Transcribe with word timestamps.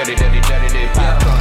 dirty, 0.00 0.16
dirty, 0.16 0.40
dirty, 0.48 0.68
dirty 0.72 0.88
popcorn. 0.96 1.40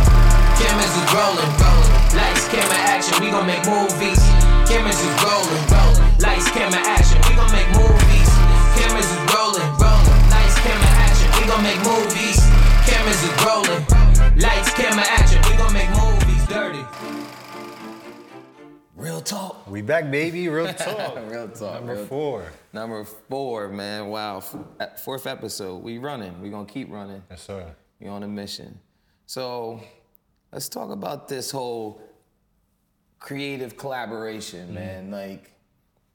Cameras 0.60 0.92
is 0.92 1.08
rolling, 1.16 1.52
rolling. 1.64 1.92
Lights, 2.12 2.44
camera, 2.52 2.80
action. 2.92 3.16
We 3.24 3.32
gon' 3.32 3.48
make 3.48 3.64
movies. 3.64 4.20
Cameras 4.68 5.00
is 5.00 5.14
rolling, 5.24 5.64
rolling. 5.72 6.00
Lights, 6.20 6.52
camera, 6.52 6.82
action. 6.84 7.18
We 7.24 7.36
gon' 7.40 7.52
make 7.56 7.70
movies. 7.72 8.30
Cameras 8.76 9.08
is 9.08 9.22
rolling, 9.32 9.70
rolling. 9.80 10.20
Lights, 10.28 10.60
camera, 10.60 10.92
action. 11.08 11.28
We 11.40 11.44
gon' 11.48 11.64
make 11.64 11.80
movies. 11.88 12.40
Cameras 12.84 13.22
is 13.24 13.34
rolling. 13.48 13.84
Lights, 14.36 14.72
camera, 14.76 15.06
action. 15.08 15.40
We 15.48 15.56
gon' 15.56 15.72
make 15.74 15.90
movies. 15.96 16.44
Dirty. 16.48 16.84
Real 18.98 19.22
talk. 19.22 19.66
We 19.70 19.82
back, 19.82 20.12
baby. 20.12 20.50
Real 20.50 20.74
talk. 20.74 21.16
Real 21.30 21.48
talk. 21.48 21.76
Number 21.76 21.96
real- 21.96 22.06
four. 22.08 22.52
Number 22.74 23.06
four, 23.06 23.70
man. 23.70 24.08
Wow. 24.08 24.44
F- 24.82 25.00
Fourth 25.00 25.26
episode. 25.28 25.82
We 25.82 25.98
running. 26.00 26.42
We 26.42 26.50
gonna 26.50 26.66
keep 26.66 26.92
running. 26.92 27.24
Yes, 27.30 27.42
sir. 27.44 27.66
We 28.00 28.08
on 28.08 28.24
a 28.24 28.28
mission. 28.28 28.80
So 29.26 29.82
let's 30.52 30.70
talk 30.70 30.90
about 30.92 31.28
this 31.28 31.52
whole 31.52 32.02
creative 33.20 33.78
collaboration, 33.78 34.74
man. 34.74 35.12
Like 35.12 35.52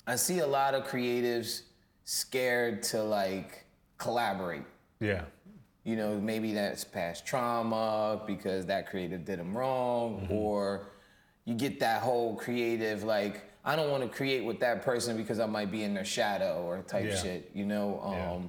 I 0.07 0.17
see 0.17 0.39
a 0.41 0.47
lot 0.47 0.75
of 0.75 0.85
creatives 0.87 1.63
scared 2.05 2.83
to 2.85 3.03
like 3.03 3.65
collaborate. 3.99 4.65
Yeah. 5.01 5.23
You 5.85 5.97
know, 5.97 6.19
maybe 6.19 6.55
that's 6.55 6.83
past 6.83 7.27
trauma 7.27 8.23
because 8.27 8.65
that 8.67 8.89
creative 8.89 9.27
did 9.27 9.39
them 9.39 9.55
wrong, 9.57 10.27
or 10.31 10.87
you 11.45 11.55
get 11.55 11.79
that 11.81 12.01
whole 12.03 12.35
creative 12.37 13.05
like 13.05 13.43
I 13.67 13.77
don't 13.77 13.91
want 13.91 14.03
to 14.03 14.09
create 14.09 14.45
with 14.45 14.61
that 14.61 14.83
person 14.83 15.17
because 15.17 15.39
I 15.41 15.47
might 15.47 15.71
be 15.71 15.83
in 15.85 15.93
their 15.95 16.05
shadow 16.05 16.63
or 16.67 16.83
type 16.83 17.07
Yeah. 17.07 17.17
shit. 17.17 17.51
You 17.55 17.67
know, 17.67 18.01
um, 18.03 18.13
Yeah. 18.15 18.41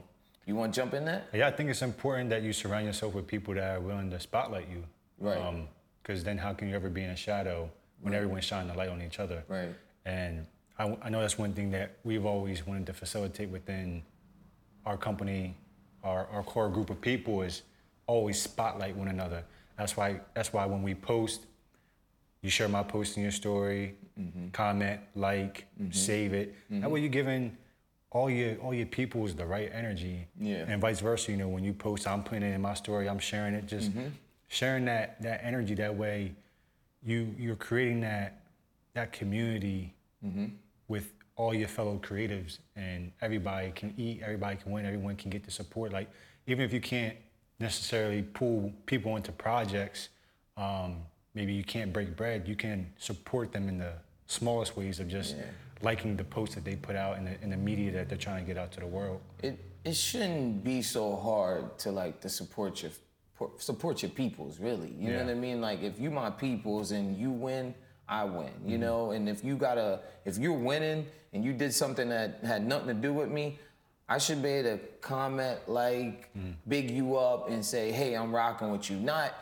You 0.46 0.56
want 0.56 0.74
to 0.74 0.80
jump 0.80 0.94
in 0.94 1.06
that? 1.06 1.28
Yeah, 1.34 1.48
I 1.48 1.52
think 1.52 1.70
it's 1.70 1.82
important 1.82 2.30
that 2.30 2.44
you 2.44 2.54
surround 2.54 2.86
yourself 2.86 3.14
with 3.14 3.28
people 3.28 3.54
that 3.56 3.78
are 3.78 3.80
willing 3.80 4.10
to 4.12 4.20
spotlight 4.20 4.68
you. 4.70 4.84
Right. 5.20 5.38
Um, 5.38 5.68
because 6.02 6.24
then 6.24 6.38
how 6.38 6.54
can 6.54 6.70
you 6.70 6.76
ever 6.76 6.88
be 6.90 7.04
in 7.04 7.10
a 7.10 7.16
shadow 7.16 7.70
when 8.02 8.14
everyone's 8.14 8.46
shining 8.46 8.68
the 8.68 8.78
light 8.78 8.90
on 8.90 9.02
each 9.02 9.20
other? 9.20 9.44
Right. 9.48 9.74
And 10.06 10.46
I, 10.78 10.96
I 11.02 11.10
know 11.10 11.22
that's 11.22 11.40
one 11.40 11.54
thing 11.54 11.72
that 11.72 11.98
we've 12.04 12.26
always 12.26 12.68
wanted 12.68 12.86
to 12.86 12.94
facilitate 12.94 13.50
within 13.50 14.04
our 14.86 14.98
company, 14.98 15.56
our, 16.04 16.28
our 16.28 16.44
core 16.44 16.70
group 16.70 16.92
of 16.92 17.02
people 17.02 17.42
is 17.42 17.64
always 18.06 18.40
spotlight 18.40 18.96
one 18.96 19.08
another. 19.08 19.44
That's 19.80 19.98
why 19.98 20.20
that's 20.36 20.54
why 20.54 20.66
when 20.68 20.84
we 20.84 20.94
post, 20.94 21.48
you 22.44 22.52
share 22.52 22.70
my 22.70 22.84
post 22.84 23.18
in 23.18 23.24
your 23.24 23.32
story, 23.32 23.96
mm-hmm. 24.20 24.50
comment, 24.50 25.02
like, 25.16 25.66
mm-hmm. 25.82 25.92
save 25.92 26.34
it. 26.34 26.54
That 26.70 26.76
mm-hmm. 26.76 26.92
way 26.92 27.00
you're 27.00 27.10
giving 27.10 27.58
all 28.12 28.30
your 28.30 28.56
all 28.58 28.74
your 28.74 28.86
peoples 28.86 29.36
the 29.36 29.46
right 29.46 29.70
energy. 29.74 30.28
Yeah. 30.40 30.66
And 30.68 30.82
vice 30.82 31.00
versa. 31.00 31.32
You 31.32 31.38
know, 31.38 31.48
when 31.48 31.64
you 31.64 31.74
post, 31.74 32.08
I'm 32.08 32.24
putting 32.24 32.44
it 32.44 32.54
in 32.54 32.62
my 32.62 32.74
story, 32.74 33.10
I'm 33.10 33.20
sharing 33.20 33.54
it, 33.54 33.66
just 33.66 33.92
sharing 34.48 34.86
that 34.86 35.22
that 35.22 35.44
energy 35.44 35.76
that 35.76 35.96
way 35.96 36.34
you 37.06 37.34
you're 37.38 37.56
creating 37.56 38.02
that 38.02 38.42
that 38.94 39.12
community 39.12 39.94
with 40.88 41.14
all 41.36 41.54
your 41.54 41.68
fellow 41.68 42.00
creatives 42.04 42.60
and 42.76 43.12
everybody 43.22 43.72
can 43.72 43.94
eat 43.98 44.22
everybody 44.24 44.56
can 44.56 44.72
win 44.72 44.86
everyone 44.86 45.16
can 45.16 45.30
get 45.30 45.44
the 45.44 45.52
support 45.52 45.92
like 45.94 46.10
even 46.48 46.64
if 46.66 46.74
you 46.74 46.82
can't 46.82 47.16
necessarily 47.60 48.22
pull 48.22 48.72
people 48.86 49.16
into 49.18 49.32
projects 49.32 50.10
um, 50.58 50.98
maybe 51.34 51.54
you 51.54 51.64
can't 51.64 51.94
break 51.94 52.16
bread 52.16 52.48
you 52.48 52.56
can 52.56 52.92
support 52.98 53.52
them 53.52 53.70
in 53.70 53.78
the 53.78 53.94
smallest 54.28 54.76
ways 54.76 55.00
of 55.00 55.08
just 55.08 55.36
liking 55.82 56.16
the 56.16 56.24
posts 56.24 56.56
that 56.56 56.64
they 56.66 56.76
put 56.76 56.96
out 56.96 57.18
in 57.18 57.26
the, 57.26 57.42
in 57.42 57.50
the 57.50 57.58
media 57.58 57.92
that 57.92 58.10
they're 58.10 58.18
trying 58.18 58.44
to 58.44 58.48
get 58.48 58.58
out 58.58 58.72
to 58.74 58.80
the 58.80 58.88
world. 58.88 59.20
It 59.44 59.60
it 59.84 59.96
shouldn't 59.96 60.64
be 60.64 60.82
so 60.82 61.16
hard 61.16 61.78
to 61.80 61.92
like 61.92 62.22
to 62.22 62.30
support 62.30 62.82
your 62.82 62.92
support 63.58 64.02
your 64.02 64.12
peoples 64.12 64.60
really. 64.60 64.94
You 65.00 65.12
know 65.12 65.20
what 65.24 65.30
i 65.32 65.34
mean? 65.36 65.60
Like 65.62 65.84
if 65.84 66.00
you 66.00 66.10
my 66.10 66.30
peoples 66.30 66.92
and 66.92 67.18
you 67.18 67.32
win 67.32 67.74
i 68.08 68.24
win 68.24 68.48
Mm-hmm. 68.48 68.70
you 68.70 68.78
know? 68.78 69.12
And 69.12 69.28
if 69.28 69.44
you 69.44 69.58
gotta 69.58 70.00
if 70.24 70.38
you're 70.38 70.54
winning 70.58 71.06
and 71.34 71.44
you 71.44 71.52
did 71.54 71.74
something 71.74 72.08
that 72.10 72.40
had 72.44 72.66
nothing 72.66 72.88
to 72.88 72.94
do 72.94 73.14
with 73.14 73.30
me 73.30 73.60
i 74.08 74.18
should 74.18 74.42
be 74.42 74.50
able 74.50 74.78
to 74.78 74.84
comment 75.02 75.60
like 75.68 76.34
Mm-hmm. 76.34 76.52
big 76.68 76.90
you 76.92 77.18
up 77.18 77.50
and 77.50 77.64
say 77.64 77.92
hey 77.92 78.14
i'm 78.16 78.34
rocking 78.34 78.72
with 78.72 78.90
you. 78.90 78.98
Not 78.98 79.34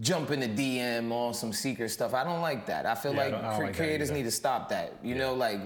jump 0.00 0.30
in 0.30 0.40
the 0.40 0.48
dm 0.48 1.12
on 1.12 1.34
some 1.34 1.52
secret 1.52 1.88
stuff 1.90 2.14
i 2.14 2.24
don't 2.24 2.40
like 2.40 2.64
that 2.66 2.86
i 2.86 2.94
feel 2.94 3.14
Yeah, 3.14 3.24
like 3.24 3.34
I 3.34 3.58
like 3.58 3.76
creators 3.76 4.10
need 4.10 4.22
to 4.24 4.30
stop 4.30 4.68
that 4.70 4.94
you 5.02 5.14
know 5.14 5.34
like 5.34 5.60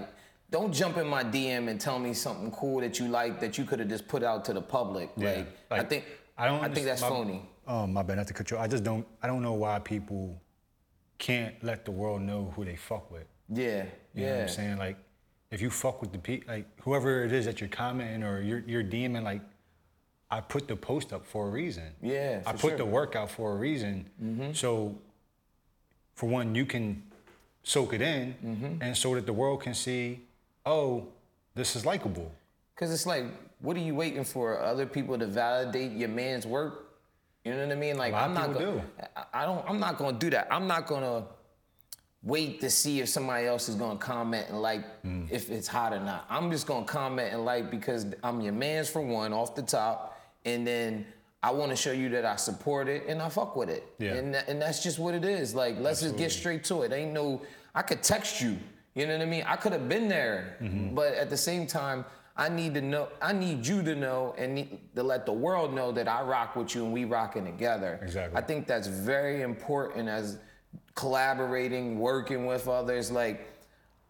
don't 0.49 0.71
jump 0.73 0.95
in 0.95 1.05
my 1.07 1.25
DM 1.25 1.67
and 1.67 1.77
tell 1.77 1.99
me 1.99 2.13
something 2.13 2.51
cool 2.51 2.79
that 2.79 2.99
you 2.99 3.09
like 3.09 3.41
that 3.41 3.57
you 3.57 3.65
could 3.65 3.79
have 3.79 3.89
just 3.89 4.07
put 4.07 4.23
out 4.23 4.45
to 4.45 4.53
the 4.53 4.61
public. 4.61 5.09
Yeah, 5.17 5.43
Like, 5.69 5.81
I 5.81 5.83
think 5.83 6.05
I 6.37 6.47
don't. 6.47 6.63
I 6.63 6.69
think 6.73 6.85
that's 6.85 7.01
my- 7.01 7.09
phony. 7.09 7.49
Oh 7.67 7.85
my 7.85 8.01
bad, 8.01 8.15
not 8.15 8.27
to 8.27 8.33
cut 8.33 8.49
you. 8.49 8.55
off. 8.55 8.63
I 8.63 8.67
just 8.69 8.85
don't. 8.85 9.05
I 9.21 9.27
don't 9.27 9.41
know 9.41 9.51
why 9.51 9.79
people 9.79 10.41
can't 11.17 11.53
let 11.65 11.83
the 11.83 11.91
world 11.91 12.21
know 12.21 12.53
who 12.55 12.63
they 12.63 12.77
fuck 12.77 13.11
with. 13.11 13.25
Yeah, 13.49 13.65
You 14.13 14.21
know 14.23 14.29
what 14.29 14.35
yeah. 14.37 14.41
I'm 14.43 14.47
saying? 14.47 14.77
Like, 14.77 14.95
if 15.51 15.61
you 15.61 15.69
fuck 15.69 15.99
with 15.99 16.13
the 16.13 16.19
people, 16.19 16.53
like 16.53 16.65
whoever 16.79 17.25
it 17.25 17.33
is 17.33 17.43
that 17.43 17.59
you're 17.59 17.67
commenting 17.67 18.23
or 18.23 18.39
you're 18.41 18.59
you're 18.65 18.85
DMing, 18.85 19.23
like, 19.23 19.41
I 20.29 20.41
put 20.41 20.67
the 20.67 20.75
post 20.75 21.13
up 21.13 21.25
for 21.25 21.47
a 21.47 21.49
reason. 21.49 21.85
Yeah, 22.01 22.41
I 22.45 22.51
put 22.51 22.59
sure. 22.61 22.69
Mm-hmm. 22.71 22.77
the 22.79 22.85
work 22.85 23.15
out 23.15 23.31
for 23.31 23.53
a 23.53 23.55
reason. 23.55 24.09
So, 24.53 24.97
for 26.15 26.27
one, 26.27 26.53
you 26.55 26.65
can 26.65 27.03
soak 27.63 27.93
it 27.93 28.01
in, 28.01 28.35
Mm-hmm. 28.45 28.81
and 28.81 28.95
so 28.97 29.15
that 29.15 29.25
the 29.25 29.33
world 29.33 29.61
can 29.61 29.73
see, 29.73 30.21
oh, 30.65 31.07
this 31.55 31.75
is 31.75 31.85
likable. 31.85 32.31
Cause 32.75 32.91
it's 32.91 33.05
like, 33.07 33.25
what 33.59 33.75
are 33.75 33.79
you 33.81 33.95
waiting 33.95 34.23
for? 34.23 34.61
Other 34.61 34.85
people 34.85 35.17
to 35.17 35.25
validate 35.25 35.91
your 35.93 36.09
man's 36.09 36.45
work? 36.45 36.83
You 37.43 37.53
know 37.53 37.65
what 37.65 37.71
I 37.71 37.75
mean? 37.79 37.97
Like 37.97 38.13
I'm 38.13 38.33
not 38.33 38.53
gonna 38.53 38.83
I 39.15 39.23
I 39.41 39.45
don't 39.45 39.63
I'm 39.67 39.79
not 39.79 39.97
gonna 39.97 40.19
do 40.19 40.29
that. 40.31 40.47
I'm 40.51 40.67
not 40.67 40.85
gonna 40.85 41.23
wait 42.21 42.59
to 42.61 42.69
see 42.69 42.99
if 42.99 43.09
somebody 43.09 43.47
else 43.47 43.69
is 43.69 43.75
gonna 43.75 43.97
comment 43.97 44.47
and 44.49 44.61
like 44.61 44.83
Mm. 45.03 45.31
if 45.31 45.49
it's 45.49 45.67
hot 45.67 45.93
or 45.93 45.99
not. 46.01 46.25
I'm 46.29 46.51
just 46.51 46.67
gonna 46.67 46.85
comment 46.85 47.33
and 47.33 47.45
like 47.45 47.71
because 47.71 48.05
I'm 48.23 48.41
your 48.41 48.53
man's 48.53 48.89
for 48.89 49.01
one 49.01 49.31
off 49.33 49.55
the 49.55 49.61
top, 49.63 50.16
and 50.45 50.65
then 50.65 51.05
I 51.43 51.51
want 51.51 51.69
to 51.71 51.75
show 51.75 51.91
you 51.91 52.09
that 52.09 52.25
I 52.25 52.35
support 52.35 52.87
it 52.87 53.03
and 53.07 53.21
I 53.21 53.29
fuck 53.29 53.55
with 53.55 53.69
it. 53.69 53.83
Yeah. 53.99 54.15
And 54.15 54.33
tha- 54.33 54.49
and 54.49 54.61
that's 54.61 54.81
just 54.83 54.97
what 54.99 55.13
it 55.13 55.23
is. 55.25 55.53
Like 55.55 55.77
let's 55.79 56.01
just 56.01 56.17
get 56.17 56.31
straight 56.31 56.63
to 56.65 56.81
it. 56.83 56.91
Ain't 56.91 57.13
no 57.13 57.41
I 57.75 57.81
could 57.83 58.01
text 58.03 58.41
you. 58.41 58.57
You 58.95 59.05
know 59.05 59.13
what 59.13 59.21
I 59.21 59.29
mean? 59.29 59.43
I 59.45 59.55
could 59.55 59.73
have 59.73 59.87
been 59.87 60.07
there, 60.07 60.57
Mm-hmm. 60.61 60.95
but 60.95 61.13
at 61.13 61.29
the 61.29 61.37
same 61.37 61.67
time. 61.67 62.05
I 62.39 62.49
need 62.49 62.75
to 62.75 62.81
know. 62.81 63.07
I 63.19 63.33
need 63.33 63.65
you 63.65 63.81
to 63.81 63.95
know, 63.95 64.35
and 64.37 64.53
need 64.53 64.77
to 64.95 65.01
let 65.01 65.25
the 65.25 65.33
world 65.33 65.73
know 65.73 65.91
that 65.91 66.07
I 66.07 66.21
rock 66.21 66.55
with 66.55 66.75
you 66.75 66.83
and 66.85 66.93
we 66.93 67.03
rocking 67.03 67.45
together. 67.45 67.99
Exactly. 68.03 68.37
I 68.37 68.41
think 68.45 68.67
that's 68.67 68.85
very 68.85 69.41
important 69.41 70.07
as 70.07 70.37
collaborating, 70.93 71.97
working 71.99 72.45
with 72.45 72.67
others. 72.67 73.09
Like, 73.11 73.47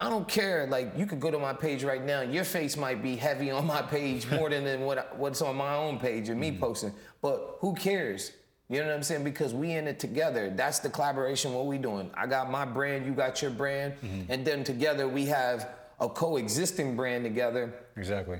I 0.00 0.08
don't 0.08 0.28
care. 0.28 0.66
Like, 0.68 0.92
you 0.96 1.06
could 1.06 1.18
go 1.18 1.30
to 1.30 1.38
my 1.38 1.52
page 1.52 1.82
right 1.82 2.04
now. 2.04 2.20
Your 2.20 2.44
face 2.44 2.76
might 2.76 3.02
be 3.02 3.16
heavy 3.16 3.50
on 3.50 3.66
my 3.66 3.82
page 3.82 4.30
more 4.30 4.48
than, 4.48 4.64
than 4.64 4.82
what 4.82 5.16
what's 5.18 5.42
on 5.42 5.56
my 5.56 5.74
own 5.74 5.98
page 5.98 6.28
and 6.28 6.38
me 6.38 6.52
mm. 6.52 6.60
posting. 6.60 6.92
But 7.20 7.56
who 7.60 7.74
cares? 7.74 8.32
You 8.68 8.80
know 8.80 8.88
what 8.88 8.96
I'm 8.96 9.02
saying? 9.02 9.24
Because 9.24 9.54
we 9.54 9.72
in 9.72 9.88
it 9.88 9.98
together. 9.98 10.50
That's 10.50 10.78
the 10.78 10.90
collaboration. 10.90 11.54
What 11.54 11.66
we 11.66 11.78
doing? 11.78 12.10
I 12.14 12.26
got 12.26 12.50
my 12.50 12.64
brand. 12.64 13.06
You 13.06 13.12
got 13.12 13.40
your 13.40 13.50
brand, 13.50 13.94
mm-hmm. 13.94 14.30
and 14.30 14.46
then 14.46 14.62
together 14.62 15.08
we 15.08 15.24
have 15.26 15.68
a 16.00 16.08
coexisting 16.08 16.96
brand 16.96 17.24
together 17.24 17.74
Exactly. 17.96 18.38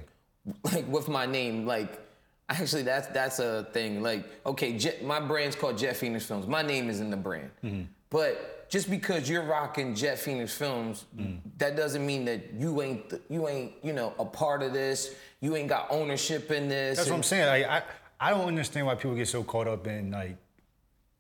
like 0.73 0.87
with 0.89 1.09
my 1.09 1.27
name 1.27 1.67
like 1.67 2.01
actually 2.49 2.83
that's 2.83 3.09
that's 3.09 3.39
a 3.39 3.67
thing 3.73 4.03
like 4.03 4.25
okay 4.47 4.77
Jet, 4.79 5.05
my 5.05 5.21
brand's 5.21 5.57
called 5.57 5.77
jet 5.77 5.97
phoenix 5.97 6.25
films 6.25 6.47
my 6.47 6.63
name 6.63 6.89
is 6.89 7.01
in 7.01 7.11
the 7.11 7.17
brand 7.17 7.51
mm-hmm. 7.63 7.83
but 8.11 8.58
just 8.69 8.91
because 8.91 9.29
you're 9.29 9.43
rocking 9.43 9.95
jet 9.95 10.19
phoenix 10.19 10.55
films 10.55 11.07
that 11.59 11.77
doesn't 11.77 12.05
mean 12.05 12.25
that 12.25 12.53
you 12.59 12.83
ain't 12.83 13.15
you 13.29 13.49
ain't 13.49 13.73
you 13.83 13.93
know 13.93 14.13
a 14.19 14.25
part 14.25 14.63
of 14.63 14.73
this 14.73 15.15
you 15.41 15.57
ain't 15.57 15.69
got 15.69 15.87
ownership 15.91 16.51
in 16.51 16.69
this 16.69 16.97
That's 16.97 17.11
what 17.11 17.17
I'm 17.17 17.23
saying. 17.23 17.47
Like, 17.47 17.67
I, 17.71 17.83
I 18.29 18.31
don't 18.31 18.49
understand 18.49 18.87
why 18.87 18.97
people 18.97 19.15
get 19.15 19.29
so 19.29 19.45
caught 19.45 19.69
up 19.69 19.87
in 19.87 20.11
like 20.11 20.37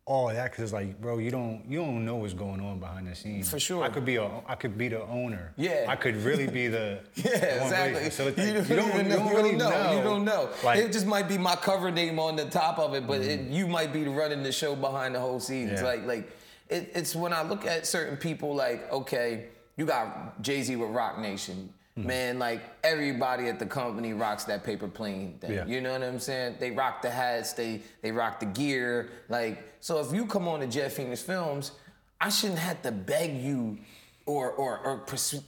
all 0.04 0.28
that 0.28 0.50
because 0.50 0.64
it's 0.64 0.72
like, 0.72 0.98
bro, 1.00 1.18
you 1.18 1.30
don't 1.30 1.62
you 1.68 1.78
don't 1.80 2.04
know 2.04 2.16
what's 2.16 2.32
going 2.32 2.60
on 2.60 2.80
behind 2.80 3.06
the 3.06 3.14
scenes. 3.14 3.48
For 3.50 3.60
sure. 3.60 3.84
I 3.84 3.90
could 3.90 4.04
be 4.04 4.16
a 4.16 4.28
I 4.46 4.54
could 4.54 4.76
be 4.76 4.88
the 4.88 5.02
owner. 5.02 5.52
Yeah. 5.56 5.84
I 5.86 5.96
could 5.96 6.16
really 6.16 6.46
be 6.48 6.66
the 6.66 7.00
Yeah, 7.14 7.58
the 7.58 7.60
one 7.60 7.70
really 7.70 8.06
exactly. 8.06 8.46
you, 8.46 8.54
don't, 8.54 8.68
you 8.68 8.76
don't, 8.76 9.04
you 9.04 9.12
don't 9.12 9.34
really 9.34 9.52
know. 9.52 9.70
know. 9.70 9.96
You 9.96 10.02
don't 10.02 10.24
know. 10.24 10.48
Like, 10.64 10.78
it 10.80 10.92
just 10.92 11.06
might 11.06 11.28
be 11.28 11.38
my 11.38 11.54
cover 11.56 11.90
name 11.90 12.18
on 12.18 12.36
the 12.36 12.46
top 12.46 12.78
of 12.78 12.94
it, 12.94 13.06
but 13.06 13.20
it, 13.20 13.40
you 13.48 13.68
might 13.68 13.92
be 13.92 14.04
running 14.04 14.42
the 14.42 14.52
show 14.52 14.74
behind 14.74 15.14
the 15.14 15.20
whole 15.20 15.40
scenes. 15.40 15.72
Yeah. 15.72 15.82
Like, 15.82 16.06
like 16.06 16.32
it, 16.68 16.92
it's 16.94 17.14
when 17.14 17.32
I 17.32 17.42
look 17.42 17.66
at 17.66 17.86
certain 17.86 18.16
people, 18.16 18.54
like, 18.54 18.90
okay, 18.92 19.46
you 19.76 19.86
got 19.86 20.40
Jay 20.42 20.62
Z 20.62 20.76
with 20.76 20.90
Roc 20.90 21.18
Nation. 21.18 21.72
Mm-hmm. 21.98 22.06
Man, 22.06 22.38
like 22.38 22.62
everybody 22.84 23.48
at 23.48 23.58
the 23.58 23.66
company 23.66 24.12
rocks 24.12 24.44
that 24.44 24.62
paper 24.62 24.86
plane 24.86 25.38
thing. 25.40 25.52
Yeah. 25.52 25.66
You 25.66 25.80
know 25.80 25.92
what 25.92 26.02
I'm 26.02 26.20
saying? 26.20 26.56
They 26.60 26.70
rock 26.70 27.02
the 27.02 27.10
hats, 27.10 27.54
they 27.54 27.82
they 28.02 28.12
rock 28.12 28.38
the 28.38 28.46
gear. 28.46 29.08
Like, 29.28 29.64
so 29.80 29.98
if 29.98 30.12
you 30.12 30.26
come 30.26 30.46
on 30.46 30.60
to 30.60 30.68
Jet 30.68 30.92
Phoenix 30.92 31.22
Films, 31.22 31.72
I 32.20 32.28
shouldn't 32.28 32.60
have 32.60 32.82
to 32.82 32.92
beg 32.92 33.36
you 33.36 33.78
or 34.26 34.50
or 34.50 34.78
or 34.78 35.04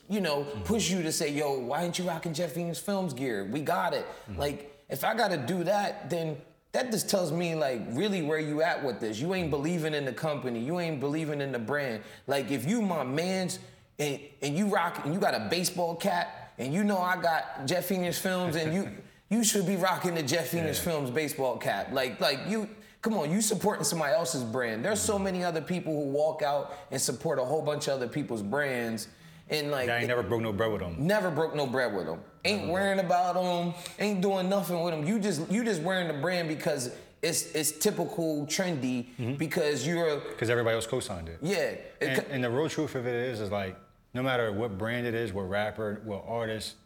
you 0.09 0.21
know 0.21 0.45
push 0.65 0.91
you 0.91 1.03
to 1.03 1.13
say, 1.13 1.31
yo, 1.31 1.59
why 1.59 1.83
aren't 1.83 1.99
you 2.01 2.09
rocking 2.09 2.35
Jet 2.35 2.51
Phoenix 2.51 2.79
Films 2.79 3.15
gear? 3.15 3.45
We 3.45 3.61
got 3.61 3.95
it. 3.95 4.07
Like, 4.37 4.85
if 4.89 5.05
I 5.05 5.15
gotta 5.15 5.37
do 5.37 5.63
that, 5.65 6.11
then 6.11 6.37
that 6.73 6.93
just 6.93 7.09
tells 7.09 7.33
me 7.33 7.55
like 7.55 7.83
really 7.91 8.23
where 8.23 8.39
you 8.39 8.63
at 8.63 8.85
with 8.85 9.01
this. 9.01 9.19
You 9.19 9.35
ain't 9.35 9.51
believing 9.51 9.95
in 9.95 10.05
the 10.05 10.13
company. 10.13 10.61
You 10.61 10.79
ain't 10.79 11.01
believing 11.01 11.41
in 11.41 11.53
the 11.53 11.59
brand. 11.59 12.03
Like 12.27 12.51
if 12.51 12.69
you 12.69 12.81
my 12.81 13.03
man's 13.03 13.59
and 13.99 14.21
and 14.41 14.57
you 14.57 14.69
rock 14.69 15.05
and 15.05 15.13
you 15.13 15.21
got 15.21 15.35
a 15.35 15.49
baseball 15.51 15.97
cap 15.97 16.55
and 16.59 16.73
you 16.73 16.85
know 16.85 16.99
I 16.99 17.21
got 17.21 17.67
Jet 17.67 17.85
Phoenix 17.85 18.19
Films 18.19 18.55
and 18.55 18.73
you 18.73 18.89
you 19.31 19.45
should 19.45 19.67
be 19.67 19.77
rocking 19.77 20.15
the 20.15 20.23
Jet 20.23 20.47
Phoenix 20.47 20.79
Yeah. 20.79 20.93
Films 20.93 21.11
baseball 21.11 21.57
cap. 21.57 21.93
Like 21.93 22.21
like 22.21 22.39
you 22.49 22.69
come 23.03 23.15
on, 23.15 23.33
you 23.33 23.41
supporting 23.41 23.85
somebody 23.85 24.15
else's 24.15 24.45
brand. 24.45 24.85
There's 24.85 25.01
so 25.01 25.15
mm-hmm. 25.15 25.25
many 25.25 25.45
other 25.45 25.61
people 25.61 25.93
who 25.93 26.11
walk 26.11 26.43
out 26.43 26.73
and 26.93 27.01
support 27.01 27.41
a 27.41 27.45
whole 27.45 27.63
bunch 27.63 27.89
of 27.89 27.95
other 27.95 28.09
people's 28.09 28.43
brands 28.43 29.09
and 29.51 29.71
like 29.71 29.89
I 29.89 29.99
ain't 29.99 30.09
never 30.09 30.23
broke 30.23 30.43
no 30.43 30.53
bread 30.53 30.71
with 30.73 30.81
them. 30.81 30.97
Never 30.99 31.31
broke 31.31 31.55
no 31.55 31.67
bread 31.67 31.95
with 31.95 32.07
them. 32.07 32.21
Ain't 32.45 32.69
worrying 32.69 33.01
about 33.01 33.35
them. 33.35 33.75
Ain't 33.99 34.21
doing 34.21 34.49
nothing 34.49 34.81
with 34.83 34.95
them. 34.95 35.05
You 35.07 35.19
just 35.19 35.51
you 35.51 35.65
just 35.65 35.83
wearing 35.83 36.09
the 36.09 36.15
brand 36.15 36.49
because 36.49 36.93
it's 37.23 37.53
it's 37.55 37.73
typical 37.73 38.47
trendy 38.47 39.37
because 39.39 39.87
you're 39.87 40.17
Because 40.21 40.49
everybody 40.51 40.75
else 40.77 40.87
co-signed 40.87 41.29
it. 41.29 41.39
yeah. 41.43 41.75
And, 42.01 42.17
co- 42.21 42.27
and 42.31 42.43
the 42.45 42.51
real 42.51 42.69
truth 42.69 42.95
of 42.95 43.07
it 43.07 43.15
is, 43.15 43.41
is 43.41 43.51
like, 43.51 43.77
no 44.15 44.23
matter 44.23 44.51
what 44.53 44.79
brand 44.79 45.07
it 45.07 45.15
is, 45.15 45.33
what 45.33 45.43
rapper, 45.51 46.01
what 46.05 46.25
artist, 46.27 46.77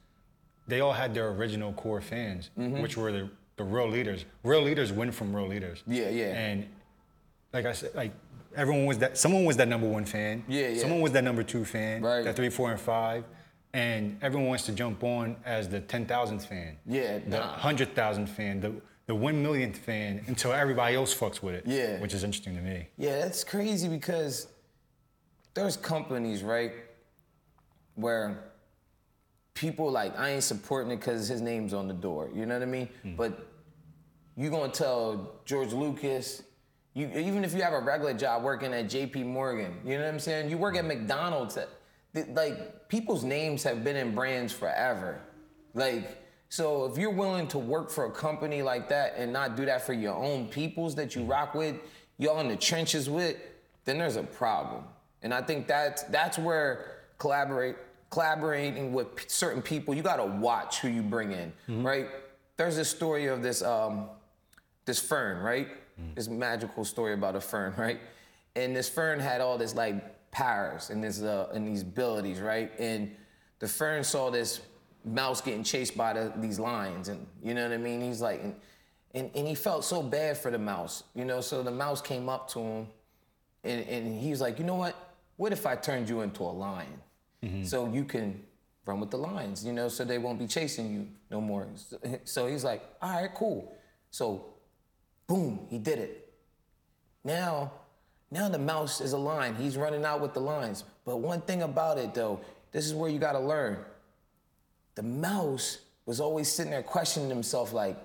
they 0.67 0.81
all 0.81 0.93
had 0.93 1.14
their 1.14 1.28
original 1.28 1.72
core 1.75 2.00
fans, 2.00 2.50
Mm-hmm. 2.58 2.82
which 2.82 2.96
were 2.96 3.12
the, 3.12 3.31
the 3.56 3.62
real 3.64 3.88
leaders. 3.88 4.25
Real 4.43 4.62
leaders 4.62 4.93
win 4.93 5.12
from 5.12 5.34
real 5.37 5.46
leaders. 5.46 5.82
Yeah, 5.87 6.08
yeah. 6.08 6.34
And 6.37 6.67
like 7.52 7.67
I 7.67 7.72
said, 7.72 7.94
like 7.94 8.10
everyone 8.56 8.87
was 8.87 8.99
that, 8.99 9.17
someone 9.19 9.45
was 9.45 9.56
that 9.56 9.69
number 9.69 9.89
one 9.89 10.05
fan. 10.05 10.45
Yeah, 10.49 10.69
yeah. 10.69 10.81
Someone 10.81 11.01
was 11.01 11.12
that 11.12 11.25
number 11.25 11.43
two 11.43 11.65
fan. 11.65 12.03
Right. 12.03 12.25
That 12.25 12.37
three, 12.37 12.51
four, 12.51 12.71
and 12.71 12.81
five. 12.81 13.25
And 13.73 14.19
everyone 14.23 14.49
wants 14.49 14.67
to 14.67 14.73
jump 14.73 15.03
on 15.03 15.37
as 15.45 15.69
the 15.69 15.81
10,000th 15.81 16.47
fan. 16.47 16.77
Yeah, 16.87 17.19
The 17.19 17.39
nah. 17.39 17.59
100,000th 17.59 18.29
fan, 18.29 18.61
the, 18.61 18.73
the 19.06 19.15
1 19.15 19.43
millionth 19.43 19.79
fan 19.79 20.23
until 20.29 20.53
everybody 20.53 20.95
else 20.95 21.12
fucks 21.12 21.43
with 21.43 21.55
it. 21.56 21.65
Yeah. 21.67 22.01
Which 22.01 22.15
is 22.15 22.23
interesting 22.23 22.55
to 22.55 22.62
me. 22.62 22.89
Yeah, 22.97 23.19
that's 23.19 23.43
crazy 23.43 23.89
because 23.89 24.47
there's 25.55 25.77
companies, 25.77 26.43
right, 26.45 26.73
where 27.97 28.45
people 29.55 29.91
like 29.91 30.17
I 30.19 30.31
ain't 30.31 30.43
supporting 30.43 30.93
it 30.93 30.97
because 30.97 31.27
his 31.29 31.41
name's 31.41 31.75
on 31.75 31.89
the 31.89 31.95
door. 31.95 32.31
You 32.35 32.47
know 32.47 32.55
what 32.55 32.62
I 32.62 32.67
mean? 32.67 32.89
Hmm. 33.03 33.15
But 33.17 33.47
you 34.37 34.51
gonna 34.51 34.73
tell 34.73 35.41
George 35.45 35.73
Lucas, 35.73 36.43
you 36.94 37.08
even 37.08 37.44
if 37.44 37.52
you 37.55 37.62
have 37.62 37.73
a 37.73 37.81
regular 37.81 38.14
job 38.14 38.43
working 38.43 38.73
at 38.73 38.88
J.P. 38.88 39.25
Morgan, 39.25 39.76
you 39.85 39.96
know 39.99 40.05
what 40.05 40.14
I'm 40.14 40.20
saying? 40.20 40.49
You 40.50 40.58
work 40.58 40.76
at 40.76 40.85
McDonald's. 40.85 41.58
Like 42.14 42.88
people's 42.88 43.25
names 43.25 43.62
have 43.64 43.82
been 43.85 43.96
in 43.96 44.14
brands 44.14 44.52
forever. 44.52 45.20
Like. 45.75 46.20
So 46.50 46.85
if 46.85 46.96
you're 46.96 47.11
willing 47.11 47.49
to 47.49 47.58
work 47.58 47.91
for 47.91 48.05
a 48.05 48.12
company 48.12 48.62
like 48.62 48.88
that 48.91 49.14
and 49.17 49.32
not 49.32 49.56
do 49.56 49.64
that 49.64 49.85
for 49.85 49.93
your 49.93 50.14
own 50.14 50.46
peoples 50.46 50.94
that 50.94 51.17
you 51.17 51.25
rock 51.25 51.52
with, 51.52 51.75
y'all 52.17 52.38
in 52.38 52.46
the 52.46 52.55
trenches 52.55 53.11
with, 53.11 53.37
then 53.85 53.99
there's 53.99 54.14
a 54.14 54.23
problem. 54.23 54.85
And 55.23 55.35
I 55.35 55.43
think 55.43 55.67
that's 55.67 56.05
that's 56.05 56.38
where 56.38 57.00
collaborate 57.19 57.75
collaborating 58.11 58.93
with 58.93 59.17
p- 59.17 59.25
certain 59.26 59.62
people, 59.62 59.94
you 59.94 60.02
gotta 60.02 60.25
watch 60.25 60.79
who 60.79 60.87
you 60.88 61.02
bring 61.02 61.32
in, 61.32 61.52
right? 61.85 62.06
There's 62.56 62.76
this 62.76 62.88
story 62.88 63.26
of 63.26 63.43
this 63.43 63.61
um, 63.61 64.08
this 64.85 65.00
fern, 65.00 65.43
right? 65.43 65.67
This 66.14 66.29
magical 66.29 66.85
story 66.85 67.14
about 67.14 67.37
a 67.37 67.41
fern, 67.41 67.75
right? 67.79 68.00
And 68.56 68.75
this 68.75 68.88
fern 68.88 69.19
had 69.20 69.41
all 69.41 69.58
this 69.58 69.75
like 69.75 70.31
powers 70.31 70.91
and 70.91 71.02
this 71.02 71.23
uh, 71.23 71.49
and 71.52 71.67
these 71.67 71.82
abilities, 71.82 72.41
right? 72.41 72.73
And 72.79 73.14
the 73.58 73.69
fern 73.69 74.05
saw 74.05 74.31
this 74.31 74.61
mouse 75.05 75.41
getting 75.41 75.62
chased 75.62 75.96
by 75.96 76.12
the, 76.12 76.32
these 76.37 76.58
lions, 76.58 77.08
and 77.08 77.26
you 77.43 77.55
know 77.55 77.62
what 77.62 77.73
I 77.73 77.79
mean? 77.79 78.00
He's 78.00 78.20
like, 78.20 78.43
and, 78.43 78.55
and 79.14 79.31
and 79.35 79.46
he 79.46 79.55
felt 79.55 79.85
so 79.85 80.02
bad 80.02 80.37
for 80.37 80.50
the 80.50 80.58
mouse, 80.58 81.05
you 81.14 81.25
know. 81.25 81.41
So 81.41 81.62
the 81.62 81.70
mouse 81.70 82.00
came 82.00 82.29
up 82.29 82.49
to 82.50 82.61
him, 82.61 82.87
and 83.62 83.88
and 83.88 84.20
he 84.20 84.31
was 84.31 84.41
like, 84.41 84.58
you 84.58 84.64
know 84.64 84.76
what? 84.76 84.94
What 85.37 85.52
if 85.52 85.67
I 85.67 85.75
turned 85.75 86.08
you 86.08 86.20
into 86.20 86.43
a 86.43 86.55
lion, 86.55 87.00
so 87.64 87.87
you 87.93 88.05
can 88.05 88.43
run 88.87 89.00
with 89.00 89.11
the 89.11 89.19
lions, 89.19 89.64
you 89.64 89.73
know, 89.73 89.88
so 89.88 90.05
they 90.05 90.19
won't 90.19 90.38
be 90.38 90.46
chasing 90.46 90.93
you 90.93 91.08
no 91.31 91.41
more. 91.41 91.67
So, 91.75 91.99
so 92.25 92.46
he's 92.46 92.64
like, 92.64 92.82
all 93.00 93.20
right, 93.20 93.35
cool. 93.35 93.75
So 94.11 94.54
boom, 95.26 95.67
he 95.69 95.79
did 95.79 95.99
it. 95.99 96.32
Now, 97.25 97.73
now 98.31 98.49
the 98.49 98.59
mouse 98.59 99.00
is 99.00 99.12
a 99.12 99.19
lion. 99.19 99.55
He's 99.56 99.76
running 99.76 100.05
out 100.05 100.21
with 100.21 100.35
the 100.35 100.41
lions. 100.41 100.85
But 101.05 101.19
one 101.19 101.41
thing 101.41 101.62
about 101.62 101.99
it 101.99 102.15
though, 102.15 102.41
this 102.73 102.87
is 102.87 102.94
where 102.94 103.11
you 103.11 103.19
gotta 103.19 103.41
learn. 103.41 103.79
The 104.94 105.03
mouse 105.03 105.79
was 106.06 106.21
always 106.21 106.50
sitting 106.50 106.71
there 106.71 106.82
questioning 106.82 107.29
himself, 107.29 107.73
like, 107.73 107.97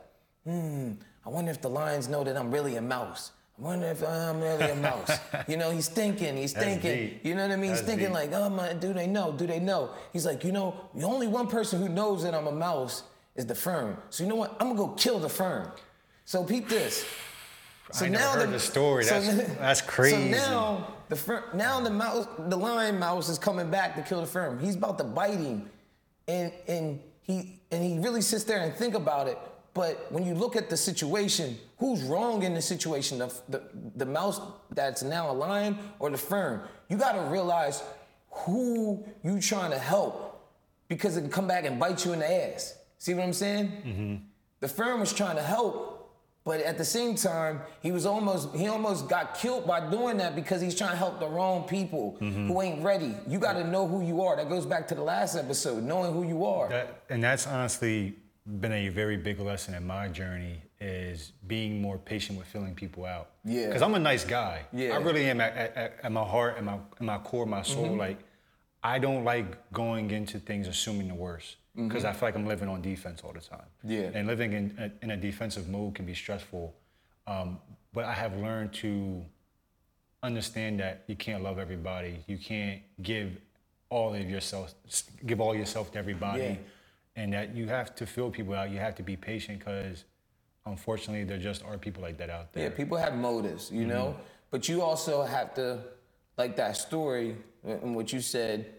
hmm, 0.46 0.92
I 1.26 1.30
wonder 1.30 1.52
if 1.52 1.62
the 1.62 1.70
lions 1.70 2.08
know 2.08 2.24
that 2.24 2.38
I'm 2.38 2.52
really 2.52 2.78
a 2.78 2.82
mouse. 2.82 3.32
I 3.60 3.62
wonder 3.62 3.88
if 3.88 4.04
I'm 4.08 4.40
really 4.40 4.70
a 4.70 4.76
mouse. 4.76 5.12
you 5.48 5.58
know, 5.58 5.70
he's 5.70 5.90
thinking, 5.90 6.38
he's 6.38 6.54
That's 6.54 6.66
thinking. 6.66 7.10
deep. 7.10 7.26
You 7.26 7.36
know 7.36 7.42
what 7.42 7.52
I 7.52 7.58
mean? 7.58 7.72
He's 7.72 7.82
thinking 7.82 8.08
deep. 8.08 8.16
like, 8.16 8.34
oh 8.34 8.50
my, 8.50 8.74
do 8.74 8.94
they 8.94 9.06
know? 9.06 9.34
Do 9.34 9.46
they 9.46 9.60
know? 9.60 9.90
He's 10.14 10.26
like, 10.26 10.44
you 10.44 10.52
know, 10.52 10.76
the 10.96 11.06
only 11.06 11.28
one 11.28 11.48
person 11.48 11.82
who 11.82 11.90
knows 11.90 12.24
that 12.24 12.34
I'm 12.34 12.48
a 12.48 12.52
mouse 12.52 13.04
is 13.36 13.46
the 13.46 13.56
firm. 13.56 13.98
So 14.10 14.24
you 14.24 14.30
know 14.30 14.36
what? 14.36 14.56
I'm 14.60 14.68
gonna 14.68 14.80
go 14.80 14.88
kill 14.90 15.20
the 15.20 15.30
fern. 15.30 15.70
So 16.30 16.44
peep 16.44 16.70
this. 16.70 17.08
So 17.92 18.06
I 18.06 18.10
never 18.10 18.42
heard 18.42 18.52
the 18.52 18.60
story. 18.60 19.04
That's- 19.04 19.58
that's 19.58 19.82
crazy. 19.82 20.32
So 20.34 20.38
now 20.52 20.94
the 21.08 21.16
fir- 21.16 21.44
now 21.56 21.80
the 21.80 21.90
mouse, 21.90 22.28
the 22.38 22.56
lion 22.56 23.00
mouse 23.00 23.30
is 23.30 23.40
coming 23.40 23.72
back 23.72 23.96
to 23.96 24.04
kill 24.04 24.22
the 24.22 24.28
firm. 24.28 24.60
He's 24.60 24.76
about 24.76 25.00
to 25.00 25.04
bite 25.06 25.40
him, 25.40 25.68
and 26.28 26.54
and 26.68 27.00
he 27.24 27.60
and 27.72 27.84
he 27.84 27.98
really 27.98 28.22
sits 28.22 28.44
there 28.44 28.60
and 28.60 28.76
think 28.76 28.94
about 28.94 29.28
it. 29.28 29.40
But 29.74 30.06
when 30.12 30.24
you 30.24 30.36
look 30.36 30.56
at 30.56 30.70
the 30.70 30.78
situation, 30.78 31.58
who's 31.80 32.04
wrong 32.04 32.44
in 32.44 32.54
the 32.54 32.62
situation? 32.62 33.18
The, 33.18 33.34
the, 33.50 33.64
the 33.96 34.06
mouse 34.06 34.40
that's 34.70 35.02
now 35.02 35.32
a 35.32 35.34
lion 35.34 35.80
or 35.98 36.12
the 36.12 36.18
firm? 36.18 36.62
You 36.90 36.98
got 36.98 37.14
to 37.14 37.22
realize 37.22 37.82
who 38.30 39.04
you 39.24 39.42
trying 39.42 39.72
to 39.72 39.80
help 39.80 40.48
because 40.90 41.18
it 41.18 41.22
can 41.22 41.32
come 41.32 41.48
back 41.48 41.66
and 41.66 41.80
bite 41.80 42.06
you 42.06 42.14
in 42.14 42.20
the 42.20 42.32
ass. 42.54 42.76
See 43.00 43.16
what 43.16 43.24
I'm 43.24 43.34
saying? 43.34 43.66
Mm-hmm. 43.84 44.16
The 44.60 44.68
firm 44.68 45.00
was 45.00 45.12
trying 45.12 45.38
to 45.38 45.44
help, 45.44 45.99
but 46.46 46.62
at 46.62 46.78
the 46.78 46.86
same 46.86 47.16
time, 47.16 47.62
he 47.82 47.92
was 47.92 48.06
almost 48.06 48.56
he 48.56 48.68
almost 48.68 49.08
got 49.08 49.36
killed 49.36 49.68
by 49.68 49.90
doing 49.90 50.18
that 50.18 50.36
because 50.36 50.62
he's 50.62 50.76
trying 50.76 50.92
to 50.92 50.98
help 50.98 51.20
the 51.20 51.28
wrong 51.28 51.64
people 51.68 52.18
who 52.20 52.62
ain't 52.62 52.84
ready. 52.84 53.16
You 53.28 53.40
got 53.40 53.54
to 53.54 53.64
know 53.64 53.88
who 53.88 54.04
you 54.04 54.22
are. 54.24 54.36
That 54.36 54.50
goes 54.50 54.66
back 54.66 54.88
to 54.90 54.96
the 54.96 55.04
last 55.04 55.36
episode, 55.36 55.84
knowing 55.84 56.14
who 56.14 56.28
you 56.28 56.46
are. 56.46 56.70
That, 56.70 57.04
and 57.10 57.24
that's 57.24 57.46
honestly 57.46 58.16
been 58.60 58.72
a 58.72 58.90
very 58.90 59.18
big 59.18 59.40
lesson 59.40 59.76
in 59.76 59.86
my 59.86 60.08
journey 60.08 60.64
is 60.82 61.34
being 61.46 61.82
more 61.82 61.98
patient 61.98 62.38
with 62.38 62.48
filling 62.48 62.74
people 62.74 63.06
out. 63.06 63.30
Yeah. 63.44 63.68
Because 63.68 63.82
I'm 63.82 63.94
a 63.96 64.00
nice 64.00 64.24
guy. 64.24 64.66
Yeah. 64.72 64.96
I 64.96 64.98
really 64.98 65.30
am 65.30 65.42
at, 65.42 65.56
at, 65.56 66.00
at- 66.04 66.12
my 66.12 66.24
heart, 66.24 66.58
at 66.58 66.64
my, 66.64 66.76
at 66.76 67.02
my 67.02 67.18
core, 67.18 67.46
my 67.46 67.62
soul. 67.62 67.86
Mm-hmm. 67.88 68.00
Like, 68.00 68.20
I 68.82 68.98
don't 68.98 69.26
like 69.26 69.72
going 69.74 70.10
into 70.12 70.40
things 70.40 70.68
assuming 70.68 71.10
the 71.10 71.16
worst 71.16 71.58
because 71.88 72.06
I 72.06 72.14
feel 72.14 72.28
like 72.28 72.36
I'm 72.36 72.46
living 72.46 72.68
on 72.68 72.82
defense 72.82 73.22
all 73.24 73.34
the 73.34 73.40
time. 73.40 73.60
Mm-hmm. 73.86 73.92
Yeah. 73.92 74.12
And 74.14 74.28
living 74.28 74.54
in 74.54 74.78
a, 74.78 75.04
in 75.04 75.12
a 75.12 75.18
defensive 75.18 75.70
mode 75.70 75.96
can 75.96 76.06
be 76.06 76.14
stressful. 76.14 76.76
Um, 77.28 77.60
but 77.94 78.06
I 78.06 78.14
have 78.14 78.36
learned 78.38 78.74
to 78.74 79.24
understand 80.24 80.80
that 80.80 81.04
you 81.08 81.16
can't 81.16 81.44
love 81.44 81.60
everybody. 81.60 82.24
You 82.28 82.38
can't 82.38 82.82
give 83.02 83.40
all 83.90 84.14
of 84.14 84.30
yourself, 84.30 84.74
give 85.26 85.40
all 85.42 85.56
yourself 85.56 85.92
to 85.94 86.00
everybody, 86.00 86.44
Yeah. 86.44 86.56
and 87.16 87.34
that 87.34 87.56
you 87.56 87.68
have 87.68 87.96
to 87.96 88.06
fill 88.06 88.30
people 88.30 88.54
out. 88.54 88.70
You 88.70 88.80
have 88.80 88.96
to 88.96 89.04
be 89.04 89.16
patient 89.16 89.60
because, 89.60 90.04
unfortunately, 90.66 91.24
there 91.24 91.38
just 91.40 91.64
are 91.64 91.78
people 91.78 92.04
like 92.04 92.18
that 92.18 92.30
out 92.30 92.54
there. 92.54 92.64
Yeah, 92.64 92.76
people 92.76 92.98
have 92.98 93.16
motives, 93.16 93.72
you 93.72 93.86
know, 93.86 94.16
but 94.52 94.68
you 94.70 94.82
also 94.82 95.24
have 95.24 95.54
to, 95.56 95.80
like 96.38 96.56
that 96.58 96.78
story 96.78 97.36
and 97.64 97.96
what 97.96 98.14
you 98.14 98.22
said, 98.22 98.72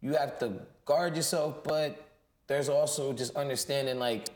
you 0.00 0.14
have 0.14 0.38
to 0.38 0.52
guard 0.84 1.14
yourself, 1.16 1.62
but 1.62 2.09
there's 2.50 2.68
also 2.68 3.12
just 3.12 3.36
understanding 3.36 4.00
like 4.00 4.28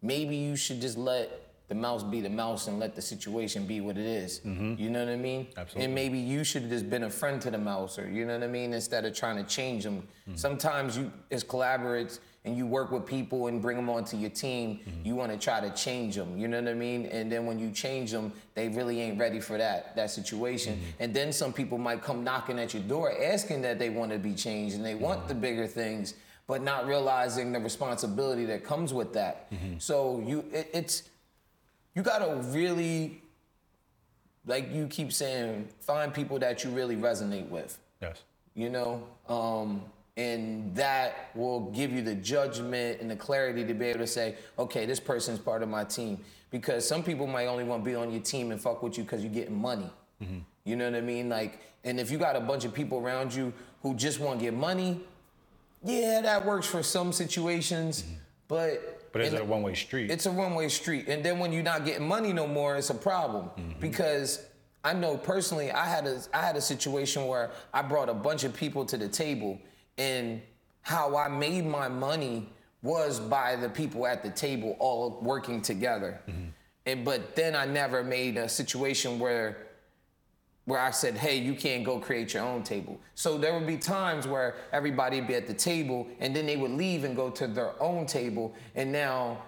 maybe 0.00 0.34
you 0.34 0.56
should 0.56 0.80
just 0.80 0.96
let 0.96 1.50
the 1.68 1.74
mouse 1.74 2.02
be 2.02 2.22
the 2.22 2.30
mouse 2.30 2.66
and 2.66 2.80
let 2.80 2.94
the 2.94 3.02
situation 3.02 3.66
be 3.66 3.82
what 3.82 3.98
it 3.98 4.06
is. 4.06 4.40
Mm-hmm. 4.40 4.82
You 4.82 4.88
know 4.88 5.04
what 5.04 5.12
I 5.12 5.16
mean? 5.16 5.46
Absolutely. 5.58 5.84
And 5.84 5.94
maybe 5.94 6.18
you 6.18 6.44
should 6.44 6.62
have 6.62 6.70
just 6.70 6.88
been 6.88 7.02
a 7.02 7.10
friend 7.10 7.42
to 7.42 7.50
the 7.50 7.58
mouse, 7.58 7.98
or 7.98 8.10
you 8.10 8.24
know 8.24 8.38
what 8.38 8.42
I 8.42 8.46
mean, 8.46 8.72
instead 8.72 9.04
of 9.04 9.14
trying 9.14 9.36
to 9.36 9.44
change 9.44 9.84
them. 9.84 9.98
Mm-hmm. 9.98 10.36
Sometimes 10.36 10.96
you, 10.96 11.12
as 11.30 11.44
collaborates, 11.44 12.20
and 12.44 12.56
you 12.56 12.66
work 12.66 12.90
with 12.90 13.06
people 13.06 13.46
and 13.46 13.60
bring 13.60 13.76
them 13.76 13.88
onto 13.88 14.16
your 14.16 14.30
team, 14.30 14.80
mm-hmm. 14.80 15.06
you 15.06 15.14
want 15.14 15.30
to 15.30 15.38
try 15.38 15.60
to 15.60 15.70
change 15.74 16.16
them. 16.16 16.36
You 16.36 16.48
know 16.48 16.60
what 16.60 16.70
I 16.70 16.74
mean? 16.74 17.06
And 17.06 17.30
then 17.30 17.46
when 17.46 17.58
you 17.58 17.70
change 17.70 18.10
them, 18.10 18.32
they 18.54 18.68
really 18.70 19.00
ain't 19.00 19.18
ready 19.18 19.40
for 19.40 19.58
that 19.58 19.94
that 19.94 20.10
situation. 20.10 20.80
And 21.00 21.14
then 21.14 21.32
some 21.32 21.52
people 21.52 21.76
might 21.76 22.02
come 22.02 22.24
knocking 22.24 22.58
at 22.58 22.72
your 22.72 22.82
door 22.82 23.12
asking 23.22 23.60
that 23.62 23.78
they 23.78 23.90
want 23.90 24.10
to 24.10 24.18
be 24.18 24.34
changed 24.34 24.74
and 24.74 24.84
they 24.84 24.94
want 24.94 25.28
the 25.28 25.34
bigger 25.34 25.66
things, 25.66 26.14
but 26.52 26.62
not 26.62 26.86
realizing 26.86 27.50
the 27.50 27.58
responsibility 27.58 28.44
that 28.44 28.62
comes 28.62 28.92
with 28.92 29.14
that. 29.14 29.50
So 29.78 30.22
you, 30.26 30.44
it, 30.52 30.68
it's 30.74 31.04
you 31.94 32.02
gotta 32.02 32.42
really, 32.48 33.22
like 34.44 34.70
you 34.70 34.86
keep 34.86 35.14
saying, 35.14 35.70
find 35.80 36.12
people 36.12 36.38
that 36.40 36.62
you 36.62 36.68
really 36.70 36.94
resonate 36.94 37.48
with 37.48 37.78
Yes. 38.02 38.20
you 38.54 38.68
know 38.68 39.02
um, 39.30 39.80
and 40.18 40.74
that 40.74 41.30
will 41.34 41.70
give 41.70 41.90
you 41.90 42.02
the 42.02 42.16
judgment 42.16 43.00
and 43.00 43.10
the 43.10 43.16
clarity 43.16 43.64
to 43.64 43.72
be 43.72 43.86
able 43.86 44.00
to 44.00 44.06
say 44.06 44.34
okay 44.58 44.84
this 44.84 45.00
person's 45.00 45.38
part 45.38 45.62
of 45.62 45.70
my 45.70 45.84
team 45.84 46.18
because 46.50 46.86
some 46.86 47.02
people 47.02 47.26
might 47.26 47.46
only 47.46 47.64
want 47.64 47.82
to 47.82 47.88
be 47.90 47.96
on 47.96 48.12
your 48.12 48.20
team 48.20 48.50
and 48.50 48.60
fuck 48.60 48.82
with 48.82 48.98
you 48.98 49.04
because 49.04 49.22
you're 49.24 49.32
getting 49.32 49.58
money. 49.70 49.90
Mm-hmm. 50.22 50.40
You 50.64 50.76
know 50.76 50.84
what 50.90 50.96
I 50.96 51.00
mean? 51.00 51.30
Like, 51.30 51.60
and 51.82 51.98
if 51.98 52.10
you 52.10 52.18
got 52.18 52.36
a 52.36 52.40
bunch 52.40 52.64
of 52.66 52.74
people 52.74 52.98
around 52.98 53.32
you 53.34 53.52
who 53.82 53.94
just 53.94 54.20
want 54.20 54.38
to 54.38 54.44
get 54.44 54.54
money, 54.54 55.00
yeah, 55.84 56.20
that 56.22 56.44
works 56.44 56.66
for 56.66 56.82
some 56.82 57.12
situations, 57.12 58.04
but 58.48 58.80
Mm-hmm. 59.12 59.18
But 59.18 59.20
it's 59.22 59.34
a 59.34 59.44
one 59.44 59.62
way 59.62 59.74
street. 59.74 60.10
it's 60.10 60.24
a 60.24 60.32
one-way 60.32 60.70
street. 60.70 61.06
And 61.06 61.22
then 61.22 61.38
when 61.38 61.52
you're 61.52 61.62
not 61.62 61.84
getting 61.84 62.08
money 62.08 62.32
no 62.32 62.46
more, 62.46 62.76
it's 62.76 62.88
a 62.88 62.94
problem. 62.94 63.50
Because 63.78 64.42
I 64.84 64.94
know 64.94 65.18
personally, 65.18 65.70
I 65.70 65.84
had 65.84 66.06
a 66.06 66.18
I 66.32 66.40
had 66.40 66.56
a 66.56 66.62
situation 66.62 67.26
where 67.26 67.50
I 67.74 67.82
brought 67.82 68.08
a 68.08 68.14
bunch 68.14 68.44
of 68.44 68.54
people 68.54 68.86
to 68.86 68.96
the 68.96 69.08
table, 69.08 69.60
and 69.98 70.40
how 70.80 71.14
I 71.14 71.28
made 71.28 71.66
my 71.66 71.88
money 71.88 72.48
was 72.82 73.20
by 73.20 73.54
the 73.54 73.68
people 73.68 74.06
at 74.06 74.22
the 74.22 74.30
table 74.30 74.76
all 74.78 75.20
working 75.20 75.60
together. 75.60 76.20
And 76.86 77.04
but 77.04 77.36
then 77.36 77.54
I 77.54 77.66
never 77.66 78.02
made 78.02 78.38
a 78.38 78.48
situation 78.48 79.18
where 79.18 79.58
where 80.64 80.78
I 80.78 80.90
said, 80.90 81.16
hey, 81.16 81.38
you 81.38 81.54
can't 81.54 81.84
go 81.84 81.98
create 81.98 82.34
your 82.34 82.44
own 82.44 82.62
table. 82.62 83.00
So 83.14 83.36
there 83.36 83.52
would 83.52 83.66
be 83.66 83.76
times 83.76 84.26
where 84.26 84.54
everybody 84.72 85.18
would 85.18 85.28
be 85.28 85.34
at 85.34 85.46
the 85.46 85.54
table 85.54 86.06
and 86.20 86.34
then 86.34 86.46
they 86.46 86.56
would 86.56 86.70
leave 86.70 87.04
and 87.04 87.16
go 87.16 87.30
to 87.30 87.46
their 87.48 87.80
own 87.82 88.06
table 88.06 88.54
and 88.76 88.92
now 88.92 89.42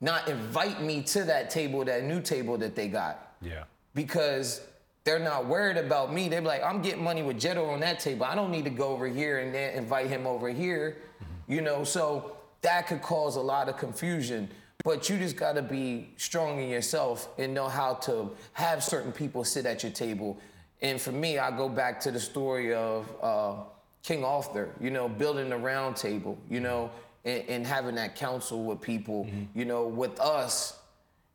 not 0.00 0.28
invite 0.28 0.80
me 0.80 1.02
to 1.02 1.24
that 1.24 1.50
table, 1.50 1.84
that 1.84 2.04
new 2.04 2.20
table 2.22 2.56
that 2.58 2.74
they 2.74 2.88
got. 2.88 3.34
yeah. 3.42 3.64
Because 3.94 4.60
they're 5.02 5.18
not 5.18 5.46
worried 5.46 5.76
about 5.76 6.12
me. 6.12 6.28
They're 6.28 6.40
like, 6.40 6.62
I'm 6.62 6.80
getting 6.82 7.02
money 7.02 7.22
with 7.22 7.40
Jetto 7.40 7.68
on 7.72 7.80
that 7.80 7.98
table. 7.98 8.24
I 8.24 8.34
don't 8.34 8.52
need 8.52 8.64
to 8.64 8.70
go 8.70 8.88
over 8.88 9.08
here 9.08 9.40
and 9.40 9.52
then 9.52 9.74
invite 9.74 10.06
him 10.06 10.26
over 10.26 10.48
here. 10.48 10.98
Mm-hmm. 11.22 11.52
You 11.52 11.60
know, 11.62 11.84
so 11.84 12.36
that 12.62 12.86
could 12.86 13.02
cause 13.02 13.36
a 13.36 13.40
lot 13.40 13.68
of 13.68 13.76
confusion. 13.76 14.48
But 14.84 15.08
you 15.08 15.18
just 15.18 15.36
gotta 15.36 15.62
be 15.62 16.10
strong 16.16 16.60
in 16.60 16.68
yourself 16.68 17.28
and 17.38 17.52
know 17.52 17.68
how 17.68 17.94
to 17.94 18.30
have 18.52 18.84
certain 18.84 19.10
people 19.10 19.42
sit 19.42 19.66
at 19.66 19.82
your 19.82 19.92
table. 19.92 20.38
And 20.82 21.00
for 21.00 21.12
me, 21.12 21.38
I 21.38 21.50
go 21.56 21.68
back 21.68 22.00
to 22.00 22.10
the 22.10 22.20
story 22.20 22.74
of 22.74 23.06
uh, 23.22 23.54
King 24.02 24.24
Arthur, 24.24 24.70
you 24.80 24.90
know, 24.90 25.08
building 25.08 25.50
the 25.50 25.56
round 25.58 25.96
table, 25.96 26.38
you 26.48 26.60
know, 26.60 26.90
and, 27.24 27.44
and 27.48 27.66
having 27.66 27.94
that 27.96 28.16
council 28.16 28.64
with 28.64 28.80
people, 28.80 29.28
you 29.54 29.64
know, 29.66 29.86
with 29.86 30.18
us, 30.20 30.78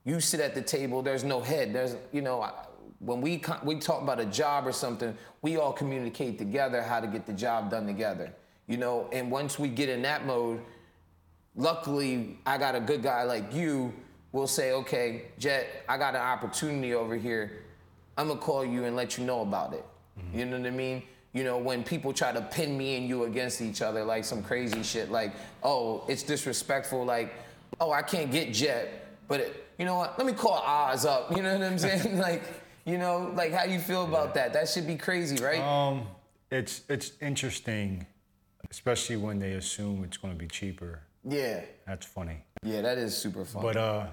you 0.04 0.20
sit 0.20 0.40
at 0.40 0.54
the 0.54 0.62
table 0.62 1.02
there's 1.02 1.24
no 1.24 1.42
head 1.42 1.74
there's 1.74 1.96
you 2.12 2.22
know 2.22 2.40
I- 2.40 2.54
when 3.00 3.22
we 3.22 3.42
we 3.64 3.80
talk 3.80 4.04
about 4.04 4.20
a 4.20 4.26
job 4.26 4.68
or 4.68 4.72
something 4.72 5.18
we 5.42 5.58
all 5.58 5.74
communicate 5.74 6.38
together 6.38 6.84
how 6.84 7.00
to 7.00 7.08
get 7.08 7.26
the 7.26 7.34
job 7.34 7.72
done 7.72 7.88
together 7.88 8.32
you 8.68 8.78
know 8.78 9.10
and 9.12 9.32
once 9.32 9.58
we 9.58 9.68
get 9.68 9.90
in 9.90 10.04
that 10.04 10.24
mode 10.28 10.62
luckily 11.56 12.38
i 12.46 12.58
got 12.58 12.76
a 12.76 12.80
good 12.80 13.02
guy 13.02 13.24
like 13.24 13.52
you 13.54 13.92
will 14.32 14.46
say 14.48 14.74
okay 14.74 15.24
jet 15.40 15.68
i 15.90 15.98
got 15.98 16.14
an 16.16 16.22
opportunity 16.22 16.94
over 16.94 17.16
here 17.16 17.64
i'm 18.18 18.28
gonna 18.28 18.40
call 18.40 18.64
you 18.66 18.86
and 18.86 18.96
let 18.96 19.18
you 19.18 19.24
know 19.26 19.42
about 19.42 19.74
it. 19.74 19.86
You 20.34 20.46
know 20.46 20.58
what 20.58 20.68
i 20.68 20.72
mean? 20.72 21.04
You 21.34 21.44
know 21.44 21.58
when 21.58 21.84
people 21.84 22.14
try 22.14 22.32
to 22.32 22.42
pin 22.42 22.78
me 22.78 22.96
and 22.98 23.08
you 23.10 23.26
against 23.26 23.62
each 23.62 23.82
other 23.82 24.04
like 24.06 24.24
some 24.24 24.42
crazy 24.42 24.84
shit 24.84 25.12
like 25.12 25.34
oh 25.64 26.06
it's 26.08 26.24
disrespectful 26.24 27.04
like 27.06 27.34
oh 27.82 27.92
i 27.92 28.02
can't 28.02 28.32
get 28.32 28.54
jet 28.54 28.86
but 29.28 29.40
it, 29.42 29.66
you 29.78 29.84
know 29.86 29.96
what? 29.96 30.18
Let 30.18 30.26
me 30.28 30.34
call 30.34 30.54
oz 30.66 31.06
up 31.06 31.36
you 31.36 31.44
know 31.44 31.54
what 31.54 31.64
i'm 31.64 31.78
saying? 31.78 32.18
Like 32.30 32.44
you 32.86 32.98
know 32.98 33.32
like 33.36 33.52
how 33.52 33.66
you 33.66 33.80
feel 33.80 34.06
about 34.06 34.34
that? 34.36 34.54
That 34.54 34.70
should 34.70 34.88
be 34.88 34.96
crazy 34.96 35.44
right? 35.44 35.60
Um, 35.60 36.08
it's 36.52 36.82
it's 36.88 37.12
interesting, 37.22 38.06
especially 38.72 39.18
when 39.18 39.40
they 39.40 39.54
assume 39.54 40.04
it's 40.06 40.16
going 40.18 40.34
to 40.34 40.38
be 40.38 40.48
cheaper. 40.48 41.02
yeah. 41.28 41.62
That's 41.88 42.06
funny. 42.06 42.38
yeah 42.64 42.82
that 42.82 42.98
is 42.98 43.18
super 43.18 43.44
fun 43.44 43.62
But 43.64 43.76
uh, 43.76 44.08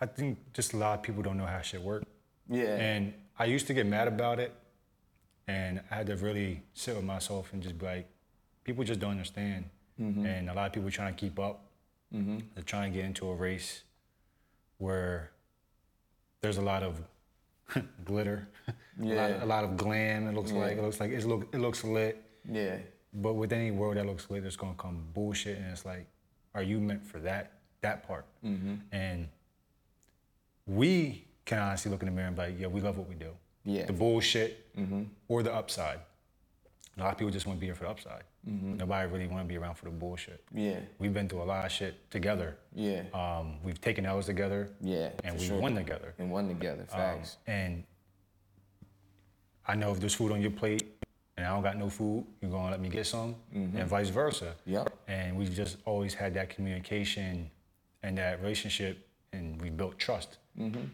I 0.00 0.06
think 0.06 0.38
just 0.52 0.72
a 0.74 0.76
lot 0.76 0.98
of 0.98 1.02
people 1.02 1.22
don't 1.22 1.38
know 1.38 1.46
how 1.46 1.60
shit 1.62 1.80
work. 1.82 2.04
Yeah 2.52 2.76
And 2.76 3.12
I 3.38 3.46
used 3.46 3.66
to 3.68 3.74
get 3.74 3.86
mad 3.86 4.08
about 4.08 4.38
it, 4.38 4.52
and 5.48 5.80
I 5.90 5.94
had 5.98 6.06
to 6.06 6.16
really 6.16 6.62
sit 6.74 6.94
with 6.94 7.04
myself 7.04 7.44
and 7.52 7.62
just 7.62 7.76
be 7.78 7.86
like, 7.86 8.06
people 8.64 8.84
just 8.84 9.00
don't 9.00 9.10
understand. 9.18 9.64
Mm-hmm. 10.00 10.24
And 10.26 10.50
a 10.50 10.54
lot 10.54 10.66
of 10.68 10.72
people 10.72 10.90
trying 10.90 11.14
to 11.14 11.20
keep 11.20 11.38
up. 11.38 11.56
They're 12.54 12.62
trying 12.74 12.92
to 12.92 12.96
get 12.98 13.06
into 13.06 13.26
a 13.28 13.34
race 13.34 13.70
where 14.78 15.30
there's 16.42 16.58
a 16.58 16.62
lot 16.72 16.82
of 16.82 17.00
glitter, 18.04 18.48
a, 18.68 18.72
lot, 19.02 19.30
Yeah. 19.30 19.44
a 19.44 19.48
lot 19.54 19.64
of 19.64 19.76
glam. 19.78 20.28
It 20.28 20.34
looks 20.34 20.52
like 20.52 20.76
it 20.76 20.82
looks 20.82 21.00
like 21.00 21.10
it, 21.10 21.24
look, 21.24 21.48
it 21.54 21.58
looks 21.66 21.82
lit. 21.84 22.14
yeah 22.44 22.76
But 23.14 23.32
with 23.34 23.50
any 23.52 23.70
world 23.70 23.96
that 23.96 24.04
looks 24.06 24.28
lit, 24.30 24.42
there's 24.42 24.56
gonna 24.62 24.74
come 24.76 24.98
bullshit, 25.14 25.56
and 25.58 25.66
it's 25.72 25.86
like, 25.86 26.06
are 26.54 26.62
you 26.62 26.78
meant 26.80 27.02
for 27.10 27.18
that 27.20 27.44
that 27.80 28.06
part? 28.06 28.26
Mm-hmm. 28.44 28.74
And 28.92 29.28
we 30.66 31.24
can 31.44 31.58
honestly 31.58 31.90
look 31.90 32.02
in 32.02 32.06
the 32.06 32.12
mirror 32.12 32.28
and 32.28 32.36
be 32.36 32.42
like, 32.42 32.60
yeah, 32.60 32.66
we 32.68 32.80
love 32.80 32.96
what 32.98 33.08
we 33.08 33.14
do. 33.14 33.30
Yeah. 33.64 33.78
Mm-hmm. 33.80 33.86
The 33.88 33.92
bullshit 33.92 34.66
or 35.28 35.42
the 35.42 35.52
upside. 35.54 36.00
A 36.98 37.00
lot 37.00 37.12
of 37.12 37.18
people 37.18 37.30
just 37.30 37.46
want 37.46 37.58
to 37.58 37.60
be 37.60 37.66
here 37.66 37.74
for 37.74 37.84
the 37.84 37.90
upside. 37.90 38.24
Mm-hmm. 38.48 38.76
Nobody 38.76 39.10
really 39.10 39.26
want 39.28 39.44
to 39.44 39.48
be 39.48 39.56
around 39.56 39.76
for 39.76 39.86
the 39.86 39.90
bullshit. 39.92 40.44
yeah 40.52 40.80
We've 40.98 41.14
been 41.14 41.28
through 41.28 41.42
a 41.42 41.44
lot 41.44 41.64
of 41.64 41.72
shit 41.72 42.10
together. 42.10 42.56
yeah 42.74 43.02
Um, 43.14 43.58
we've 43.62 43.80
taken 43.80 44.04
L's 44.04 44.26
together. 44.26 44.68
yeah 44.80 45.10
And 45.24 45.38
we 45.38 45.46
sure. 45.46 45.58
won 45.60 45.74
together. 45.74 46.14
and 46.18 46.30
won 46.30 46.48
together 46.48 46.82
Um, 46.92 46.98
facts 46.98 47.36
and 47.46 47.84
I 49.66 49.74
know 49.76 49.92
if 49.92 50.00
there's 50.00 50.14
food 50.14 50.32
on 50.32 50.40
your 50.42 50.50
plate 50.50 50.84
and 51.36 51.46
I 51.46 51.50
don't 51.50 51.62
got 51.62 51.78
no 51.78 51.88
food, 51.88 52.26
you're 52.40 52.50
gonna 52.50 52.70
let 52.72 52.80
me 52.80 52.88
get 52.88 53.06
some, 53.06 53.36
and 53.54 53.86
vice 53.86 54.08
versa. 54.10 54.54
Yep. 54.66 54.92
And 55.08 55.36
we've 55.36 55.54
just 55.54 55.78
always 55.86 56.12
had 56.14 56.34
that 56.34 56.50
communication 56.50 57.50
and 58.02 58.18
that 58.18 58.40
relationship, 58.42 59.06
and 59.32 59.60
we 59.62 59.70
built 59.70 59.98
trust 59.98 60.38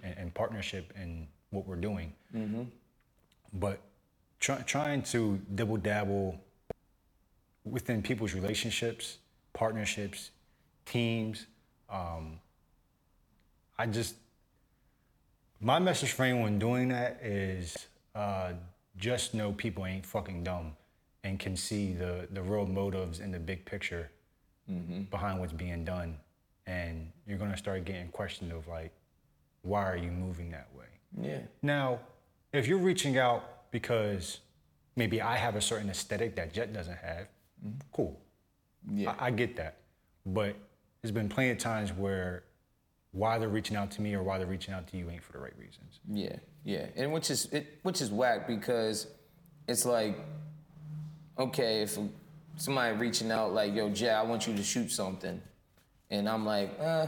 and, 0.02 0.14
and 0.18 0.34
partnership 0.34 0.92
in 1.00 1.26
what 1.50 1.66
we're 1.66 1.76
doing. 1.76 2.12
But 3.52 3.80
try, 4.40 4.56
trying 4.62 5.02
to 5.04 5.40
double 5.54 5.76
dabble 5.76 6.38
within 7.64 8.02
people's 8.02 8.34
relationships, 8.34 9.18
partnerships, 9.52 10.30
teams, 10.86 11.46
um, 11.90 12.38
I 13.78 13.86
just 13.86 14.16
my 15.60 15.78
message 15.78 16.12
for 16.12 16.24
anyone 16.24 16.58
doing 16.58 16.88
that 16.88 17.20
is 17.22 17.88
uh, 18.14 18.52
just 18.96 19.34
know 19.34 19.52
people 19.52 19.86
ain't 19.86 20.06
fucking 20.06 20.44
dumb 20.44 20.72
and 21.24 21.38
can 21.38 21.56
see 21.56 21.92
the, 21.92 22.28
the 22.30 22.42
real 22.42 22.66
motives 22.66 23.20
and 23.20 23.32
the 23.34 23.38
big 23.38 23.64
picture 23.64 24.10
behind 25.10 25.40
what's 25.40 25.52
being 25.52 25.84
done. 25.84 26.16
And 26.66 27.10
you're 27.26 27.38
gonna 27.38 27.56
start 27.56 27.84
getting 27.84 28.08
questioned 28.08 28.52
of 28.52 28.68
like, 28.68 28.92
why 29.68 29.84
are 29.90 29.96
you 29.96 30.10
moving 30.10 30.50
that 30.50 30.68
way? 30.76 30.86
yeah 31.20 31.40
Now, 31.62 32.00
if 32.52 32.66
you're 32.66 32.78
reaching 32.78 33.18
out 33.18 33.70
because 33.70 34.40
maybe 34.96 35.20
I 35.20 35.36
have 35.36 35.56
a 35.56 35.60
certain 35.60 35.90
aesthetic 35.90 36.36
that 36.36 36.52
Jet 36.52 36.72
doesn't 36.72 36.98
have, 36.98 37.28
cool. 37.92 38.18
Yeah. 38.90 39.14
I, 39.18 39.26
I 39.26 39.30
get 39.30 39.56
that. 39.56 39.76
But 40.24 40.56
there's 41.02 41.12
been 41.12 41.28
plenty 41.28 41.50
of 41.50 41.58
times 41.58 41.92
where 41.92 42.44
why 43.12 43.38
they're 43.38 43.48
reaching 43.48 43.76
out 43.76 43.90
to 43.92 44.02
me 44.02 44.14
or 44.14 44.22
why 44.22 44.38
they're 44.38 44.46
reaching 44.46 44.74
out 44.74 44.86
to 44.88 44.96
you 44.96 45.10
ain't 45.10 45.22
for 45.22 45.32
the 45.32 45.38
right 45.38 45.56
reasons. 45.58 46.00
Yeah, 46.10 46.36
yeah, 46.64 46.86
and 46.96 47.12
which 47.12 47.30
is 47.30 47.46
it, 47.46 47.78
which 47.82 48.00
is 48.00 48.10
whack 48.10 48.46
because 48.46 49.06
it's 49.66 49.84
like, 49.86 50.18
okay, 51.38 51.82
if 51.82 51.98
somebody 52.56 52.96
reaching 52.96 53.30
out 53.30 53.52
like, 53.52 53.74
"Yo, 53.74 53.88
Jay, 53.90 54.10
I 54.10 54.22
want 54.22 54.46
you 54.46 54.54
to 54.54 54.62
shoot 54.62 54.90
something," 54.90 55.40
and 56.10 56.28
I'm 56.28 56.44
like, 56.44 56.76
uh, 56.80 57.06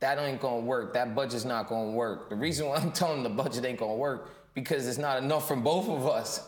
that 0.00 0.18
ain't 0.18 0.40
gonna 0.40 0.60
work. 0.60 0.94
That 0.94 1.14
budget's 1.14 1.44
not 1.44 1.68
gonna 1.68 1.90
work. 1.90 2.30
The 2.30 2.36
reason 2.36 2.68
why 2.68 2.76
I'm 2.76 2.92
telling 3.00 3.22
them 3.22 3.36
the 3.36 3.42
budget 3.42 3.64
ain't 3.64 3.78
gonna 3.78 3.94
work 3.94 4.30
because 4.54 4.86
it's 4.86 4.98
not 4.98 5.22
enough 5.22 5.48
from 5.48 5.62
both 5.62 5.88
of 5.88 6.06
us. 6.06 6.46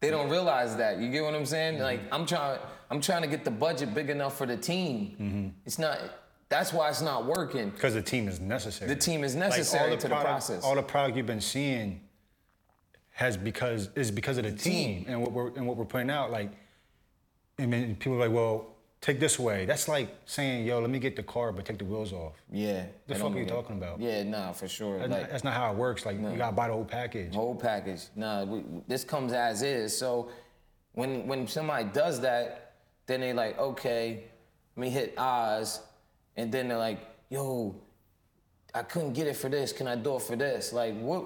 They 0.00 0.10
don't 0.10 0.28
realize 0.28 0.76
that. 0.76 0.98
You 0.98 1.10
get 1.10 1.24
what 1.24 1.34
I'm 1.34 1.46
saying? 1.46 1.74
Mm-hmm. 1.74 1.82
Like 1.82 2.00
I'm 2.12 2.26
trying, 2.26 2.58
I'm 2.90 3.00
trying 3.00 3.22
to 3.22 3.28
get 3.28 3.44
the 3.44 3.50
budget 3.50 3.94
big 3.94 4.10
enough 4.10 4.36
for 4.36 4.46
the 4.46 4.56
team. 4.56 5.16
Mm-hmm. 5.20 5.48
It's 5.64 5.78
not. 5.78 5.98
That's 6.50 6.72
why 6.72 6.90
it's 6.90 7.00
not 7.02 7.24
working. 7.26 7.70
Because 7.70 7.94
the 7.94 8.02
team 8.02 8.28
is 8.28 8.38
necessary. 8.38 8.88
The 8.88 9.00
team 9.00 9.24
is 9.24 9.34
Like, 9.34 9.44
all 9.44 9.48
necessary 9.50 9.96
to 9.96 10.08
the 10.08 10.14
process. 10.14 10.62
All 10.62 10.74
the 10.74 10.82
product 10.82 11.16
you've 11.16 11.26
been 11.26 11.40
seeing 11.40 12.00
has 13.12 13.36
because 13.36 13.88
is 13.94 14.10
because 14.10 14.38
of 14.38 14.44
the, 14.44 14.52
team, 14.52 15.04
team. 15.04 15.06
and 15.08 15.20
what 15.20 15.32
we're 15.32 15.48
and 15.54 15.66
what 15.66 15.76
we're 15.76 15.84
putting 15.84 16.10
out. 16.10 16.30
Like, 16.30 16.52
I 17.58 17.66
mean, 17.66 17.96
people 17.96 18.14
are 18.14 18.28
like, 18.28 18.32
well, 18.32 18.73
take 19.04 19.20
this 19.20 19.38
way. 19.38 19.66
That's 19.66 19.86
like 19.86 20.08
saying, 20.24 20.66
yo, 20.66 20.80
let 20.80 20.88
me 20.88 20.98
get 20.98 21.14
the 21.14 21.22
car, 21.22 21.52
but 21.52 21.66
take 21.66 21.76
the 21.76 21.84
wheels 21.84 22.14
off. 22.14 22.32
Yeah. 22.50 22.86
The 23.06 23.14
fuck 23.14 23.34
are 23.34 23.38
you 23.38 23.44
talking 23.44 23.76
about? 23.76 24.00
Yeah, 24.00 24.22
nah, 24.22 24.52
for 24.52 24.66
sure. 24.66 24.98
That's, 24.98 25.10
like 25.10 25.20
not, 25.20 25.30
that's 25.30 25.44
not 25.44 25.52
how 25.52 25.70
it 25.72 25.76
works. 25.76 26.06
Like, 26.06 26.16
you 26.18 26.36
gotta 26.36 26.56
buy 26.56 26.68
the 26.68 26.72
whole 26.72 26.86
package. 26.86 27.34
whole 27.34 27.54
package. 27.54 28.04
Nah, 28.16 28.44
we, 28.44 28.64
this 28.88 29.04
comes 29.04 29.34
as 29.34 29.62
is. 29.62 29.96
So 29.96 30.30
when 30.94 31.26
when 31.26 31.46
somebody 31.46 31.84
does 31.92 32.18
that, 32.22 32.76
then 33.06 33.20
they 33.20 33.34
like, 33.34 33.58
okay, 33.58 34.24
let 34.74 34.80
me 34.80 34.88
hit 34.88 35.14
Oz, 35.18 35.80
and 36.36 36.50
then 36.50 36.68
they're 36.68 36.78
like, 36.78 37.00
yo, 37.28 37.76
I 38.74 38.82
couldn't 38.84 39.12
get 39.12 39.26
it 39.26 39.36
for 39.36 39.50
this. 39.50 39.70
Can 39.72 39.86
I 39.86 39.96
do 39.96 40.16
it 40.16 40.22
for 40.22 40.34
this? 40.34 40.72
Like, 40.72 40.98
what? 40.98 41.24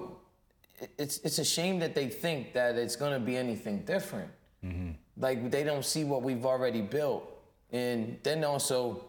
It's 0.97 1.19
it's 1.19 1.39
a 1.39 1.45
shame 1.45 1.79
that 1.79 1.95
they 1.95 2.09
think 2.09 2.53
that 2.53 2.75
it's 2.75 2.97
gonna 2.97 3.19
be 3.19 3.37
anything 3.37 3.85
different. 3.85 4.31
Mm-hmm. 4.65 4.91
Like 5.17 5.49
they 5.49 5.63
don't 5.63 5.85
see 5.85 6.03
what 6.03 6.23
we've 6.23 6.45
already 6.45 6.81
built, 6.81 7.23
and 7.71 8.17
then 8.23 8.43
also 8.43 9.03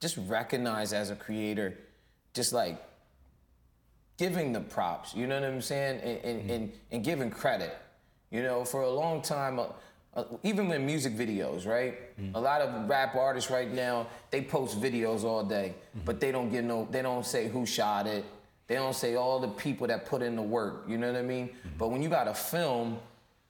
just 0.00 0.18
recognize 0.26 0.92
as 0.92 1.10
a 1.10 1.16
creator, 1.16 1.78
just 2.34 2.52
like 2.52 2.82
giving 4.18 4.52
the 4.52 4.60
props. 4.60 5.14
You 5.14 5.26
know 5.26 5.40
what 5.40 5.48
I'm 5.48 5.60
saying? 5.60 6.00
And 6.00 6.24
and, 6.24 6.50
and, 6.50 6.72
and 6.90 7.04
giving 7.04 7.30
credit. 7.30 7.76
You 8.30 8.42
know, 8.42 8.64
for 8.64 8.82
a 8.82 8.90
long 8.90 9.22
time. 9.22 9.58
Uh, 9.58 9.66
uh, 10.14 10.24
even 10.42 10.68
with 10.68 10.82
music 10.82 11.14
videos, 11.16 11.66
right? 11.66 11.98
A 12.34 12.40
lot 12.40 12.60
of 12.60 12.86
rap 12.86 13.14
artists 13.14 13.50
right 13.50 13.72
now 13.72 14.06
they 14.30 14.42
post 14.42 14.78
videos 14.78 15.24
all 15.24 15.42
day, 15.42 15.74
but 16.04 16.20
they 16.20 16.30
don't 16.30 16.50
get 16.50 16.64
no. 16.64 16.86
They 16.90 17.00
don't 17.00 17.24
say 17.24 17.48
who 17.48 17.64
shot 17.64 18.06
it. 18.06 18.22
They 18.66 18.74
don't 18.74 18.94
say 18.94 19.14
all 19.14 19.40
the 19.40 19.48
people 19.48 19.86
that 19.86 20.04
put 20.04 20.20
in 20.20 20.36
the 20.36 20.42
work. 20.42 20.84
You 20.86 20.98
know 20.98 21.10
what 21.10 21.18
I 21.18 21.22
mean? 21.22 21.50
But 21.78 21.88
when 21.90 22.02
you 22.02 22.10
got 22.10 22.28
a 22.28 22.34
film, 22.34 22.98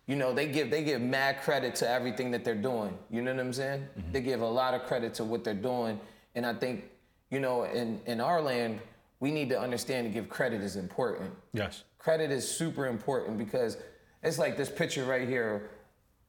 you 0.07 0.17
know 0.17 0.33
they 0.33 0.47
give 0.49 0.71
they 0.71 0.83
give 0.85 1.01
mad 1.01 1.41
credit 1.43 1.75
to 1.77 1.89
everything 1.89 2.31
that 2.33 2.45
they're 2.45 2.55
doing. 2.55 2.97
You 3.11 3.23
know 3.23 3.33
what 3.33 3.41
I'm 3.41 3.53
saying? 3.53 3.87
Mm-hmm. 3.99 4.13
They 4.13 4.21
give 4.21 4.41
a 4.41 4.47
lot 4.49 4.75
of 4.75 4.83
credit 4.85 5.15
to 5.15 5.25
what 5.25 5.45
they're 5.45 5.55
doing, 5.55 6.01
and 6.35 6.45
I 6.45 6.55
think 6.55 6.91
you 7.31 7.41
know 7.41 7.65
in 7.65 8.01
in 8.07 8.21
our 8.21 8.41
land 8.43 8.81
we 9.21 9.31
need 9.31 9.49
to 9.51 9.59
understand 9.61 10.07
to 10.09 10.13
give 10.13 10.29
credit 10.29 10.61
is 10.63 10.75
important 10.75 11.31
Yes. 11.53 11.85
credit 11.99 12.33
is 12.33 12.49
super 12.49 12.89
important 12.89 13.39
because 13.39 13.77
it's 14.25 14.39
like 14.39 14.57
this 14.57 14.69
picture 14.71 15.05
right 15.05 15.29
here. 15.29 15.71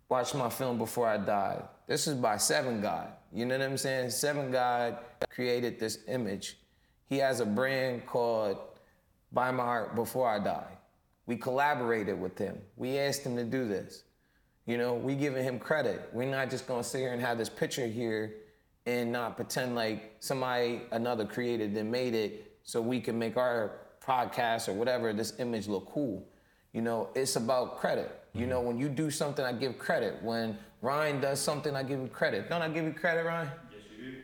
Watch 0.10 0.36
my 0.36 0.50
film 0.50 0.78
before 0.78 1.08
I 1.08 1.18
died. 1.18 1.64
This 1.88 2.08
is 2.08 2.14
by 2.16 2.38
Seven 2.38 2.82
God. 2.82 3.08
You 3.34 3.46
know 3.48 3.58
what 3.58 3.66
I'm 3.66 3.78
saying? 3.78 4.12
Seven 4.12 4.52
God 4.52 5.00
created 5.30 5.80
this 5.80 6.00
image. 6.08 6.58
He 7.10 7.18
has 7.18 7.40
a 7.40 7.46
brand 7.46 8.06
called 8.06 8.58
Buy 9.32 9.50
My 9.52 9.64
Heart 9.64 9.96
Before 9.96 10.30
I 10.30 10.38
Die. 10.38 10.78
We 11.26 11.38
collaborated 11.38 12.20
with 12.20 12.38
him. 12.38 12.58
We 12.76 12.98
asked 13.00 13.24
him 13.24 13.36
to 13.38 13.44
do 13.44 13.68
this. 13.68 14.04
You 14.66 14.78
know, 14.78 14.94
we 14.94 15.16
giving 15.16 15.44
him 15.44 15.60
credit. 15.60 16.10
We're 16.14 16.30
not 16.30 16.50
just 16.50 16.68
gonna 16.68 16.84
sit 16.84 17.00
here 17.00 17.14
and 17.14 17.22
have 17.22 17.38
this 17.38 17.50
picture 17.50 17.88
here 17.88 18.36
and 18.86 19.12
not 19.12 19.36
pretend 19.36 19.76
like 19.76 20.16
somebody 20.20 20.82
another 20.92 21.26
created 21.26 21.76
and 21.76 21.92
made 21.92 22.14
it 22.14 22.58
so 22.64 22.82
we 22.82 23.00
can 23.00 23.18
make 23.18 23.38
our 23.38 23.80
podcast 24.06 24.68
or 24.68 24.74
whatever 24.74 25.14
this 25.14 25.34
image 25.40 25.68
look 25.68 25.90
cool. 25.92 26.26
You 26.74 26.82
know, 26.82 27.10
it's 27.16 27.36
about 27.36 27.78
credit. 27.78 28.24
You 28.34 28.48
know, 28.48 28.58
mm-hmm. 28.58 28.68
when 28.68 28.80
you 28.80 28.90
do 28.90 29.12
something, 29.12 29.46
I 29.46 29.54
give 29.54 29.78
credit. 29.78 30.22
When 30.24 30.58
Ryan 30.82 31.22
does 31.22 31.40
something, 31.40 31.76
I 31.76 31.84
give 31.84 32.00
him 32.00 32.10
credit. 32.10 32.50
Don't 32.50 32.62
I 32.62 32.70
give 32.70 32.84
you 32.84 32.94
credit, 32.94 33.26
Ryan? 33.26 33.50
Yes, 33.72 33.82
you 33.96 34.12
do. 34.12 34.18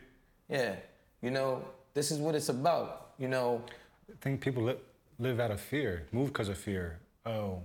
Yeah. 0.48 0.74
You 1.22 1.30
know, 1.30 1.64
this 1.94 2.10
is 2.10 2.18
what 2.18 2.34
it's 2.34 2.48
about. 2.48 3.12
You 3.18 3.28
know, 3.28 3.62
I 4.10 4.14
think 4.20 4.40
people 4.40 4.64
li- 4.64 4.76
live 5.20 5.38
out 5.38 5.50
of 5.50 5.60
fear, 5.60 6.06
move 6.12 6.28
because 6.28 6.48
of 6.48 6.56
fear. 6.56 6.98
Oh, 7.26 7.62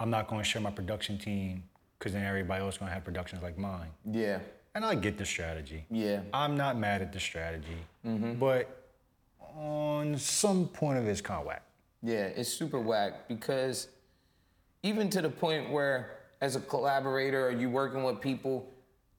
I'm 0.00 0.10
not 0.10 0.28
going 0.28 0.42
to 0.42 0.48
share 0.48 0.62
my 0.62 0.70
production 0.70 1.18
team 1.18 1.62
because 1.98 2.12
then 2.14 2.24
everybody 2.24 2.62
else 2.62 2.74
is 2.74 2.78
going 2.78 2.88
to 2.88 2.94
have 2.94 3.04
productions 3.04 3.42
like 3.42 3.56
mine. 3.58 3.88
yeah, 4.10 4.38
And 4.74 4.84
I 4.84 4.94
get 4.94 5.18
the 5.18 5.26
strategy. 5.26 5.84
yeah, 5.90 6.20
I'm 6.32 6.56
not 6.56 6.78
mad 6.78 7.02
at 7.02 7.12
the 7.12 7.20
strategy, 7.20 7.78
mm-hmm. 8.04 8.34
but 8.34 8.84
on 9.54 10.16
some 10.18 10.68
point 10.68 10.98
of 10.98 11.06
it, 11.06 11.10
it's 11.10 11.20
kind 11.20 11.40
of 11.40 11.46
whack. 11.46 11.62
yeah. 12.02 12.26
It's 12.26 12.48
super 12.52 12.80
whack 12.80 13.28
because 13.28 13.88
even 14.82 15.08
to 15.10 15.22
the 15.22 15.30
point 15.30 15.70
where, 15.70 16.18
as 16.40 16.56
a 16.56 16.60
collaborator, 16.60 17.46
or 17.48 17.50
you 17.50 17.70
working 17.70 18.04
with 18.04 18.20
people, 18.20 18.70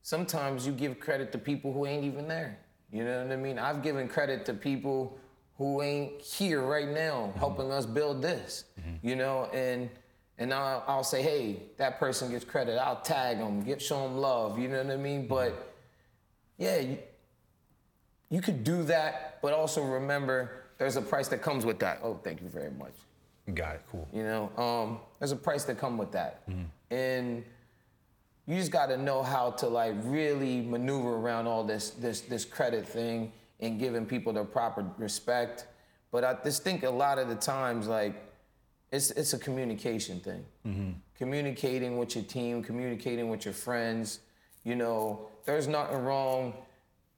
sometimes 0.04 0.66
you 0.68 0.72
give 0.74 1.00
credit 1.00 1.32
to 1.32 1.38
people 1.38 1.74
who 1.74 1.86
ain't 1.86 2.04
even 2.04 2.28
there. 2.28 2.60
You 2.92 3.04
know 3.04 3.24
what 3.24 3.32
I 3.32 3.36
mean? 3.36 3.58
I've 3.60 3.82
given 3.84 4.08
credit 4.08 4.46
to 4.46 4.54
people 4.54 5.18
who 5.58 5.82
ain't 5.82 6.22
here 6.22 6.62
right 6.62 6.88
now, 6.88 7.28
mm-hmm. 7.30 7.40
helping 7.40 7.72
us 7.72 7.86
build 7.86 8.22
this. 8.22 8.66
Mm-hmm. 8.80 9.08
You 9.08 9.16
know, 9.16 9.46
and 9.54 9.90
and 10.38 10.54
I'll, 10.54 10.84
I'll 10.88 11.04
say, 11.04 11.24
hey, 11.24 11.64
that 11.78 12.00
person 12.00 12.30
gets 12.30 12.46
credit. 12.46 12.78
I'll 12.78 13.02
tag 13.02 13.40
them, 13.40 13.64
get 13.64 13.82
show 13.82 14.04
them 14.04 14.18
love. 14.18 14.60
You 14.60 14.68
know 14.68 14.84
what 14.84 14.94
I 14.94 14.98
mean? 14.98 15.28
But 15.28 15.52
mm-hmm. 15.52 16.64
yeah, 16.64 16.80
you, 16.80 16.98
you 18.30 18.42
could 18.42 18.64
do 18.64 18.84
that, 18.84 19.40
but 19.42 19.54
also 19.54 19.84
remember 19.84 20.64
there's 20.78 20.96
a 20.96 21.02
price 21.02 21.28
that 21.30 21.42
comes 21.42 21.66
with 21.66 21.80
that. 21.80 22.00
Oh, 22.04 22.20
thank 22.24 22.42
you 22.42 22.50
very 22.50 22.72
much. 22.72 22.94
Got 23.54 23.76
it. 23.76 23.82
Cool. 23.90 24.08
You 24.14 24.24
know, 24.24 24.52
um, 24.58 25.00
there's 25.20 25.32
a 25.32 25.38
price 25.38 25.64
that 25.64 25.78
come 25.78 25.98
with 25.98 26.12
that, 26.12 26.42
and 26.92 27.46
you 28.46 28.56
just 28.56 28.72
got 28.72 28.88
to 28.88 28.98
know 28.98 29.24
how 29.24 29.52
to 29.52 29.68
like 29.68 29.96
really 30.04 30.62
maneuver 30.62 31.16
around 31.16 31.48
all 31.48 31.64
this 31.64 31.92
this 31.92 32.22
this 32.22 32.44
credit 32.44 32.86
thing 32.86 33.32
and 33.60 33.80
giving 33.80 34.06
people 34.06 34.34
their 34.34 34.44
proper 34.44 34.86
respect. 34.98 35.68
But 36.12 36.24
I 36.24 36.38
just 36.44 36.64
think 36.64 36.84
a 36.84 36.90
lot 36.90 37.18
of 37.18 37.28
the 37.30 37.36
times 37.36 37.88
like 37.88 38.16
it's 38.92 39.12
it's 39.12 39.34
a 39.34 39.40
communication 39.40 40.20
thing. 40.20 40.46
Mm-hmm. 40.66 40.92
Communicating 41.18 41.98
with 41.98 42.16
your 42.16 42.24
team, 42.24 42.64
communicating 42.64 43.30
with 43.30 43.46
your 43.46 43.54
friends. 43.54 44.20
You 44.64 44.76
know, 44.76 45.28
there's 45.46 45.68
nothing 45.68 45.98
wrong. 45.98 46.54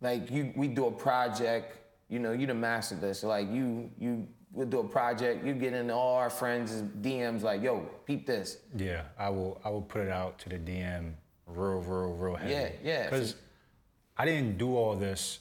Like 0.02 0.32
you, 0.32 0.54
we 0.56 0.68
do 0.68 0.88
a 0.88 0.92
project. 0.92 1.78
You 2.10 2.20
know, 2.20 2.32
you 2.32 2.48
the 2.48 2.54
master 2.54 2.96
of 2.96 3.02
this. 3.02 3.24
Like 3.24 3.52
you, 3.52 3.92
you 4.00 4.28
we'll 4.52 4.68
do 4.68 4.80
a 4.80 4.88
project. 4.88 5.46
You 5.46 5.54
get 5.54 5.74
into 5.74 5.94
all 5.94 6.16
our 6.16 6.30
friends' 6.30 6.82
DMs. 7.02 7.42
Like, 7.44 7.62
yo, 7.62 7.82
peep 8.06 8.26
this. 8.26 8.58
Yeah, 8.76 9.04
I 9.18 9.30
will. 9.30 9.62
I 9.64 9.70
will 9.70 9.82
put 9.82 10.02
it 10.02 10.10
out 10.10 10.40
to 10.40 10.50
the 10.50 10.58
DM 10.58 11.14
real, 11.46 11.80
real, 11.80 12.14
real 12.14 12.36
heavy. 12.36 12.52
Yeah, 12.52 12.70
yeah. 12.84 13.04
Because 13.04 13.36
I 14.18 14.26
didn't 14.26 14.58
do 14.58 14.76
all 14.76 14.96
this 14.96 15.40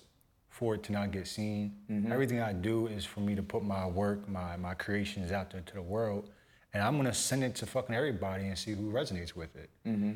for 0.59 0.75
it 0.75 0.83
to 0.83 0.93
not 0.93 1.13
get 1.13 1.27
seen. 1.29 1.73
Mm-hmm. 1.91 2.11
Everything 2.13 2.41
I 2.41 2.53
do 2.53 2.89
is 2.89 3.05
for 3.05 3.21
me 3.21 3.35
to 3.37 3.43
put 3.43 3.63
my 3.63 3.87
work, 3.87 4.29
my 4.29 4.57
my 4.57 4.75
creations 4.75 5.31
out 5.31 5.51
there 5.53 5.61
to 5.71 5.75
the 5.75 5.87
world, 5.97 6.31
and 6.73 6.83
I'm 6.83 6.97
gonna 6.97 7.15
send 7.15 7.45
it 7.45 7.55
to 7.61 7.67
fucking 7.67 7.95
everybody 7.95 8.45
and 8.49 8.59
see 8.59 8.73
who 8.75 8.91
resonates 8.91 9.35
with 9.41 9.55
it. 9.63 9.71
Mm-hmm. 9.87 10.13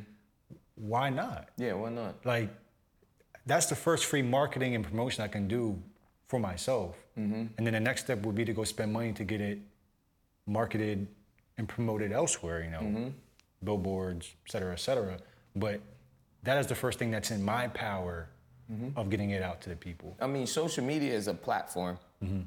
Why 0.75 1.11
not? 1.11 1.43
Yeah, 1.57 1.75
why 1.75 1.91
not? 1.91 2.15
Like, 2.27 2.51
that's 3.47 3.67
the 3.67 3.77
first 3.77 4.07
free 4.07 4.23
marketing 4.23 4.75
and 4.75 4.85
promotion 4.85 5.23
I 5.23 5.29
can 5.29 5.47
do 5.47 5.81
for 6.27 6.39
myself. 6.41 6.97
Mm-hmm. 7.19 7.45
And 7.57 7.63
then 7.67 7.75
the 7.75 7.81
next 7.91 8.01
step 8.05 8.19
would 8.25 8.35
be 8.35 8.45
to 8.45 8.53
go 8.53 8.65
spend 8.65 8.93
money 8.93 9.13
to 9.13 9.25
get 9.25 9.41
it 9.41 9.59
marketed 10.47 11.07
and 11.59 11.69
promoted 11.69 12.11
elsewhere, 12.13 12.65
you 12.65 12.71
know, 12.71 12.81
Mm-hmm. 12.81 13.09
billboards, 13.63 14.27
et 14.47 14.51
cetera, 14.51 14.73
et 14.73 14.81
cetera. 14.81 15.19
But 15.55 15.81
that 16.43 16.57
is 16.59 16.67
the 16.67 16.75
first 16.75 16.99
thing 16.99 17.11
that's 17.13 17.31
in 17.31 17.43
my 17.45 17.69
power 17.69 18.29
Mm-hmm. 18.73 18.99
of 18.99 19.11
getting 19.11 19.31
it 19.31 19.43
out 19.43 19.61
to 19.63 19.69
the 19.71 19.77
people. 19.77 20.17
I 20.21 20.27
mean, 20.27 20.47
social 20.47 20.85
media 20.85 21.13
is 21.15 21.29
a 21.29 21.35
platform, 21.35 21.99
Mm-hmm. 22.25 22.41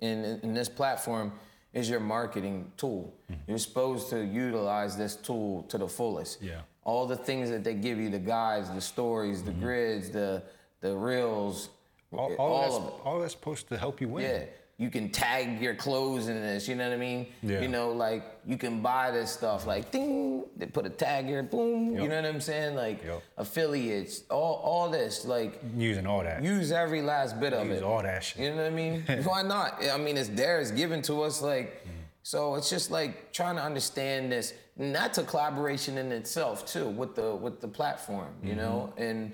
and, 0.00 0.42
and 0.44 0.56
this 0.56 0.68
platform 0.68 1.32
is 1.72 1.88
your 1.88 2.00
marketing 2.00 2.70
tool. 2.76 3.12
You're 3.48 3.58
supposed 3.58 4.10
to 4.10 4.22
utilize 4.24 4.96
this 4.96 5.16
tool 5.16 5.62
to 5.64 5.78
the 5.78 5.88
fullest. 5.88 6.38
Mm-hmm. 6.38 6.48
Yeah. 6.48 6.60
All 6.84 7.06
the 7.06 7.16
things 7.16 7.48
that 7.50 7.64
they 7.64 7.74
give 7.74 7.98
you, 7.98 8.10
the 8.10 8.18
guides, 8.18 8.68
the 8.70 8.80
stories, 8.80 9.42
the 9.42 9.52
grids, 9.52 10.10
the 10.10 10.42
the 10.80 10.94
reels, 10.96 11.68
Mm-hmm. 12.12 12.18
All, 12.18 12.34
all, 12.36 12.60
that's, 12.60 13.06
all 13.06 13.20
that's 13.20 13.32
supposed 13.32 13.68
to 13.70 13.78
help 13.78 13.98
you 14.02 14.08
win. 14.08 14.24
Yeah. 14.24 14.44
You 14.82 14.90
can 14.90 15.10
tag 15.10 15.62
your 15.62 15.76
clothes 15.76 16.26
in 16.26 16.34
this, 16.34 16.66
you 16.66 16.74
know 16.74 16.88
what 16.88 16.94
I 16.94 16.96
mean? 16.96 17.26
Yeah. 17.40 17.60
You 17.60 17.68
know, 17.68 17.92
like 17.92 18.24
you 18.44 18.56
can 18.56 18.82
buy 18.82 19.12
this 19.12 19.30
stuff, 19.30 19.64
like 19.64 19.92
ding, 19.92 20.42
they 20.56 20.66
put 20.66 20.86
a 20.86 20.90
tag 20.90 21.26
here, 21.26 21.44
boom, 21.44 21.94
you 21.94 22.08
know 22.08 22.16
what 22.16 22.26
I'm 22.26 22.40
saying? 22.40 22.74
Like 22.74 23.04
Yup. 23.04 23.22
affiliates, 23.38 24.24
all 24.28 24.60
all 24.64 24.90
this, 24.90 25.24
like 25.24 25.60
Using 25.76 26.04
all 26.04 26.24
that. 26.24 26.42
use 26.42 26.72
every 26.72 27.00
last 27.00 27.38
bit 27.38 27.52
of 27.52 27.68
Use 27.68 27.78
it. 27.78 27.84
all 27.84 28.02
that 28.02 28.24
shit. 28.24 28.42
You 28.42 28.50
know 28.50 28.56
what 28.56 28.66
I 28.66 28.70
mean? 28.70 29.02
Why 29.22 29.42
not? 29.42 29.80
I 29.84 29.96
mean, 29.98 30.16
it's 30.16 30.30
there, 30.30 30.60
it's 30.60 30.72
given 30.72 31.00
to 31.02 31.22
us. 31.22 31.40
Like, 31.40 31.86
so 32.24 32.56
it's 32.56 32.68
just 32.68 32.90
like 32.90 33.32
trying 33.32 33.54
to 33.54 33.62
understand 33.62 34.32
this. 34.32 34.52
And 34.76 34.92
that's 34.92 35.18
a 35.18 35.22
collaboration 35.22 35.96
in 35.96 36.10
itself 36.10 36.66
too 36.66 36.88
with 36.88 37.14
the 37.14 37.36
with 37.36 37.60
the 37.60 37.68
platform. 37.68 38.34
You 38.42 38.50
mm-hmm. 38.50 38.58
know, 38.58 38.92
and 38.96 39.32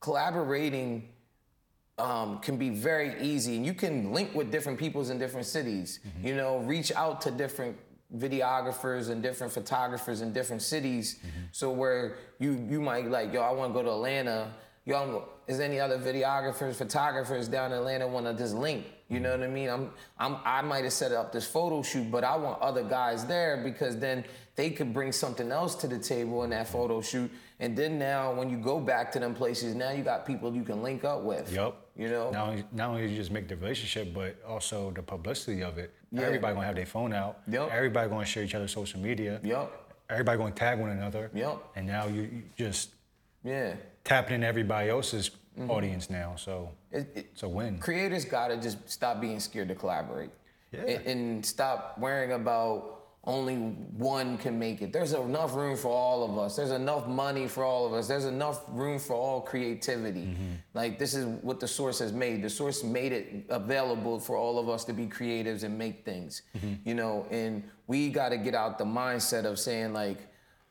collaborating 0.00 1.10
um, 2.00 2.38
can 2.40 2.56
be 2.56 2.70
very 2.70 3.20
easy, 3.22 3.56
and 3.56 3.64
you 3.66 3.74
can 3.74 4.12
link 4.12 4.34
with 4.34 4.50
different 4.50 4.78
peoples 4.78 5.10
in 5.10 5.18
different 5.18 5.46
cities. 5.46 6.00
You 6.22 6.34
know, 6.34 6.58
reach 6.58 6.92
out 6.92 7.20
to 7.22 7.30
different 7.30 7.76
videographers 8.16 9.10
and 9.10 9.22
different 9.22 9.52
photographers 9.52 10.20
in 10.20 10.32
different 10.32 10.62
cities. 10.62 11.20
So 11.52 11.70
where 11.70 12.16
you 12.38 12.66
you 12.68 12.80
might 12.80 13.06
like, 13.06 13.32
yo, 13.32 13.42
I 13.42 13.52
want 13.52 13.72
to 13.72 13.74
go 13.74 13.82
to 13.82 13.90
Atlanta. 13.90 14.52
Yo, 14.86 15.28
is 15.46 15.60
any 15.60 15.78
other 15.78 15.98
videographers, 15.98 16.74
photographers 16.74 17.48
down 17.48 17.70
in 17.72 17.78
Atlanta 17.78 18.08
want 18.08 18.26
to 18.26 18.34
just 18.34 18.54
link? 18.54 18.86
You 19.10 19.18
know 19.18 19.32
what 19.32 19.42
I 19.42 19.48
mean? 19.48 19.68
I'm, 19.68 19.90
I'm, 20.18 20.36
I 20.44 20.62
might 20.62 20.84
have 20.84 20.92
set 20.92 21.10
up 21.10 21.32
this 21.32 21.44
photo 21.44 21.82
shoot, 21.82 22.10
but 22.10 22.22
I 22.22 22.36
want 22.36 22.62
other 22.62 22.84
guys 22.84 23.26
there 23.26 23.60
because 23.62 23.98
then 23.98 24.24
they 24.54 24.70
could 24.70 24.94
bring 24.94 25.10
something 25.10 25.50
else 25.50 25.74
to 25.76 25.88
the 25.88 25.98
table 25.98 26.44
in 26.44 26.50
that 26.50 26.68
photo 26.68 27.00
shoot. 27.00 27.30
And 27.58 27.76
then 27.76 27.98
now, 27.98 28.32
when 28.32 28.48
you 28.48 28.56
go 28.56 28.78
back 28.78 29.10
to 29.12 29.18
them 29.18 29.34
places, 29.34 29.74
now 29.74 29.90
you 29.90 30.04
got 30.04 30.24
people 30.24 30.54
you 30.54 30.62
can 30.62 30.82
link 30.82 31.04
up 31.04 31.22
with. 31.22 31.52
Yup. 31.52 31.89
You 32.00 32.08
know? 32.08 32.30
Not 32.30 32.48
only, 32.48 32.64
not 32.72 32.88
only 32.90 33.08
you 33.10 33.14
just 33.16 33.30
make 33.30 33.46
the 33.46 33.56
relationship, 33.56 34.14
but 34.14 34.36
also 34.48 34.90
the 34.90 35.02
publicity 35.02 35.62
of 35.62 35.76
it. 35.76 35.92
Yeah. 36.10 36.22
Everybody 36.22 36.54
gonna 36.54 36.66
have 36.66 36.74
their 36.76 36.86
phone 36.86 37.12
out. 37.12 37.40
Yup. 37.46 37.70
Everybody 37.70 38.08
gonna 38.08 38.24
share 38.24 38.42
each 38.42 38.54
other's 38.54 38.72
social 38.72 38.98
media. 39.00 39.38
Yup. 39.44 39.92
Everybody 40.08 40.38
gonna 40.38 40.54
tag 40.54 40.80
one 40.80 40.88
another. 40.90 41.30
Yup. 41.34 41.70
And 41.76 41.86
now 41.86 42.06
you, 42.06 42.22
you 42.22 42.42
just 42.56 42.94
Yeah. 43.44 43.74
tapping 44.02 44.36
in 44.36 44.44
everybody 44.44 44.88
else's 44.88 45.30
Mm-hmm. 45.58 45.70
audience 45.72 46.08
now. 46.08 46.36
So 46.36 46.70
It, 46.92 46.98
it, 47.14 47.26
it's 47.32 47.42
a 47.42 47.48
win. 47.48 47.78
creators 47.80 48.24
gotta 48.24 48.56
just 48.56 48.88
stop 48.88 49.20
being 49.20 49.40
scared 49.40 49.66
to 49.68 49.74
collaborate 49.74 50.30
Yeah. 50.72 50.82
and, 50.82 51.06
and 51.06 51.44
stop 51.44 51.98
worrying 51.98 52.32
about 52.32 52.99
only 53.24 53.56
one 53.56 54.38
can 54.38 54.58
make 54.58 54.80
it. 54.80 54.94
There's 54.94 55.12
enough 55.12 55.54
room 55.54 55.76
for 55.76 55.88
all 55.88 56.24
of 56.24 56.38
us. 56.38 56.56
There's 56.56 56.70
enough 56.70 57.06
money 57.06 57.46
for 57.48 57.64
all 57.64 57.86
of 57.86 57.92
us. 57.92 58.08
There's 58.08 58.24
enough 58.24 58.64
room 58.68 58.98
for 58.98 59.14
all 59.14 59.42
creativity. 59.42 60.26
Mm-hmm. 60.26 60.52
Like 60.72 60.98
this 60.98 61.14
is 61.14 61.26
what 61.42 61.60
the 61.60 61.68
source 61.68 61.98
has 61.98 62.14
made. 62.14 62.42
The 62.42 62.48
source 62.48 62.82
made 62.82 63.12
it 63.12 63.44
available 63.50 64.18
for 64.18 64.36
all 64.36 64.58
of 64.58 64.70
us 64.70 64.84
to 64.86 64.94
be 64.94 65.06
creatives 65.06 65.64
and 65.64 65.76
make 65.76 66.02
things. 66.04 66.42
Mm-hmm. 66.56 66.88
You 66.88 66.94
know, 66.94 67.26
and 67.30 67.62
we 67.86 68.08
got 68.08 68.30
to 68.30 68.38
get 68.38 68.54
out 68.54 68.78
the 68.78 68.84
mindset 68.84 69.44
of 69.44 69.58
saying 69.58 69.92
like, 69.92 70.18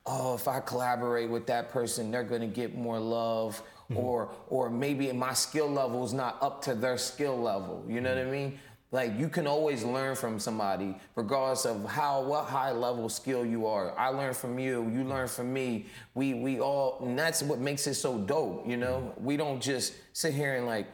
oh, 0.07 0.33
if 0.33 0.47
I 0.47 0.59
collaborate 0.59 1.29
with 1.29 1.45
that 1.47 1.69
person, 1.69 2.09
they're 2.09 2.23
gonna 2.23 2.47
get 2.47 2.75
more 2.75 2.99
love. 2.99 3.61
Or, 3.95 4.29
or 4.49 4.69
maybe 4.69 5.11
my 5.13 5.33
skill 5.33 5.67
level 5.67 6.05
is 6.05 6.13
not 6.13 6.37
up 6.43 6.61
to 6.65 6.75
their 6.75 6.95
skill 6.95 7.35
level. 7.41 7.83
You 7.87 8.01
know 8.01 8.13
what 8.13 8.23
I 8.23 8.29
mean? 8.29 8.59
Like 8.91 9.17
you 9.19 9.29
can 9.29 9.45
always 9.45 9.83
learn 9.83 10.15
from 10.15 10.39
somebody, 10.39 10.97
regardless 11.15 11.65
of 11.65 11.85
how 11.85 12.23
what 12.23 12.45
high 12.45 12.71
level 12.71 13.07
skill 13.07 13.45
you 13.45 13.67
are. 13.67 13.97
I 13.97 14.09
learn 14.09 14.33
from 14.33 14.57
you, 14.57 14.89
you 14.89 15.03
learn 15.03 15.27
from 15.27 15.53
me. 15.53 15.85
We 16.15 16.33
we 16.33 16.59
all, 16.59 16.97
and 17.05 17.17
that's 17.17 17.43
what 17.43 17.59
makes 17.59 17.85
it 17.85 17.93
so 17.93 18.17
dope. 18.17 18.67
You 18.67 18.77
know, 18.77 19.13
mm-hmm. 19.13 19.23
we 19.23 19.37
don't 19.37 19.61
just 19.61 19.93
sit 20.13 20.33
here 20.33 20.55
and 20.55 20.65
like, 20.65 20.87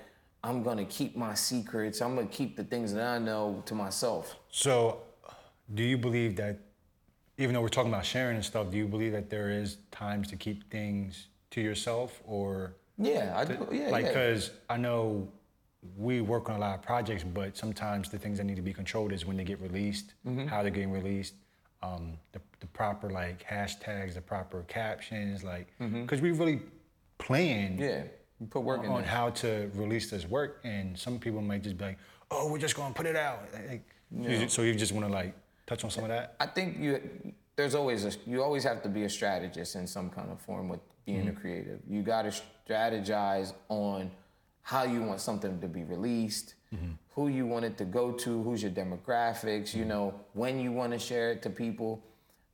I'm 0.44 0.62
gonna 0.62 0.84
keep 0.84 1.16
my 1.16 1.34
secrets. 1.36 2.02
I'm 2.02 2.16
gonna 2.16 2.28
keep 2.28 2.58
the 2.58 2.66
things 2.66 2.94
that 2.94 3.08
I 3.08 3.18
know 3.18 3.64
to 3.66 3.74
myself. 3.74 4.36
So, 4.52 5.02
do 5.74 5.82
you 5.82 5.98
believe 5.98 6.36
that, 6.36 6.60
even 7.38 7.54
though 7.54 7.62
we're 7.62 7.70
talking 7.70 7.94
about 7.94 8.06
sharing 8.06 8.36
and 8.36 8.44
stuff, 8.44 8.72
do 8.72 8.78
you 8.78 8.88
believe 8.88 9.14
that 9.14 9.30
there 9.30 9.50
is 9.50 9.78
times 9.92 10.28
to 10.30 10.36
keep 10.36 10.70
things 10.70 11.28
to 11.52 11.62
yourself, 11.62 12.22
or 12.26 12.76
Yeah, 12.98 13.34
I 13.38 13.46
do. 13.46 13.68
Yeah, 13.72 13.88
like 13.88 14.04
yeah. 14.04 14.10
because 14.10 14.52
I 14.70 14.76
know 14.76 15.30
we 15.98 16.22
work 16.22 16.50
on 16.50 16.56
a 16.56 16.60
lot 16.60 16.76
of 16.76 16.82
projects, 16.82 17.24
but 17.24 17.56
sometimes 17.58 18.10
the 18.10 18.18
things 18.18 18.38
that 18.38 18.44
need 18.46 18.56
to 18.56 18.62
be 18.62 18.74
controlled 18.74 19.12
is 19.12 19.26
when 19.26 19.38
they 19.38 19.44
get 19.44 19.60
released, 19.62 20.14
Mm-hmm. 20.28 20.48
how 20.48 20.62
they're 20.62 20.72
getting 20.72 20.92
released, 20.92 21.34
um, 21.84 22.14
the, 22.32 22.42
the 22.60 22.68
proper 22.68 23.10
like 23.10 23.44
hashtags, 23.44 24.14
the 24.16 24.22
proper 24.22 24.64
captions, 24.68 25.44
like 25.44 25.68
because 25.80 26.22
we 26.22 26.32
really 26.32 26.62
plan 27.18 27.74
Mm-hmm. 27.78 27.84
Yeah, 27.84 28.04
put 28.50 28.62
work 28.64 28.84
in 28.84 28.90
on 28.92 29.04
how 29.04 29.30
to 29.32 29.70
release 29.76 30.10
this 30.10 30.26
work, 30.28 30.60
and 30.64 30.98
some 30.98 31.20
people 31.20 31.42
might 31.42 31.64
just 31.64 31.78
be 31.78 31.86
like, 31.86 31.98
"Oh, 32.32 32.52
we're 32.52 32.58
just 32.58 32.76
gonna 32.76 32.94
put 32.94 33.06
it 33.06 33.16
out." 33.16 33.40
Like, 33.70 33.84
you- 34.12 34.50
so 34.50 34.62
you 34.64 34.76
just 34.76 34.92
want 34.92 35.06
to 35.08 35.12
like 35.12 35.34
touch 35.68 35.84
on 35.84 35.90
some 35.90 36.04
of 36.04 36.10
that? 36.10 36.36
I 36.40 36.46
think 36.48 36.78
you 36.80 37.02
there's 37.56 37.76
always 37.76 38.04
a 38.06 38.12
you 38.26 38.44
always 38.44 38.64
have 38.66 38.82
to 38.84 38.90
be 38.90 39.04
a 39.04 39.10
strategist 39.10 39.76
in 39.76 39.88
some 39.88 40.10
kind 40.10 40.30
of 40.32 40.42
form 40.42 40.68
with 40.70 40.82
being 41.06 41.28
a 41.30 41.32
creative. 41.32 41.80
You 41.88 42.02
got 42.02 42.24
to 42.24 42.34
strategize 42.68 43.54
on 43.70 44.12
how 44.66 44.84
you 44.84 45.00
want 45.04 45.22
something 45.22 45.62
to 45.62 45.68
be 45.68 45.84
released, 45.84 46.56
mm-hmm. 46.74 46.94
who 47.14 47.28
you 47.28 47.46
want 47.46 47.64
it 47.64 47.78
to 47.78 47.86
go 47.86 48.12
to, 48.12 48.42
who's 48.42 48.64
your 48.64 48.72
demographics, 48.72 49.76
you 49.76 49.82
mm-hmm. 49.82 49.90
know, 49.90 50.20
when 50.34 50.60
you 50.60 50.72
want 50.72 50.92
to 50.92 50.98
share 50.98 51.32
it 51.32 51.44
to 51.44 51.52
people. 51.52 52.04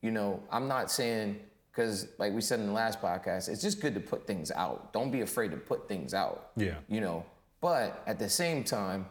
You 0.01 0.11
know, 0.11 0.43
I'm 0.51 0.67
not 0.67 0.91
saying 0.91 1.39
because 1.71 2.09
like 2.17 2.33
we 2.33 2.41
said 2.41 2.59
in 2.59 2.67
the 2.67 2.73
last 2.73 3.01
podcast, 3.01 3.47
it's 3.47 3.61
just 3.61 3.79
good 3.79 3.93
to 3.93 4.01
put 4.01 4.27
things 4.27 4.51
out. 4.51 4.91
Don't 4.91 5.09
be 5.09 5.21
afraid 5.21 5.51
to 5.51 5.57
put 5.57 5.87
things 5.87 6.13
out. 6.13 6.49
Yeah. 6.57 6.75
You 6.89 6.99
know, 6.99 7.25
but 7.61 8.03
at 8.05 8.19
the 8.19 8.27
same 8.27 8.65
time, 8.65 9.05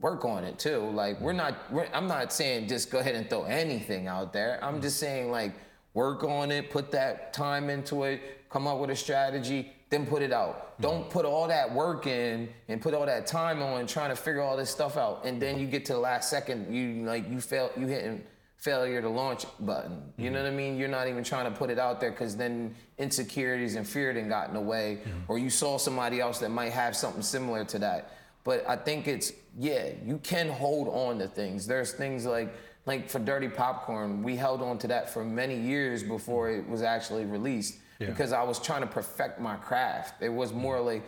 work 0.00 0.24
on 0.24 0.44
it 0.44 0.58
too. 0.58 0.78
Like 0.78 1.20
we're 1.20 1.32
mm-hmm. 1.32 1.38
not, 1.38 1.70
we're, 1.70 1.88
I'm 1.92 2.08
not 2.08 2.32
saying 2.32 2.68
just 2.68 2.90
go 2.90 3.00
ahead 3.00 3.16
and 3.16 3.28
throw 3.28 3.42
anything 3.42 4.06
out 4.06 4.32
there. 4.32 4.58
I'm 4.64 4.80
just 4.80 4.98
saying 4.98 5.30
like 5.30 5.52
work 5.92 6.24
on 6.24 6.50
it, 6.52 6.70
put 6.70 6.90
that 6.92 7.34
time 7.34 7.68
into 7.68 8.04
it, 8.04 8.48
come 8.48 8.66
up 8.66 8.78
with 8.78 8.88
a 8.88 8.96
strategy, 8.96 9.72
then 9.90 10.06
put 10.06 10.22
it 10.22 10.32
out. 10.32 10.72
Mm-hmm. 10.72 10.82
Don't 10.82 11.10
put 11.10 11.24
all 11.24 11.48
that 11.48 11.72
work 11.72 12.06
in 12.06 12.48
and 12.68 12.80
put 12.80 12.94
all 12.94 13.06
that 13.06 13.26
time 13.26 13.62
on 13.62 13.86
trying 13.86 14.10
to 14.10 14.16
figure 14.16 14.42
all 14.42 14.56
this 14.56 14.70
stuff 14.70 14.96
out, 14.96 15.24
and 15.24 15.40
then 15.40 15.54
mm-hmm. 15.54 15.64
you 15.64 15.66
get 15.68 15.84
to 15.86 15.94
the 15.94 15.98
last 15.98 16.30
second, 16.30 16.74
you 16.74 17.04
like 17.04 17.28
you 17.30 17.40
fail, 17.40 17.70
you 17.76 17.86
hitting 17.86 18.22
failure 18.56 19.00
to 19.00 19.08
launch 19.08 19.46
button. 19.60 20.02
You 20.16 20.30
know 20.30 20.38
mm-hmm. 20.38 20.46
what 20.46 20.52
I 20.52 20.56
mean? 20.56 20.76
You're 20.76 20.88
not 20.88 21.08
even 21.08 21.22
trying 21.22 21.50
to 21.50 21.56
put 21.56 21.70
it 21.70 21.78
out 21.78 22.00
there 22.00 22.10
because 22.10 22.36
then 22.36 22.74
insecurities 22.98 23.76
and 23.76 23.86
fear 23.86 24.12
then 24.12 24.28
got 24.28 24.48
in 24.48 24.54
the 24.54 24.60
way, 24.60 24.98
or 25.28 25.38
you 25.38 25.50
saw 25.50 25.78
somebody 25.78 26.20
else 26.20 26.38
that 26.40 26.50
might 26.50 26.72
have 26.72 26.96
something 26.96 27.22
similar 27.22 27.64
to 27.66 27.78
that. 27.78 28.12
But 28.44 28.68
I 28.68 28.76
think 28.76 29.08
it's 29.08 29.32
yeah, 29.58 29.90
you 30.04 30.18
can 30.18 30.48
hold 30.48 30.88
on 30.88 31.18
to 31.18 31.28
things. 31.28 31.66
There's 31.66 31.92
things 31.92 32.26
like 32.26 32.54
like 32.86 33.10
for 33.10 33.18
Dirty 33.18 33.48
Popcorn, 33.48 34.22
we 34.22 34.34
held 34.34 34.62
on 34.62 34.78
to 34.78 34.86
that 34.88 35.10
for 35.10 35.24
many 35.24 35.56
years 35.56 36.02
before 36.02 36.50
it 36.50 36.66
was 36.66 36.82
actually 36.82 37.26
released 37.26 37.78
Yeah. 37.98 38.08
because 38.08 38.32
I 38.32 38.42
was 38.42 38.60
trying 38.60 38.82
to 38.82 38.86
perfect 38.86 39.40
my 39.40 39.56
craft. 39.56 40.22
It 40.22 40.28
was 40.28 40.52
more 40.52 40.76
mm-hmm. 40.76 40.86
like 40.86 41.04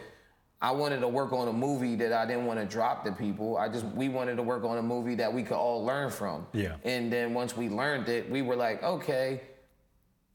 I 0.62 0.72
wanted 0.72 1.00
to 1.00 1.08
work 1.08 1.32
on 1.32 1.48
a 1.48 1.52
movie 1.52 1.96
that 1.96 2.12
I 2.12 2.26
didn't 2.26 2.44
want 2.44 2.60
to 2.60 2.66
drop 2.66 3.04
to 3.04 3.12
people. 3.12 3.56
I 3.56 3.68
just 3.68 3.84
we 3.86 4.08
wanted 4.08 4.36
to 4.36 4.42
work 4.42 4.64
on 4.64 4.76
a 4.76 4.82
movie 4.82 5.14
that 5.14 5.32
we 5.32 5.42
could 5.42 5.56
all 5.56 5.84
learn 5.84 6.10
from. 6.10 6.46
Yeah. 6.52 6.76
And 6.84 7.10
then 7.10 7.32
once 7.32 7.56
we 7.56 7.68
learned 7.68 8.08
it, 8.08 8.28
we 8.30 8.42
were 8.42 8.56
like, 8.56 8.82
okay, 8.82 9.40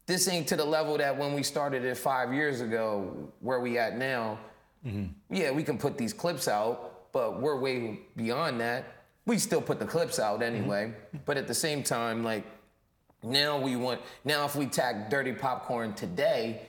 this 0.08 0.28
ain't 0.28 0.48
to 0.48 0.56
the 0.56 0.66
level 0.66 0.98
that 0.98 1.18
when 1.18 1.34
we 1.34 1.44
started 1.44 1.84
it 1.86 1.96
five 1.98 2.34
years 2.34 2.62
ago, 2.62 3.32
where 3.40 3.60
we 3.60 3.78
at 3.78 3.98
now. 3.98 4.40
Mm-hmm. 4.86 5.36
Yeah, 5.36 5.52
we 5.52 5.64
can 5.64 5.78
put 5.78 5.98
these 5.98 6.14
clips 6.14 6.48
out, 6.48 7.12
but 7.12 7.42
we're 7.42 7.60
way 7.60 8.00
beyond 8.16 8.60
that. 8.62 8.86
We 9.26 9.40
still 9.40 9.62
put 9.62 9.80
the 9.80 9.86
clips 9.86 10.20
out 10.20 10.40
mm-hmm. 10.40 10.56
anyway. 10.56 10.94
But 11.26 11.38
at 11.38 11.48
the 11.48 11.56
same 11.56 11.84
time, 11.84 12.24
like 12.24 12.46
now 13.26 13.60
we 13.60 13.76
want 13.76 14.02
now 14.24 14.46
if 14.46 14.56
we 14.56 14.66
tag 14.68 15.10
dirty 15.10 15.34
popcorn 15.34 15.94
today, 15.94 16.62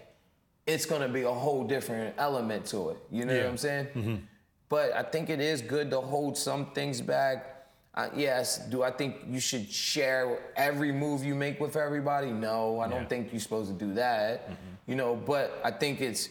it's 0.67 0.87
gonna 0.87 1.09
be 1.09 1.23
a 1.23 1.31
whole 1.33 1.65
different 1.65 2.15
element 2.19 2.67
to 2.67 2.91
it. 2.91 2.99
You 3.11 3.25
know 3.25 3.37
what 3.37 3.47
I'm 3.47 3.57
saying? 3.59 4.27
But 4.69 4.93
I 4.95 5.03
think 5.05 5.31
it 5.31 5.41
is 5.41 5.63
good 5.63 5.91
to 5.91 6.01
hold 6.01 6.37
some 6.37 6.73
things 6.73 7.01
back. 7.01 7.53
Uh, 7.95 8.09
yes, 8.15 8.59
do 8.69 8.83
I 8.83 8.91
think 8.91 9.17
you 9.27 9.41
should 9.41 9.71
share 9.71 10.39
every 10.57 10.93
move 10.93 11.25
you 11.25 11.35
make 11.35 11.61
with 11.61 11.77
everybody? 11.77 12.31
No, 12.31 12.81
I 12.81 12.89
don't 12.89 13.09
think 13.09 13.33
you're 13.33 13.41
supposed 13.41 13.71
to 13.79 13.85
do 13.87 13.95
that. 13.95 14.51
You 14.87 14.97
know, 14.97 15.15
but 15.17 15.61
I 15.65 15.71
think 15.71 16.01
it's 16.01 16.29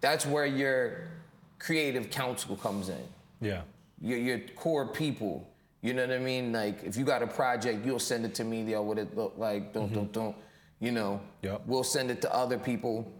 that's 0.00 0.26
where 0.26 0.46
your 0.46 1.08
creative 1.58 2.10
counsel 2.10 2.56
comes 2.56 2.88
in 2.88 3.02
Yeah. 3.40 3.62
your, 4.00 4.18
your 4.18 4.38
core 4.56 4.86
people. 4.88 5.46
You 5.82 5.94
know 5.94 6.06
what 6.06 6.14
I 6.14 6.18
mean? 6.18 6.52
Like 6.52 6.82
if 6.84 6.96
you 6.96 7.04
got 7.04 7.22
a 7.22 7.26
project, 7.26 7.84
you'll 7.86 7.98
send 7.98 8.24
it 8.24 8.34
to 8.36 8.44
me. 8.44 8.62
Yo, 8.62 8.82
what 8.82 8.98
it 8.98 9.16
look 9.16 9.34
like? 9.36 9.72
Don't 9.72 9.92
don't 9.92 10.12
don't. 10.12 10.36
You 10.78 10.92
know. 10.92 11.20
Yep. 11.42 11.62
We'll 11.66 11.84
send 11.84 12.10
it 12.10 12.20
to 12.22 12.34
other 12.34 12.58
people, 12.58 13.10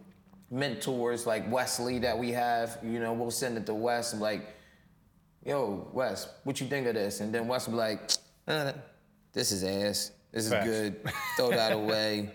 mentors 0.49 1.25
like 1.25 1.49
Wesley 1.51 1.99
that 1.99 2.17
we 2.17 2.31
have. 2.31 2.77
You 2.83 2.99
know, 2.99 3.13
we'll 3.13 3.31
send 3.31 3.57
it 3.57 3.65
to 3.67 3.73
Wes. 3.73 4.13
and 4.13 4.21
Like, 4.21 4.55
yo, 5.45 5.87
Wes, 5.93 6.27
what 6.43 6.59
you 6.59 6.67
think 6.67 6.87
of 6.87 6.95
this? 6.95 7.19
And 7.19 7.33
then 7.33 7.47
Wes 7.47 7.65
will 7.67 7.73
be 7.73 7.77
like, 7.77 8.11
uh, 8.47 8.73
this 9.33 9.51
is 9.51 9.63
ass. 9.63 10.11
This 10.31 10.45
is 10.45 10.51
Facts. 10.51 10.65
good. 10.65 11.01
Throw 11.37 11.49
that 11.51 11.71
away. 11.73 12.31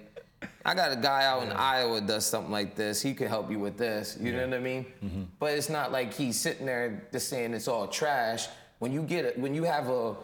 I 0.64 0.74
got 0.74 0.92
a 0.92 0.96
guy 0.96 1.24
out 1.24 1.42
in 1.44 1.50
Iowa 1.52 2.00
does 2.00 2.26
something 2.26 2.52
like 2.52 2.74
this. 2.76 3.00
He 3.00 3.14
could 3.14 3.28
help 3.28 3.50
you 3.50 3.58
with 3.58 3.78
this. 3.78 4.18
You 4.20 4.32
know 4.32 4.46
what 4.46 4.54
I 4.54 4.60
mean? 4.60 5.28
But 5.38 5.52
it's 5.54 5.68
not 5.70 5.92
like 5.92 6.12
he's 6.12 6.38
sitting 6.38 6.66
there 6.66 7.08
just 7.12 7.28
saying 7.28 7.54
it's 7.54 7.68
all 7.68 7.86
trash. 7.88 8.46
When 8.78 8.92
you 8.92 9.02
get 9.02 9.24
it, 9.24 9.38
when 9.38 9.54
you 9.54 9.64
have 9.64 9.88
a 9.88 10.16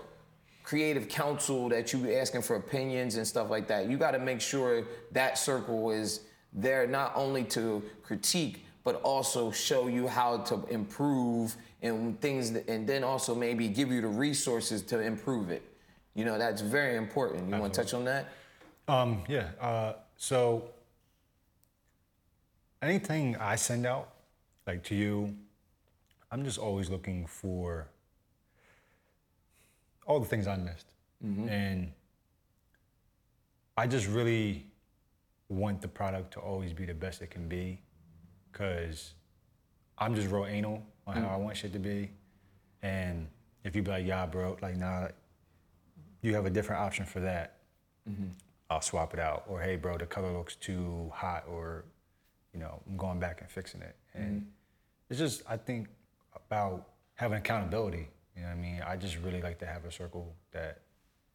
creative 0.62 1.09
counsel 1.09 1.69
that 1.71 1.93
you 1.93 2.15
asking 2.15 2.43
for 2.43 2.57
opinions 2.57 3.17
and 3.17 3.27
stuff 3.27 3.51
like 3.51 3.67
that, 3.69 3.88
you 3.88 3.97
got 3.97 4.12
to 4.12 4.19
make 4.19 4.41
sure 4.41 4.85
that 5.12 5.38
circle 5.38 5.91
is 5.91 6.21
there 6.53 6.87
not 6.87 7.12
only 7.15 7.45
to 7.45 7.83
critique 8.03 8.65
but 8.85 8.97
also 9.03 9.51
show 9.51 9.87
you 9.87 10.09
how 10.09 10.38
to 10.38 10.65
improve 10.69 11.57
and 11.83 12.21
things, 12.21 12.53
that, 12.53 12.69
and 12.69 12.87
then 12.87 13.05
also 13.05 13.35
maybe 13.35 13.69
give 13.69 13.91
you 13.91 14.01
the 14.01 14.09
resources 14.09 14.83
to 14.83 15.01
improve 15.01 15.51
it. 15.51 15.62
You 16.15 16.25
know, 16.25 16.37
that's 16.37 16.61
very 16.61 16.97
important. 16.97 17.49
You 17.49 17.57
want 17.57 17.73
to 17.73 17.81
touch 17.83 17.95
on 17.95 18.05
that? 18.05 18.29
Um, 18.88 19.23
yeah. 19.29 19.51
Uh, 19.61 19.95
so 20.17 20.71
anything 22.83 23.37
I 23.37 23.57
send 23.57 23.87
out, 23.87 24.11
like 24.67 24.83
to 24.85 24.95
you, 24.95 25.35
I'm 26.31 26.45
just 26.45 26.59
always 26.59 26.91
looking 26.91 27.27
for 27.27 27.87
all 30.07 30.21
the 30.21 30.27
things 30.27 30.47
I 30.47 30.57
missed. 30.57 30.87
Mm-hmm. 31.25 31.49
And 31.49 31.93
I 33.77 33.87
just 33.87 34.09
really 34.09 34.67
want 35.49 35.81
the 35.81 35.88
product 35.88 36.33
to 36.33 36.41
always 36.41 36.73
be 36.73 36.85
the 36.85 36.95
best 36.95 37.23
it 37.23 37.31
can 37.31 37.49
be 37.49 37.81
because 38.51 39.15
I'm 39.99 40.15
just 40.15 40.31
real 40.31 40.47
anal 40.47 40.83
on 41.07 41.17
how 41.17 41.29
mm. 41.29 41.33
I 41.33 41.37
want 41.37 41.57
shit 41.57 41.73
to 41.73 41.79
be. 41.79 42.11
And 42.83 43.29
if 43.65 43.77
you 43.77 43.83
be 43.83 43.91
like, 43.91 44.07
yeah, 44.07 44.27
bro, 44.27 44.57
like, 44.61 44.77
nah, 44.77 45.09
you 46.23 46.35
have 46.35 46.47
a 46.47 46.51
different 46.51 46.83
option 46.83 47.05
for 47.05 47.21
that. 47.21 47.59
Mm-hmm. 48.09 48.29
I'll 48.71 48.81
swap 48.81 49.15
it 49.15 49.21
out. 49.21 49.45
Or 49.49 49.61
hey, 49.61 49.77
bro, 49.77 49.99
the 49.99 50.07
color 50.07 50.33
looks 50.33 50.57
too 50.57 51.11
hot. 51.15 51.45
Or 51.49 51.85
you 52.53 52.61
know, 52.61 52.81
I'm 52.88 52.97
going 52.97 53.19
back 53.19 53.41
and 53.41 53.51
fixing 53.51 53.83
it. 53.83 53.97
And 54.15 54.41
mm-hmm. 54.41 54.49
it's 55.11 55.19
just 55.19 55.43
I 55.49 55.57
think 55.57 55.88
about 56.35 56.88
having 57.15 57.38
accountability. 57.38 58.09
You 58.37 58.42
know 58.42 58.49
what 58.49 58.55
I 58.57 58.61
mean? 58.61 58.83
I 58.87 58.97
just 58.97 59.18
really 59.18 59.42
like 59.42 59.59
to 59.59 59.66
have 59.66 59.85
a 59.85 59.90
circle 59.92 60.35
that 60.53 60.81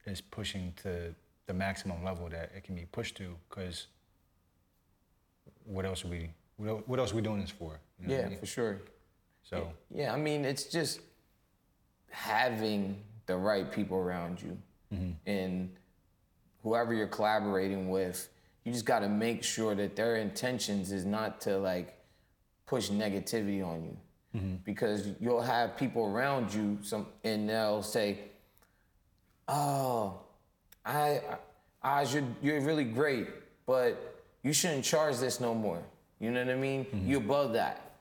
is 0.06 0.22
pushing 0.22 0.74
to 0.84 1.14
the 1.46 1.54
maximum 1.54 2.04
level 2.04 2.28
that 2.30 2.52
it 2.56 2.64
can 2.64 2.76
be 2.76 2.86
pushed 2.86 3.16
to. 3.18 3.36
Because 3.50 3.88
what 5.66 5.86
else 5.86 6.04
are 6.04 6.08
we? 6.10 6.30
What 6.58 7.00
else 7.00 7.12
are 7.14 7.16
we 7.16 7.22
doing 7.22 7.40
this 7.40 7.52
for? 7.52 7.80
You 8.00 8.08
know 8.08 8.14
what 8.14 8.20
I 8.20 8.24
Yeah, 8.24 8.30
mean? 8.30 8.40
for 8.40 8.46
sure. 8.48 8.82
So 9.44 9.72
Yeah, 9.94 10.12
I 10.14 10.18
mean, 10.18 10.44
it's 10.44 10.64
just 10.66 11.02
having 12.10 13.04
the 13.28 13.38
right 13.38 13.72
people 13.72 13.98
around 13.98 14.42
you. 14.42 14.58
Mm-hmm. 14.94 15.12
And 15.30 15.70
whoever 16.64 16.94
you're 16.94 17.08
collaborating 17.08 17.90
with, 17.90 18.28
you 18.64 18.72
just 18.74 18.86
got 18.86 19.00
to 19.00 19.10
make 19.10 19.44
sure 19.44 19.76
that 19.76 19.96
their 19.96 20.16
intentions 20.16 20.92
is 20.92 21.06
not 21.06 21.40
to 21.42 21.58
like 21.58 21.98
push 22.66 22.90
negativity 22.90 23.66
on 23.66 23.84
you, 23.84 23.98
Mm-hmm. 24.38 24.56
because 24.66 25.10
you'll 25.20 25.42
have 25.42 25.78
people 25.78 26.06
around 26.06 26.54
you 26.54 26.78
some 26.82 27.08
and 27.24 27.50
they'll 27.50 27.84
say, 27.84 28.20
"Oh, 29.48 30.20
I, 30.86 31.22
I, 31.82 32.04
you're, 32.04 32.24
you're 32.42 32.62
really 32.62 32.84
great, 32.84 33.28
but 33.66 34.22
you 34.44 34.54
shouldn't 34.54 34.86
charge 34.86 35.18
this 35.18 35.40
no 35.40 35.54
more." 35.54 35.82
You 36.20 36.32
know 36.32 36.44
what 36.46 36.54
I 36.54 36.58
mean? 36.58 36.86
Mm-hmm. 36.86 37.10
You're 37.10 37.22
above 37.22 37.54
that. 37.54 37.92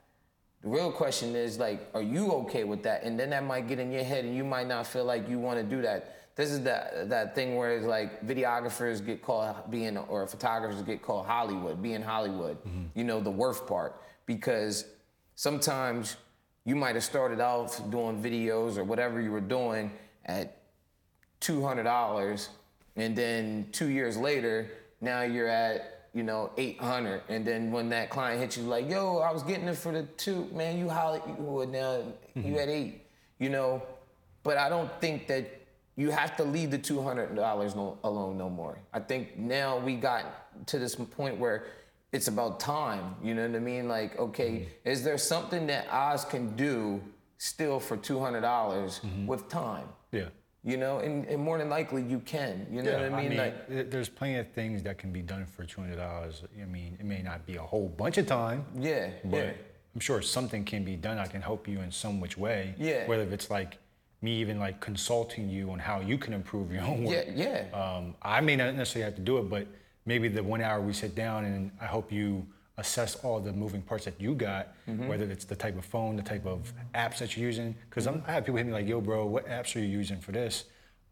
The 0.63 0.69
real 0.69 0.91
question 0.91 1.35
is 1.35 1.59
like, 1.59 1.87
are 1.93 2.01
you 2.01 2.31
okay 2.31 2.63
with 2.63 2.81
that? 2.83 3.03
And 3.03 3.19
then 3.19 3.29
that 3.29 3.43
might 3.43 3.67
get 3.67 3.79
in 3.79 3.91
your 3.91 4.03
head, 4.03 4.25
and 4.25 4.35
you 4.35 4.43
might 4.43 4.67
not 4.67 4.87
feel 4.87 5.05
like 5.05 5.29
you 5.29 5.37
want 5.39 5.59
to 5.59 5.63
do 5.63 5.81
that. 5.83 6.15
This 6.35 6.51
is 6.51 6.61
that 6.63 7.09
that 7.09 7.33
thing 7.33 7.55
where 7.55 7.75
it's 7.75 7.85
like 7.85 8.25
videographers 8.25 9.03
get 9.03 9.23
called 9.23 9.55
being 9.71 9.97
or 9.97 10.27
photographers 10.27 10.81
get 10.83 11.01
called 11.01 11.25
Hollywood, 11.25 11.81
being 11.81 12.01
Hollywood. 12.01 12.57
Mm-hmm. 12.63 12.83
You 12.93 13.03
know 13.03 13.19
the 13.19 13.31
worth 13.31 13.65
part 13.67 14.01
because 14.27 14.85
sometimes 15.35 16.17
you 16.67 16.75
might 16.75 16.95
have 16.95 17.03
started 17.03 17.39
off 17.39 17.77
doing 17.89 18.21
videos 18.21 18.77
or 18.77 18.83
whatever 18.83 19.21
you 19.21 19.31
were 19.31 19.39
doing 19.39 19.89
at 20.25 20.57
two 21.39 21.63
hundred 21.63 21.83
dollars, 21.83 22.49
and 22.97 23.15
then 23.15 23.67
two 23.71 23.87
years 23.87 24.17
later, 24.17 24.69
now 24.99 25.21
you're 25.21 25.47
at 25.47 26.09
you 26.13 26.23
know 26.23 26.51
eight 26.57 26.77
hundred, 26.79 27.21
and 27.29 27.47
then 27.47 27.71
when 27.71 27.87
that 27.89 28.09
client 28.09 28.41
hits 28.41 28.57
you 28.57 28.63
like, 28.63 28.89
yo, 28.89 29.19
I 29.19 29.31
was 29.31 29.43
getting 29.43 29.69
it 29.69 29.77
for 29.77 29.93
the 29.93 30.03
two, 30.17 30.49
man, 30.53 30.77
you 30.77 30.89
Hollywood 30.89 31.69
now, 31.69 32.03
you 32.35 32.41
mm-hmm. 32.41 32.55
at 32.55 32.67
eight, 32.67 33.05
you 33.39 33.49
know, 33.49 33.81
but 34.43 34.57
I 34.57 34.67
don't 34.67 34.91
think 34.99 35.25
that 35.27 35.49
you 35.95 36.11
have 36.11 36.35
to 36.35 36.43
leave 36.43 36.69
the 36.69 36.77
two 36.77 37.01
hundred 37.01 37.33
dollars 37.33 37.75
no, 37.75 37.97
alone 38.03 38.37
no 38.37 38.49
more. 38.49 38.77
I 38.93 38.99
think 38.99 39.37
now 39.37 39.77
we 39.77 39.95
got 39.95 40.67
to 40.67 40.79
this 40.79 40.95
point 40.95 41.37
where 41.37 41.67
it's 42.11 42.27
about 42.27 42.59
time. 42.59 43.15
You 43.23 43.35
know 43.35 43.47
what 43.47 43.55
I 43.55 43.59
mean? 43.59 43.87
Like, 43.87 44.17
okay, 44.17 44.67
is 44.85 45.03
there 45.03 45.17
something 45.17 45.67
that 45.67 45.87
Oz 45.91 46.25
can 46.25 46.55
do 46.55 47.01
still 47.37 47.79
for 47.79 47.97
two 47.97 48.19
hundred 48.19 48.41
dollars 48.41 49.01
with 49.25 49.49
time? 49.49 49.87
Yeah. 50.11 50.29
You 50.63 50.75
know, 50.75 50.99
and, 50.99 51.25
and 51.25 51.41
more 51.41 51.57
than 51.57 51.69
likely 51.69 52.01
you 52.03 52.19
can. 52.19 52.67
You 52.69 52.81
know 52.81 52.91
what 52.93 53.13
I 53.13 53.27
mean? 53.29 53.37
like, 53.37 53.89
there's 53.89 54.09
plenty 54.09 54.37
of 54.37 54.51
things 54.51 54.83
that 54.83 54.97
can 54.97 55.13
be 55.13 55.21
done 55.21 55.45
for 55.45 55.63
two 55.63 55.81
hundred 55.81 55.97
dollars. 55.97 56.43
I 56.61 56.65
mean, 56.65 56.97
it 56.99 57.05
may 57.05 57.21
not 57.21 57.45
be 57.45 57.55
a 57.55 57.61
whole 57.61 57.87
bunch 57.87 58.17
of 58.17 58.25
time, 58.25 58.65
yeah, 58.77 59.09
but 59.23 59.37
yeah, 59.37 59.51
I'm 59.95 60.01
sure 60.01 60.21
something 60.21 60.65
can 60.65 60.83
be 60.83 60.95
done. 60.95 61.19
I 61.19 61.27
can 61.27 61.41
help 61.41 61.67
you 61.67 61.79
in 61.81 61.91
some 61.91 62.19
which 62.19 62.37
way. 62.37 62.75
Yeah. 62.77 63.07
Whether 63.07 63.23
it's 63.33 63.49
like 63.49 63.77
me 64.21 64.31
even 64.41 64.59
like 64.59 64.79
consulting 64.81 65.47
you 65.49 65.71
on 65.71 65.79
how 65.79 66.01
you 66.01 66.17
can 66.17 66.33
improve 66.33 66.71
your 66.71 66.81
own 66.83 67.03
work. 67.03 67.27
yeah, 67.33 67.65
yeah. 67.71 67.79
Um, 67.97 68.15
I 68.21 68.41
may 68.41 68.55
not 68.55 68.73
necessarily 68.75 69.05
have 69.05 69.15
to 69.15 69.21
do 69.21 69.37
it, 69.37 69.49
but 69.49 69.67
maybe 70.07 70.27
the 70.29 70.41
one 70.41 70.61
hour 70.61 70.81
we 70.81 70.93
sit 70.93 71.13
down 71.13 71.45
and 71.45 71.69
I 71.79 71.85
hope 71.85 72.11
you 72.11 72.47
assess 72.79 73.15
all 73.23 73.39
the 73.39 73.51
moving 73.53 73.81
parts 73.81 74.05
that 74.05 74.19
you 74.19 74.33
got, 74.33 74.69
Mm-hmm. 74.87 75.07
whether 75.09 75.25
it's 75.25 75.45
the 75.45 75.55
type 75.55 75.77
of 75.77 75.83
phone, 75.85 76.15
the 76.15 76.23
type 76.23 76.45
of 76.45 76.71
apps 76.95 77.17
that 77.19 77.35
you're 77.35 77.45
using. 77.45 77.75
Because 77.89 78.07
I 78.07 78.13
have 78.31 78.45
people 78.45 78.55
hit 78.57 78.65
me 78.65 78.71
like, 78.73 78.87
"Yo, 78.87 79.01
bro, 79.01 79.25
what 79.25 79.45
apps 79.47 79.75
are 79.75 79.79
you 79.79 79.87
using 80.01 80.19
for 80.19 80.31
this?" 80.31 80.63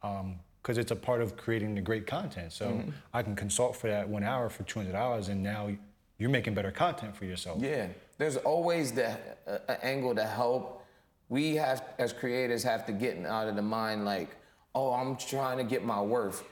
Because 0.01 0.77
it's 0.77 0.91
a 0.91 0.95
part 0.95 1.21
of 1.21 1.35
creating 1.37 1.75
the 1.75 1.81
great 1.81 2.07
content. 2.07 2.53
So 2.53 2.65
Mm-hmm. 2.67 2.89
I 3.13 3.21
can 3.21 3.35
consult 3.35 3.75
for 3.75 3.87
that 3.89 4.07
one 4.07 4.23
hour 4.23 4.49
for 4.49 4.63
two 4.63 4.79
hundred 4.79 4.93
dollars, 4.93 5.27
and 5.29 5.43
now 5.43 5.69
you're 6.17 6.29
making 6.29 6.53
better 6.53 6.71
content 6.71 7.15
for 7.17 7.25
yourself. 7.25 7.61
Yeah, 7.61 7.87
there's 8.17 8.37
always 8.37 8.91
the 8.93 9.09
uh, 9.47 9.75
angle 9.83 10.15
to 10.15 10.25
help. 10.25 10.83
We 11.27 11.55
have, 11.55 11.83
as 11.97 12.13
creators, 12.13 12.63
have 12.63 12.85
to 12.85 12.93
get 12.93 13.13
out 13.25 13.47
of 13.49 13.55
the 13.57 13.61
mind 13.79 14.05
like, 14.05 14.29
oh, 14.75 14.93
I'm 14.93 15.17
trying 15.17 15.57
to 15.57 15.63
get 15.63 15.83
my 15.83 15.99
worth. 15.99 16.43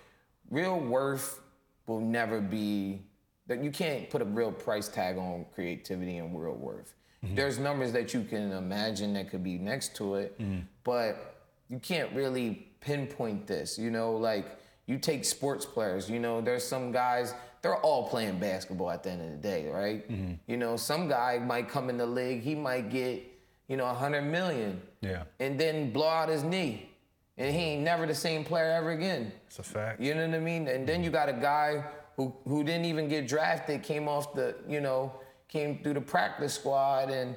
Real 0.49 0.79
worth 0.79 1.39
will 1.87 1.99
never 1.99 2.39
be 2.41 3.01
that 3.47 3.63
you 3.63 3.71
can't 3.71 4.09
put 4.09 4.21
a 4.21 4.25
real 4.25 4.51
price 4.51 4.87
tag 4.87 5.17
on 5.17 5.45
creativity 5.53 6.17
and 6.17 6.39
real 6.39 6.53
worth. 6.53 6.93
Mm-hmm. 7.23 7.35
There's 7.35 7.59
numbers 7.59 7.91
that 7.93 8.13
you 8.13 8.23
can 8.23 8.51
imagine 8.51 9.13
that 9.13 9.29
could 9.29 9.43
be 9.43 9.57
next 9.57 9.95
to 9.97 10.15
it, 10.15 10.39
mm-hmm. 10.39 10.61
but 10.83 11.37
you 11.69 11.79
can't 11.79 12.13
really 12.13 12.67
pinpoint 12.81 13.47
this. 13.47 13.77
You 13.77 13.91
know, 13.91 14.13
like 14.13 14.45
you 14.85 14.97
take 14.97 15.25
sports 15.25 15.65
players. 15.65 16.09
You 16.09 16.19
know, 16.19 16.41
there's 16.41 16.65
some 16.65 16.91
guys. 16.91 17.33
They're 17.61 17.77
all 17.77 18.09
playing 18.09 18.39
basketball 18.39 18.91
at 18.91 19.03
the 19.03 19.11
end 19.11 19.21
of 19.21 19.31
the 19.31 19.37
day, 19.37 19.69
right? 19.69 20.09
Mm-hmm. 20.09 20.33
You 20.47 20.57
know, 20.57 20.75
some 20.75 21.07
guy 21.07 21.39
might 21.39 21.69
come 21.69 21.89
in 21.89 21.97
the 21.97 22.05
league. 22.05 22.41
He 22.41 22.55
might 22.55 22.89
get, 22.89 23.23
you 23.69 23.77
know, 23.77 23.85
a 23.85 23.93
hundred 23.93 24.23
million, 24.23 24.81
Yeah, 25.01 25.23
and 25.39 25.57
then 25.57 25.93
blow 25.93 26.09
out 26.09 26.27
his 26.27 26.43
knee, 26.43 26.89
and 27.37 27.55
he 27.55 27.61
ain't 27.61 27.83
never 27.83 28.05
the 28.05 28.15
same 28.15 28.43
player 28.43 28.71
ever 28.71 28.91
again. 28.91 29.31
it's 29.47 29.59
a 29.59 29.63
fact. 29.63 29.99
You 30.01 30.13
know 30.13 30.25
what 30.27 30.35
I 30.35 30.39
mean? 30.39 30.67
And 30.67 30.87
then 30.87 31.03
you 31.03 31.09
got 31.09 31.29
a 31.29 31.33
guy 31.33 31.83
who 32.15 32.33
who 32.45 32.63
didn't 32.63 32.85
even 32.85 33.07
get 33.07 33.27
drafted, 33.27 33.83
came 33.83 34.07
off 34.07 34.33
the, 34.33 34.55
you 34.67 34.81
know, 34.81 35.13
came 35.47 35.81
through 35.83 35.95
the 35.95 36.01
practice 36.01 36.53
squad 36.53 37.09
and 37.09 37.35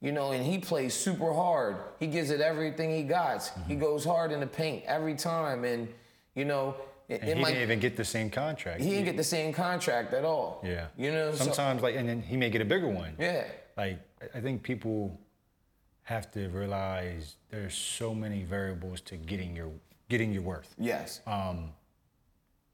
you 0.00 0.12
know, 0.12 0.32
and 0.32 0.44
he 0.44 0.58
plays 0.58 0.92
super 0.92 1.32
hard. 1.32 1.76
He 1.98 2.06
gives 2.06 2.30
it 2.30 2.40
everything 2.42 2.90
he 2.90 3.02
got. 3.04 3.42
He 3.66 3.72
mm-hmm. 3.74 3.80
goes 3.80 4.04
hard 4.04 4.32
in 4.32 4.40
the 4.40 4.46
paint 4.46 4.84
every 4.86 5.14
time 5.14 5.64
and 5.64 5.88
you 6.34 6.44
know, 6.44 6.74
it, 7.08 7.20
And 7.20 7.30
it 7.30 7.36
he 7.36 7.42
might 7.42 7.50
didn't 7.50 7.62
even 7.62 7.80
get 7.80 7.96
the 7.96 8.04
same 8.04 8.30
contract. 8.30 8.80
he 8.80 8.90
didn't 8.90 9.04
get 9.04 9.16
the 9.16 9.24
same 9.24 9.52
contract 9.52 10.12
at 10.14 10.24
all. 10.24 10.60
Yeah. 10.64 10.86
You 10.96 11.12
know, 11.12 11.32
so- 11.32 11.44
Sometimes, 11.44 11.82
like, 11.82 11.96
and 11.96 12.08
then 12.08 12.22
he 12.22 12.36
may 12.36 12.50
get 12.50 12.60
a 12.60 12.64
bigger 12.64 12.88
one. 12.88 13.14
yeah. 13.18 13.44
Like, 13.76 13.98
I 14.34 14.40
think 14.40 14.62
people 14.62 15.18
have 16.04 16.30
to 16.32 16.48
realize 16.48 17.36
there's 17.50 17.74
so 17.74 18.14
many 18.14 18.42
variables 18.44 19.00
to 19.02 19.16
getting 19.16 19.56
your 19.56 19.70
getting 20.08 20.32
your 20.32 20.42
worth, 20.42 20.74
Yes. 20.78 21.20
Um, 21.26 21.70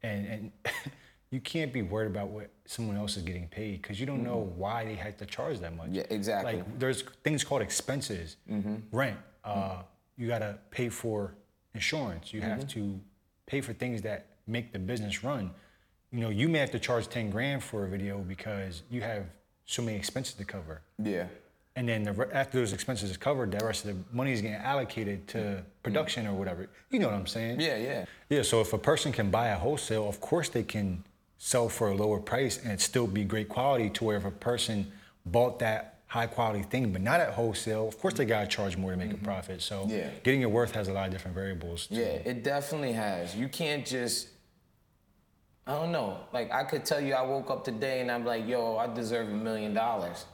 and 0.03 0.27
and 0.27 0.53
you 1.31 1.41
can't 1.41 1.73
be 1.73 1.83
worried 1.83 2.11
about 2.11 2.29
what 2.29 2.51
someone 2.67 2.97
else 2.97 3.17
is 3.17 3.23
getting 3.23 3.47
paid 3.49 3.81
because 3.83 4.01
you 4.01 4.07
don't 4.07 4.25
know 4.25 4.53
why 4.57 4.85
they 4.85 4.95
had 4.95 5.17
to 5.19 5.27
charge 5.27 5.61
that 5.61 5.77
much. 5.77 5.87
Mm-hmm. 5.87 5.95
Yeah, 5.97 6.03
exactly. 6.11 6.57
Like, 6.57 6.79
there's 6.79 7.03
things 7.25 7.45
called 7.45 7.63
expenses, 7.63 8.37
Mm-hmm. 8.51 8.77
rent. 8.93 9.19
Uh, 9.45 9.83
you 10.17 10.27
gotta 10.29 10.59
pay 10.71 10.89
for 10.89 11.35
insurance. 11.75 12.33
You 12.35 12.41
Mm-hmm. 12.41 12.51
have 12.51 12.69
to 12.69 13.01
pay 13.47 13.61
for 13.61 13.73
things 13.73 14.03
that 14.03 14.27
make 14.47 14.73
the 14.73 14.79
business 14.79 15.23
run. 15.23 15.51
You 16.13 16.21
know, 16.21 16.31
you 16.31 16.49
may 16.49 16.59
have 16.59 16.73
to 16.73 16.79
charge 16.81 17.09
ten 17.09 17.31
grand 17.31 17.63
for 17.63 17.85
a 17.85 17.89
video 17.89 18.19
because 18.19 18.83
you 18.91 19.01
have 19.03 19.25
so 19.67 19.83
many 19.83 19.97
expenses 19.97 20.35
to 20.35 20.45
cover. 20.45 20.83
yeah. 20.99 21.27
And 21.77 21.89
then 21.89 22.03
the, 22.03 22.29
after 22.33 22.59
those 22.59 22.73
expenses 22.73 23.11
is 23.11 23.17
covered, 23.17 23.53
the 23.53 23.65
rest 23.65 23.85
of 23.85 23.95
the 23.95 24.17
money 24.17 24.33
is 24.33 24.41
getting 24.43 24.57
allocated 24.57 25.27
to 25.29 25.63
production 25.83 26.27
or 26.27 26.35
whatever. 26.35 26.69
You 26.91 26.99
know 26.99 27.07
what 27.07 27.15
I'm 27.15 27.27
saying? 27.27 27.61
Yeah, 27.61 27.77
yeah. 27.77 28.05
Yeah. 28.29 28.43
So 28.43 28.61
if 28.61 28.73
a 28.73 28.79
person 28.79 29.13
can 29.13 29.31
buy 29.31 29.49
a 29.49 29.57
wholesale, 29.57 30.09
of 30.09 30.21
course 30.21 30.49
they 30.49 30.65
can 30.65 31.05
sell 31.39 31.69
for 31.69 31.91
a 31.91 31.95
lower 31.95 32.19
price 32.21 32.59
and 32.63 32.73
it 32.73 32.81
still 32.81 33.07
be 33.07 33.25
great 33.25 33.49
quality. 33.49 33.89
To 33.91 34.05
where 34.05 34.17
if 34.17 34.25
a 34.25 34.31
person 34.31 34.91
bought 35.25 35.61
that 35.61 36.01
high 36.09 36.27
quality 36.27 36.63
thing, 36.65 36.93
but 36.93 37.01
not 37.03 37.21
at 37.21 37.33
wholesale, 37.35 37.87
of 37.87 37.99
course 38.01 38.15
they 38.15 38.25
gotta 38.25 38.49
charge 38.49 38.77
more 38.77 38.91
to 38.91 38.97
make 38.97 39.13
a 39.13 39.17
profit. 39.19 39.63
So 39.63 39.83
Mm-hmm. 39.83 39.91
Yeah. 39.91 40.11
getting 40.25 40.41
your 40.41 40.51
worth 40.51 40.73
has 40.73 40.89
a 40.89 40.93
lot 40.93 41.07
of 41.07 41.13
different 41.13 41.37
variables. 41.37 41.87
to- 41.87 41.95
Yeah, 41.95 42.03
it 42.31 42.43
definitely 42.43 42.93
has. 42.93 43.37
You 43.37 43.49
can't 43.49 43.87
just. 43.87 44.29
I 45.69 45.75
don't 45.75 45.93
know. 45.93 46.19
Like 46.33 46.51
I 46.53 46.65
could 46.65 46.85
tell 46.85 47.01
you, 47.01 47.15
I 47.15 47.23
woke 47.23 47.49
up 47.49 47.65
today 47.65 48.01
and 48.01 48.11
I'm 48.11 48.25
like, 48.25 48.47
"Yo, 48.49 48.77
I 48.77 48.93
deserve 48.93 49.29
a 49.29 49.35
million 49.35 49.73
dollars." 49.73 50.27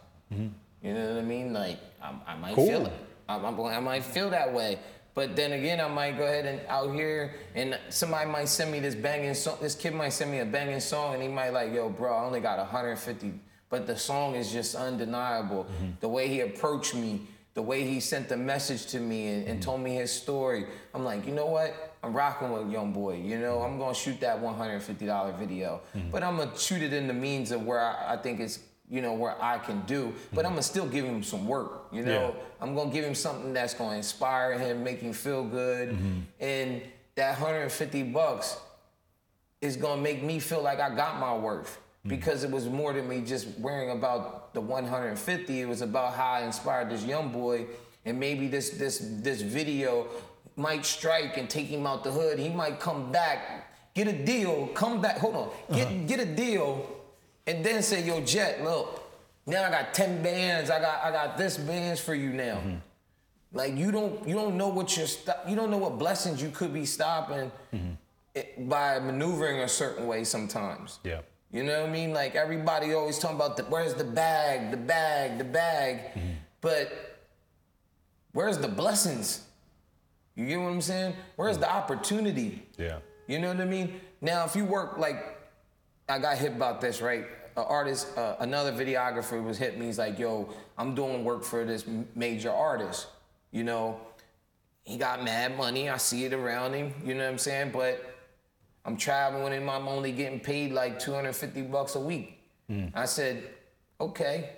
You 0.86 0.94
know 0.94 1.14
what 1.14 1.18
I 1.18 1.22
mean? 1.22 1.52
Like 1.52 1.78
I, 2.00 2.14
I 2.26 2.36
might 2.36 2.54
Cool. 2.54 2.68
feel 2.68 2.86
it. 2.86 2.92
I, 3.28 3.36
I, 3.36 3.76
I 3.76 3.80
might 3.80 4.04
feel 4.04 4.30
that 4.30 4.52
way. 4.52 4.78
But 5.14 5.34
then 5.34 5.52
again, 5.52 5.80
I 5.80 5.88
might 5.88 6.18
go 6.18 6.24
ahead 6.24 6.44
and 6.44 6.60
out 6.68 6.94
here, 6.94 7.34
and 7.54 7.78
somebody 7.88 8.30
might 8.30 8.48
send 8.48 8.70
me 8.70 8.80
this 8.80 8.94
banging 8.94 9.32
song. 9.32 9.56
This 9.62 9.74
kid 9.74 9.94
might 9.94 10.10
send 10.10 10.30
me 10.30 10.40
a 10.40 10.44
banging 10.44 10.78
song, 10.78 11.14
and 11.14 11.22
he 11.22 11.28
might 11.28 11.50
like, 11.50 11.72
"Yo, 11.72 11.88
bro, 11.88 12.14
I 12.14 12.22
only 12.24 12.40
got 12.40 12.58
150." 12.58 13.32
But 13.68 13.86
the 13.86 13.96
song 13.96 14.34
is 14.36 14.52
just 14.52 14.74
undeniable. 14.76 15.64
Mm-hmm. 15.64 15.90
The 16.00 16.08
way 16.08 16.28
he 16.28 16.42
approached 16.42 16.94
me, 16.94 17.22
the 17.54 17.62
way 17.62 17.84
he 17.84 17.98
sent 17.98 18.28
the 18.28 18.36
message 18.36 18.86
to 18.88 19.00
me 19.00 19.28
and, 19.28 19.48
and 19.48 19.58
mm-hmm. 19.58 19.60
told 19.60 19.80
me 19.80 19.94
his 19.94 20.12
story. 20.12 20.66
I'm 20.94 21.04
like, 21.04 21.26
you 21.26 21.32
know 21.32 21.46
what? 21.46 21.96
I'm 22.02 22.12
rocking 22.12 22.52
with 22.52 22.70
young 22.70 22.92
boy. 22.92 23.16
You 23.16 23.38
know, 23.38 23.56
mm-hmm. 23.56 23.72
I'm 23.72 23.78
gonna 23.78 23.94
shoot 23.94 24.20
that 24.20 24.40
$150 24.40 25.38
video, 25.38 25.80
but 26.12 26.22
I'm 26.22 26.36
gonna 26.36 26.56
shoot 26.56 26.82
it 26.82 26.92
in 26.92 27.08
the 27.08 27.14
means 27.14 27.50
of 27.50 27.64
where 27.64 27.80
I, 27.80 28.12
I 28.12 28.16
think 28.18 28.38
it's, 28.38 28.60
you 28.88 29.02
know, 29.02 29.14
where 29.14 29.42
I 29.42 29.58
can 29.58 29.80
do. 29.82 30.12
But 30.32 30.40
mm-hmm. 30.40 30.46
I'm 30.46 30.52
gonna 30.52 30.62
still 30.62 30.86
give 30.86 31.04
him 31.04 31.22
some 31.22 31.46
work. 31.46 31.88
You 31.92 32.02
know, 32.02 32.34
Yeah. 32.36 32.42
I'm 32.60 32.74
gonna 32.74 32.90
give 32.90 33.04
him 33.04 33.14
something 33.14 33.52
that's 33.52 33.74
gonna 33.74 33.96
inspire 33.96 34.58
him, 34.58 34.84
make 34.84 35.00
him 35.00 35.12
feel 35.12 35.44
good, 35.44 35.90
mm-hmm. 35.90 36.20
and 36.40 36.82
that 37.16 37.38
150 37.38 38.02
bucks 38.04 38.58
is 39.60 39.76
gonna 39.76 40.00
make 40.00 40.22
me 40.22 40.38
feel 40.38 40.62
like 40.62 40.80
I 40.80 40.94
got 40.94 41.18
my 41.18 41.36
worth 41.36 41.80
mm. 42.04 42.10
because 42.10 42.44
it 42.44 42.50
was 42.50 42.66
more 42.66 42.92
than 42.92 43.08
me 43.08 43.20
just 43.22 43.48
worrying 43.58 43.90
about 43.90 44.54
the 44.54 44.60
150. 44.60 45.60
It 45.60 45.68
was 45.68 45.82
about 45.82 46.14
how 46.14 46.32
I 46.32 46.40
inspired 46.42 46.90
this 46.90 47.04
young 47.04 47.30
boy, 47.30 47.66
and 48.04 48.20
maybe 48.20 48.48
this 48.48 48.70
this 48.70 48.98
this 49.22 49.40
video 49.42 50.08
might 50.56 50.84
strike 50.86 51.36
and 51.36 51.48
take 51.48 51.66
him 51.66 51.86
out 51.86 52.04
the 52.04 52.10
hood. 52.10 52.38
He 52.38 52.48
might 52.48 52.80
come 52.80 53.12
back, 53.12 53.94
get 53.94 54.08
a 54.08 54.12
deal, 54.12 54.68
come 54.68 55.00
back. 55.00 55.18
Hold 55.18 55.36
on, 55.36 55.50
get 55.74 55.88
uh-huh. 55.88 55.96
get 56.06 56.20
a 56.20 56.26
deal, 56.26 56.95
and 57.46 57.64
then 57.64 57.82
say, 57.82 58.02
"Yo, 58.02 58.20
Jet, 58.20 58.62
look, 58.62 59.02
now 59.46 59.64
I 59.64 59.70
got 59.70 59.94
10 59.94 60.22
bands. 60.22 60.70
I 60.70 60.80
got 60.80 61.04
I 61.04 61.10
got 61.10 61.36
this 61.36 61.56
bands 61.56 62.00
for 62.00 62.14
you 62.14 62.30
now." 62.32 62.56
Mm-hmm. 62.56 62.76
Like 63.52 63.76
you 63.76 63.90
don't 63.90 64.26
you 64.28 64.34
don't 64.34 64.56
know 64.56 64.68
what 64.68 64.96
you're 64.96 65.06
sto- 65.06 65.40
you 65.48 65.56
don't 65.56 65.70
know 65.70 65.78
what 65.78 65.98
blessings 65.98 66.42
you 66.42 66.50
could 66.50 66.74
be 66.74 66.84
stopping 66.84 67.50
mm-hmm. 67.72 67.92
it, 68.34 68.68
by 68.68 68.98
maneuvering 68.98 69.60
a 69.60 69.68
certain 69.68 70.06
way 70.06 70.24
sometimes. 70.24 70.98
Yeah. 71.04 71.20
You 71.52 71.62
know 71.62 71.80
what 71.80 71.88
I 71.88 71.92
mean? 71.92 72.12
Like 72.12 72.34
everybody 72.34 72.92
always 72.92 73.18
talking 73.18 73.36
about 73.36 73.56
the 73.56 73.64
where's 73.64 73.94
the 73.94 74.04
bag, 74.04 74.70
the 74.70 74.76
bag, 74.76 75.38
the 75.38 75.44
bag, 75.44 76.12
mm-hmm. 76.14 76.32
but 76.60 77.20
where's 78.32 78.58
the 78.58 78.68
blessings? 78.68 79.46
You 80.34 80.46
get 80.46 80.60
what 80.60 80.68
I'm 80.68 80.82
saying? 80.82 81.14
Where's 81.36 81.56
the 81.56 81.70
opportunity? 81.70 82.66
Yeah. 82.76 82.98
You 83.26 83.38
know 83.38 83.48
what 83.48 83.60
I 83.60 83.64
mean? 83.64 84.00
Now, 84.20 84.44
if 84.44 84.54
you 84.54 84.64
work 84.64 84.98
like, 84.98 85.38
I 86.08 86.18
got 86.18 86.36
hit 86.36 86.52
about 86.52 86.80
this, 86.80 87.00
right? 87.00 87.24
An 87.56 87.64
artist, 87.66 88.16
uh, 88.18 88.36
another 88.40 88.72
videographer 88.72 89.42
was 89.42 89.56
hit 89.58 89.78
me. 89.78 89.86
He's 89.86 89.98
like, 89.98 90.18
"Yo, 90.18 90.48
I'm 90.76 90.94
doing 90.94 91.24
work 91.24 91.42
for 91.42 91.64
this 91.64 91.84
major 92.14 92.50
artist. 92.50 93.06
You 93.50 93.64
know, 93.64 94.00
he 94.84 94.98
got 94.98 95.24
mad 95.24 95.56
money. 95.56 95.88
I 95.88 95.96
see 95.96 96.24
it 96.24 96.32
around 96.32 96.74
him. 96.74 96.92
You 97.04 97.14
know 97.14 97.24
what 97.24 97.30
I'm 97.30 97.38
saying? 97.38 97.70
But 97.72 98.04
I'm 98.84 98.96
traveling 98.96 99.44
with 99.44 99.52
him. 99.52 99.68
I'm 99.68 99.88
only 99.88 100.12
getting 100.12 100.38
paid 100.38 100.72
like 100.72 100.98
250 100.98 101.62
bucks 101.62 101.94
a 101.96 102.00
week. 102.00 102.38
I 102.94 103.04
said, 103.04 103.44
okay, 104.00 104.50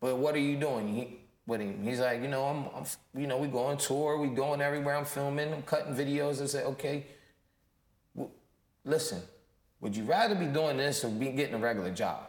but 0.00 0.16
what 0.16 0.34
are 0.34 0.40
you 0.40 0.56
doing? 0.56 0.88
He, 0.88 1.18
with 1.46 1.60
him. 1.60 1.82
He's 1.84 2.00
like, 2.00 2.22
you 2.22 2.28
know, 2.28 2.44
I'm, 2.44 2.64
I'm, 2.74 3.20
you 3.20 3.26
know, 3.26 3.36
we 3.36 3.48
go 3.48 3.64
on 3.64 3.76
tour, 3.76 4.18
we 4.18 4.28
going 4.28 4.60
everywhere. 4.60 4.96
I'm 4.96 5.04
filming, 5.04 5.52
I'm 5.52 5.62
cutting 5.62 5.94
videos. 5.94 6.42
I 6.42 6.46
said, 6.46 6.64
okay, 6.66 7.06
w- 8.14 8.32
listen, 8.84 9.20
would 9.80 9.96
you 9.96 10.04
rather 10.04 10.34
be 10.34 10.46
doing 10.46 10.76
this 10.76 11.04
or 11.04 11.10
be 11.10 11.30
getting 11.30 11.54
a 11.54 11.58
regular 11.58 11.90
job? 11.90 12.26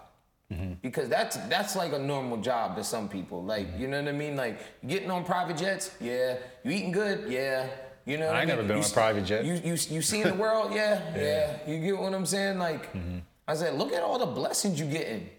Mm-hmm. 0.53 0.73
Because 0.81 1.09
that's 1.09 1.37
that's 1.47 1.75
like 1.75 1.93
a 1.93 1.99
normal 1.99 2.37
job 2.37 2.75
to 2.75 2.83
some 2.83 3.09
people. 3.09 3.43
Like, 3.43 3.67
mm-hmm. 3.67 3.81
you 3.81 3.87
know 3.87 4.01
what 4.03 4.09
I 4.09 4.17
mean? 4.17 4.35
Like 4.35 4.59
getting 4.85 5.09
on 5.09 5.25
private 5.25 5.57
jets, 5.57 5.91
yeah. 5.99 6.37
You 6.63 6.71
eating 6.71 6.91
good, 6.91 7.31
yeah. 7.31 7.67
You 8.05 8.17
know, 8.17 8.27
what 8.27 8.35
I 8.35 8.37
I 8.37 8.41
mean? 8.41 8.49
never 8.49 8.61
been 8.61 8.77
You 8.77 8.83
on 8.83 8.89
a 8.89 8.93
private 8.93 9.25
jet. 9.25 9.45
You 9.45 9.53
you 9.55 9.71
you 9.71 10.01
seeing 10.01 10.23
the 10.23 10.35
world, 10.35 10.71
yeah, 10.75 11.01
yeah. 11.15 11.57
You 11.67 11.79
get 11.79 11.97
what 11.97 12.13
I'm 12.13 12.25
saying? 12.25 12.59
Like, 12.59 12.93
mm-hmm. 12.93 13.19
I 13.47 13.55
said, 13.55 13.75
look 13.75 13.93
at 13.93 14.03
all 14.03 14.19
the 14.19 14.27
blessings 14.27 14.79
you 14.79 14.85
getting. 14.85 15.29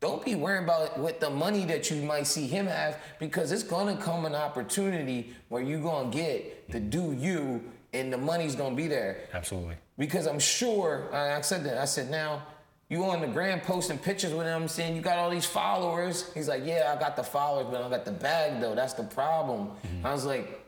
Don't 0.00 0.24
be 0.24 0.34
worrying 0.34 0.64
about 0.64 0.98
what 0.98 1.20
the 1.20 1.30
money 1.30 1.64
that 1.66 1.90
you 1.90 2.02
might 2.02 2.26
see 2.26 2.46
him 2.46 2.66
have 2.66 2.98
because 3.18 3.50
it's 3.50 3.62
gonna 3.62 3.96
come 3.96 4.26
an 4.26 4.34
opportunity 4.34 5.34
where 5.48 5.62
you're 5.62 5.80
gonna 5.80 6.10
get 6.10 6.70
to 6.70 6.80
do 6.80 7.12
you 7.12 7.62
and 7.94 8.12
the 8.12 8.18
money's 8.18 8.54
gonna 8.54 8.74
be 8.74 8.88
there. 8.88 9.20
Absolutely. 9.32 9.76
Because 9.98 10.26
I'm 10.26 10.38
sure, 10.38 11.08
I 11.14 11.40
said 11.40 11.64
that, 11.64 11.78
I 11.78 11.86
said, 11.86 12.10
now, 12.10 12.42
you 12.88 13.04
on 13.04 13.20
the 13.20 13.26
gram 13.26 13.60
posting 13.60 13.98
pictures 13.98 14.32
with 14.32 14.46
him 14.46 14.68
saying 14.68 14.94
you 14.94 15.02
got 15.02 15.18
all 15.18 15.30
these 15.30 15.46
followers. 15.46 16.30
He's 16.34 16.48
like, 16.48 16.64
yeah, 16.64 16.94
I 16.94 17.00
got 17.00 17.16
the 17.16 17.24
followers, 17.24 17.66
but 17.70 17.82
I 17.82 17.90
got 17.90 18.04
the 18.04 18.12
bag 18.12 18.60
though. 18.60 18.74
That's 18.74 18.92
the 18.92 19.04
problem. 19.04 19.68
Mm-hmm. 19.68 20.06
I 20.06 20.12
was 20.12 20.24
like, 20.24 20.62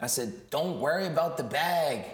I 0.00 0.06
said, 0.06 0.50
don't 0.50 0.80
worry 0.80 1.06
about 1.06 1.36
the 1.36 1.44
bag. 1.44 2.04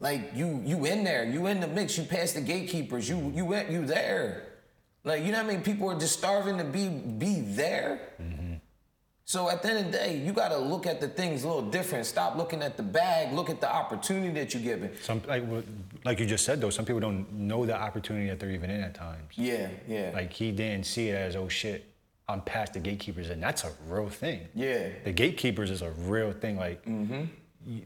Like 0.00 0.30
you, 0.34 0.62
you 0.64 0.86
in 0.86 1.04
there, 1.04 1.24
you 1.24 1.46
in 1.46 1.60
the 1.60 1.66
mix, 1.66 1.98
you 1.98 2.04
passed 2.04 2.36
the 2.36 2.40
gatekeepers, 2.40 3.08
you, 3.08 3.32
you 3.34 3.44
went, 3.44 3.70
you 3.70 3.84
there. 3.84 4.44
Like 5.04 5.24
you 5.24 5.32
know 5.32 5.38
how 5.38 5.44
many 5.44 5.60
people 5.60 5.90
are 5.90 5.98
just 5.98 6.18
starving 6.18 6.58
to 6.58 6.64
be 6.64 6.88
be 6.88 7.40
there. 7.40 8.00
Mm-hmm. 8.20 8.47
So 9.28 9.50
at 9.50 9.60
the 9.60 9.68
end 9.68 9.78
of 9.80 9.92
the 9.92 9.98
day, 9.98 10.16
you 10.16 10.32
got 10.32 10.48
to 10.48 10.56
look 10.56 10.86
at 10.86 11.02
the 11.02 11.08
things 11.08 11.44
a 11.44 11.48
little 11.48 11.70
different. 11.70 12.06
Stop 12.06 12.36
looking 12.38 12.62
at 12.62 12.78
the 12.78 12.82
bag. 12.82 13.30
Look 13.34 13.50
at 13.50 13.60
the 13.60 13.70
opportunity 13.70 14.30
that 14.40 14.54
you're 14.54 14.62
given. 14.62 14.90
Some 15.02 15.20
like 15.28 15.44
like 16.02 16.18
you 16.18 16.24
just 16.24 16.46
said 16.46 16.62
though, 16.62 16.70
some 16.70 16.86
people 16.86 17.00
don't 17.00 17.30
know 17.34 17.66
the 17.66 17.76
opportunity 17.76 18.26
that 18.30 18.40
they're 18.40 18.50
even 18.52 18.70
in 18.70 18.80
at 18.80 18.94
times. 18.94 19.34
Yeah, 19.36 19.68
yeah, 19.86 20.12
Like 20.14 20.32
he 20.32 20.50
didn't 20.50 20.86
see 20.86 21.10
it 21.10 21.14
as 21.14 21.36
oh 21.36 21.46
shit, 21.46 21.92
I'm 22.26 22.40
past 22.40 22.72
the 22.72 22.80
gatekeepers, 22.80 23.28
and 23.28 23.42
that's 23.42 23.64
a 23.64 23.72
real 23.86 24.08
thing. 24.08 24.48
yeah. 24.54 24.88
The 25.04 25.12
gatekeepers 25.12 25.70
is 25.70 25.82
a 25.82 25.90
real 25.90 26.32
thing. 26.32 26.56
Like, 26.56 26.82
mm-hmm. 26.86 27.24
you- 27.66 27.82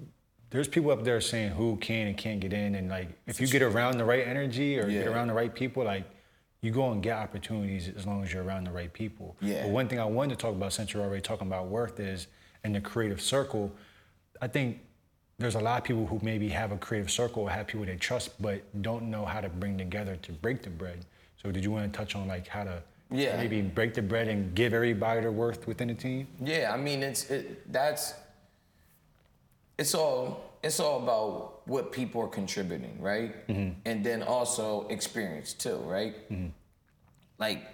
there's 0.50 0.68
people 0.68 0.92
up 0.92 1.02
there 1.02 1.20
saying 1.20 1.52
who 1.52 1.76
can 1.76 2.07
and 2.07 2.16
can't 2.16 2.38
get 2.38 2.52
in, 2.52 2.76
and 2.76 2.88
like 2.88 3.09
if 3.26 3.40
you 3.40 3.48
get 3.48 3.62
around 3.62 3.98
the 3.98 4.05
right 4.05 4.28
energy 4.28 4.78
or 4.78 4.88
get 4.88 5.09
around 5.09 5.26
the 5.26 5.35
right 5.35 5.52
people, 5.52 5.83
like 5.83 6.05
you 6.62 6.70
go 6.70 6.92
and 6.92 7.03
get 7.03 7.16
opportunities 7.18 7.90
as 7.96 8.07
long 8.07 8.22
as 8.22 8.33
you're 8.33 8.44
around 8.44 8.64
the 8.64 8.70
right 8.70 8.92
people. 8.92 9.37
Yeah. 9.40 9.62
But 9.62 9.70
one 9.70 9.88
thing 9.88 9.98
I 9.98 10.05
wanted 10.05 10.38
to 10.38 10.42
talk 10.42 10.55
about, 10.55 10.72
since 10.72 10.94
you're 10.94 11.03
already 11.03 11.20
talking 11.20 11.48
about 11.48 11.66
worth, 11.66 11.98
is 11.98 12.29
in 12.64 12.72
the 12.72 12.81
creative 12.81 13.20
circle. 13.20 13.72
I 14.40 14.46
think 14.46 14.79
there's 15.38 15.57
a 15.57 15.61
lot 15.61 15.79
of 15.79 15.85
people 15.85 16.07
who 16.07 16.20
maybe 16.22 16.48
have 16.51 16.70
a 16.70 16.77
creative 16.77 17.11
circle 17.11 17.42
or 17.42 17.51
have 17.51 17.66
people 17.66 17.85
they 17.85 17.96
trust, 17.96 18.40
but 18.40 18.62
don't 18.81 19.11
know 19.11 19.25
how 19.25 19.40
to 19.40 19.48
bring 19.48 19.77
together 19.77 20.16
to 20.22 20.33
break 20.33 20.62
the 20.62 20.70
bread. 20.70 21.05
So 21.42 21.51
did 21.51 21.64
you 21.64 21.72
want 21.72 21.92
to 21.92 21.96
touch 21.98 22.14
on 22.14 22.29
like 22.29 22.46
how 22.46 22.62
to 22.62 22.81
Yeah. 23.11 23.37
maybe 23.37 23.61
break 23.61 23.94
the 23.94 24.03
bread 24.03 24.29
and 24.29 24.55
give 24.55 24.72
everybody 24.72 25.20
their 25.20 25.33
worth 25.33 25.66
within 25.66 25.88
the 25.88 25.94
team? 25.94 26.29
Yeah, 26.40 26.70
I 26.72 26.77
mean 26.77 27.03
it's 27.03 27.29
it, 27.29 27.72
that's 27.72 28.14
it's 29.77 29.94
all 29.96 30.51
it's 30.62 30.79
all 30.79 31.03
about 31.03 31.66
what 31.66 31.92
people 31.92 32.22
are 32.22 32.29
contributing, 32.29 33.01
right? 33.01 33.46
Mm-hmm. 33.48 33.81
And 33.85 34.05
then 34.05 34.22
also 34.22 34.87
experience 34.88 35.53
too, 35.53 35.77
right? 35.77 36.14
Mm-hmm. 36.31 36.48
Like, 37.38 37.64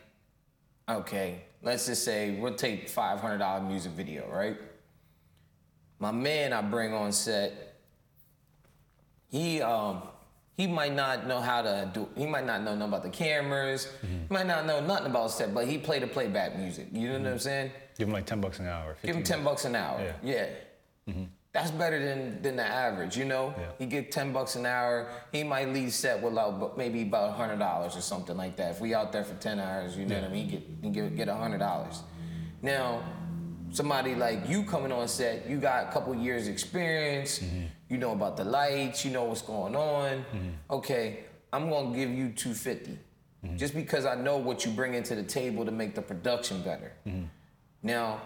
okay, 0.88 1.42
let's 1.62 1.86
just 1.86 2.04
say 2.04 2.38
we'll 2.40 2.54
take 2.54 2.88
five 2.88 3.20
hundred 3.20 3.38
dollar 3.38 3.62
music 3.62 3.92
video, 3.92 4.28
right? 4.30 4.56
My 5.98 6.12
man 6.12 6.52
I 6.52 6.62
bring 6.62 6.94
on 6.94 7.12
set, 7.12 7.76
he 9.28 9.60
um 9.60 10.02
he 10.56 10.66
might 10.66 10.94
not 10.94 11.26
know 11.26 11.40
how 11.40 11.60
to 11.62 11.90
do 11.92 12.08
he 12.16 12.26
might 12.26 12.46
not 12.46 12.62
know 12.62 12.74
nothing 12.74 12.88
about 12.88 13.02
the 13.02 13.10
cameras, 13.10 13.88
mm-hmm. 14.02 14.26
he 14.28 14.34
might 14.34 14.46
not 14.46 14.64
know 14.64 14.80
nothing 14.80 15.06
about 15.06 15.30
set, 15.30 15.52
but 15.52 15.68
he 15.68 15.76
play 15.76 15.98
the 15.98 16.06
playback 16.06 16.56
music. 16.58 16.88
You 16.92 17.08
know 17.08 17.18
what 17.18 17.32
I'm 17.32 17.38
saying? 17.38 17.70
Give 17.98 18.08
him 18.08 18.14
like 18.14 18.26
10 18.26 18.40
bucks 18.40 18.60
an 18.60 18.66
hour. 18.66 18.96
Give 19.02 19.16
him 19.16 19.24
ten 19.24 19.42
bucks 19.42 19.64
an 19.64 19.74
hour. 19.74 20.14
Yeah. 20.22 20.46
Yeah. 21.08 21.14
That's 21.52 21.70
better 21.70 21.98
than 21.98 22.42
than 22.42 22.56
the 22.56 22.64
average, 22.64 23.16
you 23.16 23.24
know. 23.24 23.54
Yeah. 23.56 23.66
He 23.78 23.86
get 23.86 24.12
ten 24.12 24.32
bucks 24.32 24.54
an 24.56 24.66
hour. 24.66 25.08
He 25.32 25.42
might 25.42 25.70
leave 25.70 25.94
set 25.94 26.22
with 26.22 26.34
like 26.34 26.76
maybe 26.76 27.02
about 27.02 27.36
hundred 27.36 27.58
dollars 27.58 27.96
or 27.96 28.02
something 28.02 28.36
like 28.36 28.56
that. 28.56 28.72
If 28.72 28.80
we 28.80 28.94
out 28.94 29.12
there 29.12 29.24
for 29.24 29.34
ten 29.36 29.58
hours, 29.58 29.96
you 29.96 30.04
know 30.04 30.16
what 30.16 30.30
I 30.30 30.32
mean. 30.32 30.48
He 30.82 30.90
get 30.90 31.10
he 31.10 31.16
get 31.16 31.28
hundred 31.28 31.58
dollars. 31.58 32.02
Now, 32.60 33.02
somebody 33.70 34.14
like 34.14 34.48
you 34.48 34.62
coming 34.62 34.92
on 34.92 35.08
set, 35.08 35.48
you 35.48 35.56
got 35.58 35.88
a 35.88 35.92
couple 35.92 36.14
years 36.14 36.48
experience. 36.48 37.38
Mm-hmm. 37.38 37.62
You 37.88 37.96
know 37.96 38.12
about 38.12 38.36
the 38.36 38.44
lights. 38.44 39.04
You 39.04 39.12
know 39.12 39.24
what's 39.24 39.42
going 39.42 39.74
on. 39.74 40.18
Mm-hmm. 40.18 40.48
Okay, 40.70 41.20
I'm 41.52 41.70
gonna 41.70 41.96
give 41.96 42.10
you 42.10 42.28
two 42.30 42.50
mm-hmm. 42.50 43.56
just 43.56 43.74
because 43.74 44.04
I 44.04 44.16
know 44.16 44.36
what 44.36 44.66
you 44.66 44.70
bring 44.70 44.92
into 44.92 45.14
the 45.14 45.22
table 45.22 45.64
to 45.64 45.70
make 45.70 45.94
the 45.94 46.02
production 46.02 46.60
better. 46.62 46.92
Now, 47.82 48.20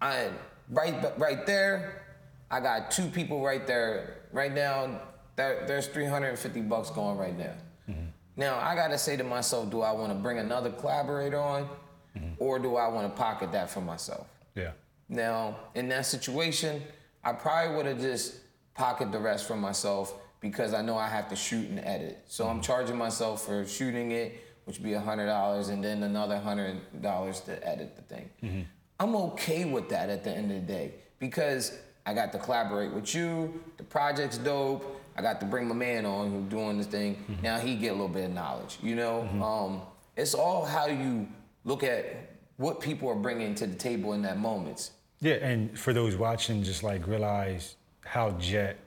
I 0.00 0.28
right 0.70 1.18
right 1.18 1.44
there, 1.46 2.02
I 2.50 2.60
got 2.60 2.90
two 2.90 3.06
people 3.06 3.42
right 3.42 3.66
there. 3.66 4.16
Right 4.32 4.52
now, 4.52 5.00
there, 5.36 5.64
there's 5.66 5.86
350 5.86 6.60
bucks 6.62 6.90
going 6.90 7.16
right 7.16 7.36
now. 7.36 7.54
Mm-hmm. 7.88 8.06
Now 8.36 8.58
I 8.58 8.74
gotta 8.74 8.98
say 8.98 9.16
to 9.16 9.24
myself, 9.24 9.70
do 9.70 9.82
I 9.82 9.92
want 9.92 10.12
to 10.12 10.18
bring 10.18 10.38
another 10.38 10.70
collaborator 10.70 11.38
on, 11.38 11.68
mm-hmm. 12.16 12.34
or 12.38 12.58
do 12.58 12.76
I 12.76 12.88
want 12.88 13.14
to 13.14 13.20
pocket 13.20 13.52
that 13.52 13.70
for 13.70 13.80
myself? 13.80 14.26
Yeah. 14.54 14.72
Now, 15.08 15.56
in 15.74 15.88
that 15.88 16.06
situation, 16.06 16.82
I 17.24 17.32
probably 17.32 17.76
would 17.76 17.86
have 17.86 18.00
just 18.00 18.36
pocketed 18.74 19.12
the 19.12 19.18
rest 19.18 19.46
for 19.46 19.56
myself 19.56 20.14
because 20.40 20.72
I 20.72 20.82
know 20.82 20.96
I 20.96 21.08
have 21.08 21.28
to 21.28 21.36
shoot 21.36 21.68
and 21.68 21.80
edit. 21.80 22.22
So 22.26 22.46
I'm 22.46 22.56
mm-hmm. 22.56 22.62
charging 22.62 22.96
myself 22.96 23.44
for 23.44 23.66
shooting 23.66 24.12
it, 24.12 24.40
which 24.64 24.78
would 24.78 24.84
be 24.84 24.94
hundred 24.94 25.26
dollars, 25.26 25.68
and 25.68 25.82
then 25.84 26.02
another 26.02 26.38
hundred 26.38 27.02
dollars 27.02 27.40
to 27.40 27.68
edit 27.68 27.96
the 27.96 28.02
thing. 28.02 28.66
I'm 28.98 29.16
okay 29.16 29.64
with 29.64 29.88
that 29.88 30.10
at 30.10 30.24
the 30.24 30.30
end 30.30 30.50
of 30.52 30.60
the 30.60 30.72
day 30.72 30.94
because 31.18 31.78
I 32.06 32.14
got 32.14 32.32
to 32.32 32.38
collaborate 32.38 32.92
with 32.92 33.14
you. 33.14 33.62
The 33.76 33.84
project's 33.84 34.38
dope. 34.38 35.00
I 35.16 35.22
got 35.22 35.40
to 35.40 35.46
bring 35.46 35.68
my 35.68 35.74
man 35.74 36.06
on 36.06 36.30
who's 36.30 36.48
doing 36.48 36.78
this 36.78 36.86
thing. 36.86 37.38
Now 37.42 37.58
he 37.58 37.76
get 37.76 37.88
a 37.88 37.92
little 37.92 38.08
bit 38.08 38.24
of 38.24 38.32
knowledge. 38.32 38.78
You 38.82 38.94
know, 38.96 39.22
um, 39.42 39.82
it's 40.16 40.34
all 40.34 40.64
how 40.64 40.86
you 40.86 41.28
look 41.64 41.82
at 41.82 42.30
what 42.56 42.80
people 42.80 43.08
are 43.08 43.14
bringing 43.14 43.54
to 43.56 43.66
the 43.66 43.74
table 43.74 44.12
in 44.14 44.22
that 44.22 44.38
moments. 44.38 44.92
Yeah, 45.20 45.34
and 45.34 45.78
for 45.78 45.92
those 45.92 46.16
watching, 46.16 46.62
just 46.62 46.82
like 46.82 47.06
realize 47.06 47.76
how 48.04 48.30
Jet 48.32 48.78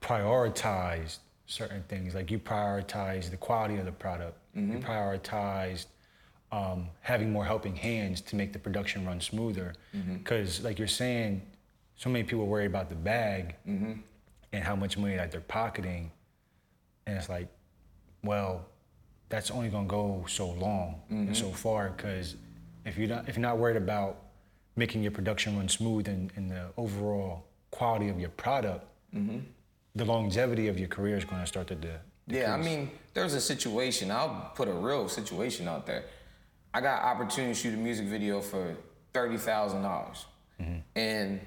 prioritized 0.00 1.18
certain 1.46 1.82
things. 1.88 2.14
Like 2.14 2.30
you 2.30 2.38
prioritized 2.38 3.30
the 3.30 3.36
quality 3.36 3.76
of 3.76 3.84
the 3.84 3.92
product. 3.92 4.38
You 4.54 4.78
prioritized 4.78 5.86
um, 6.50 6.88
having 7.00 7.30
more 7.30 7.44
helping 7.44 7.76
hands 7.76 8.20
to 8.22 8.36
make 8.36 8.52
the 8.52 8.58
production 8.58 9.04
run 9.06 9.20
smoother. 9.20 9.74
Because, 10.18 10.62
like 10.62 10.78
you're 10.78 10.88
saying, 10.88 11.42
so 11.96 12.10
many 12.10 12.24
people 12.24 12.46
worry 12.46 12.66
about 12.66 12.88
the 12.88 12.94
bag 12.94 13.56
mm-hmm. 13.66 13.92
and 14.52 14.64
how 14.64 14.76
much 14.76 14.98
money 14.98 15.16
that 15.16 15.30
they're 15.30 15.40
pocketing, 15.40 16.12
and 17.06 17.16
it's 17.16 17.28
like, 17.28 17.48
well, 18.22 18.66
that's 19.28 19.50
only 19.50 19.68
gonna 19.68 19.88
go 19.88 20.24
so 20.28 20.50
long 20.50 21.00
and 21.10 21.36
so 21.36 21.46
mm-hmm. 21.46 21.54
far. 21.54 21.90
Because 21.90 22.36
if 22.84 22.96
you're 22.96 23.08
not 23.08 23.28
if 23.28 23.36
you're 23.36 23.42
not 23.42 23.58
worried 23.58 23.76
about 23.76 24.18
making 24.76 25.02
your 25.02 25.10
production 25.10 25.56
run 25.56 25.68
smooth 25.68 26.06
and, 26.06 26.30
and 26.36 26.50
the 26.50 26.66
overall 26.76 27.44
quality 27.70 28.08
of 28.08 28.20
your 28.20 28.28
product, 28.30 28.84
mm-hmm. 29.14 29.38
the 29.94 30.04
longevity 30.04 30.68
of 30.68 30.78
your 30.78 30.88
career 30.88 31.16
is 31.16 31.24
going 31.24 31.40
to 31.40 31.46
start 31.46 31.66
to 31.66 31.74
de- 31.74 32.00
Yeah, 32.26 32.52
I 32.52 32.58
mean, 32.58 32.90
there's 33.14 33.32
a 33.34 33.40
situation. 33.40 34.10
I'll 34.10 34.52
put 34.54 34.68
a 34.68 34.72
real 34.72 35.08
situation 35.08 35.66
out 35.66 35.86
there. 35.86 36.04
I 36.74 36.82
got 36.82 37.02
opportunity 37.02 37.54
to 37.54 37.58
shoot 37.58 37.72
a 37.72 37.76
music 37.78 38.06
video 38.06 38.42
for 38.42 38.76
thirty 39.14 39.38
thousand 39.38 39.82
dollars, 39.82 40.26
and 40.94 41.40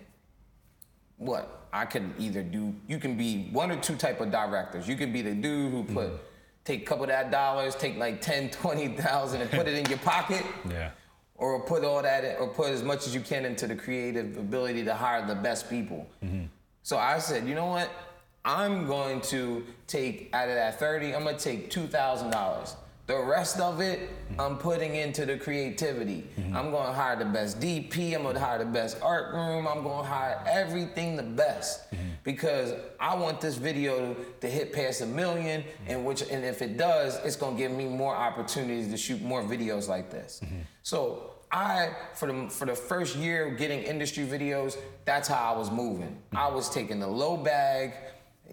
what 1.20 1.67
I 1.72 1.86
can 1.86 2.13
either 2.17 2.41
do. 2.41 2.74
You 2.88 2.97
can 2.97 3.15
be 3.15 3.49
one 3.51 3.72
or 3.72 3.80
two 3.80 3.95
type 3.95 4.20
of 4.22 4.32
directors. 4.32 4.88
You 4.88 4.95
can 4.95 5.13
be 5.13 5.22
the 5.22 5.34
dude 5.34 5.72
who 5.72 5.84
put 5.84 6.07
mm-hmm. 6.07 6.15
take 6.65 6.82
a 6.82 6.86
couple 6.86 7.03
of 7.03 7.09
that 7.09 7.30
dollars, 7.30 7.76
take 7.76 7.97
like 7.97 8.22
10, 8.22 8.49
20,000 8.49 9.41
and 9.41 9.51
put 9.51 9.67
it 9.67 9.76
in 9.76 9.86
your 9.86 9.99
pocket. 9.99 10.43
Yeah. 10.70 10.91
Or 11.36 11.61
put 11.61 11.86
all 11.86 12.01
that, 12.01 12.26
in, 12.26 12.36
or 12.36 12.49
put 12.49 12.70
as 12.70 12.84
much 12.84 13.07
as 13.07 13.15
you 13.15 13.22
can 13.22 13.45
into 13.45 13.65
the 13.65 13.76
creative 13.76 14.36
ability 14.36 14.84
to 14.84 14.93
hire 14.93 15.26
the 15.26 15.36
best 15.36 15.70
people. 15.70 16.05
Mm-hmm. 16.22 16.47
So 16.84 16.97
I 16.97 17.20
said, 17.20 17.47
you 17.47 17.55
know 17.55 17.67
what? 17.67 17.89
I'm 18.43 18.86
going 18.88 19.22
to 19.22 19.65
take 19.88 20.30
out 20.34 20.49
of 20.49 20.55
that 20.55 20.80
30, 20.80 21.15
I'm 21.15 21.24
gonna 21.24 21.38
take 21.38 21.72
$2,000. 21.72 22.76
The 23.10 23.20
rest 23.20 23.60
of 23.60 23.82
it, 23.82 24.07
I'm 24.38 24.55
putting 24.60 24.93
into 24.93 25.26
the 25.26 25.36
creativity. 25.36 26.30
Mm-hmm. 26.38 26.55
I'm 26.55 26.70
gonna 26.70 26.93
hire 26.93 27.16
the 27.16 27.26
best 27.26 27.60
DP, 27.60 28.14
I'm 28.14 28.22
gonna 28.22 28.39
hire 28.39 28.60
the 28.60 28.66
best 28.66 28.99
art 29.01 29.34
room, 29.34 29.68
I'm 29.68 29.82
gonna 29.82 30.07
hire 30.07 30.39
everything 30.47 31.16
the 31.16 31.24
best. 31.24 31.89
Mm-hmm. 31.89 32.03
Because 32.24 32.76
I 32.99 33.16
want 33.16 33.41
this 33.41 33.55
video 33.55 34.14
to, 34.14 34.26
to 34.41 34.47
hit 34.47 34.72
past 34.72 35.01
a 35.01 35.07
million, 35.07 35.64
mm-hmm. 35.64 35.89
and 35.91 36.05
which 36.05 36.22
and 36.22 36.45
if 36.45 36.62
it 36.62 36.78
does, 36.78 37.16
it's 37.26 37.36
gonna 37.36 37.57
give 37.57 37.72
me 37.72 37.88
more 37.88 38.16
opportunities 38.16 38.91
to 38.91 38.97
shoot 38.97 39.24
more 39.24 39.41
videos 39.41 39.88
like 39.88 40.12
this. 40.12 40.39
So 40.84 41.32
I, 41.51 41.89
for 42.14 42.32
the 42.32 42.47
for 42.47 42.66
the 42.66 42.76
first 42.76 43.16
year 43.16 43.49
getting 43.49 43.82
industry 43.82 44.28
videos, 44.28 44.78
that's 45.05 45.28
how 45.28 45.55
I 45.55 45.57
was 45.57 45.72
moving. 45.72 46.16
I 46.36 46.47
was 46.47 46.70
taking 46.70 46.99
the 46.99 47.07
low 47.07 47.38
bag, 47.38 47.91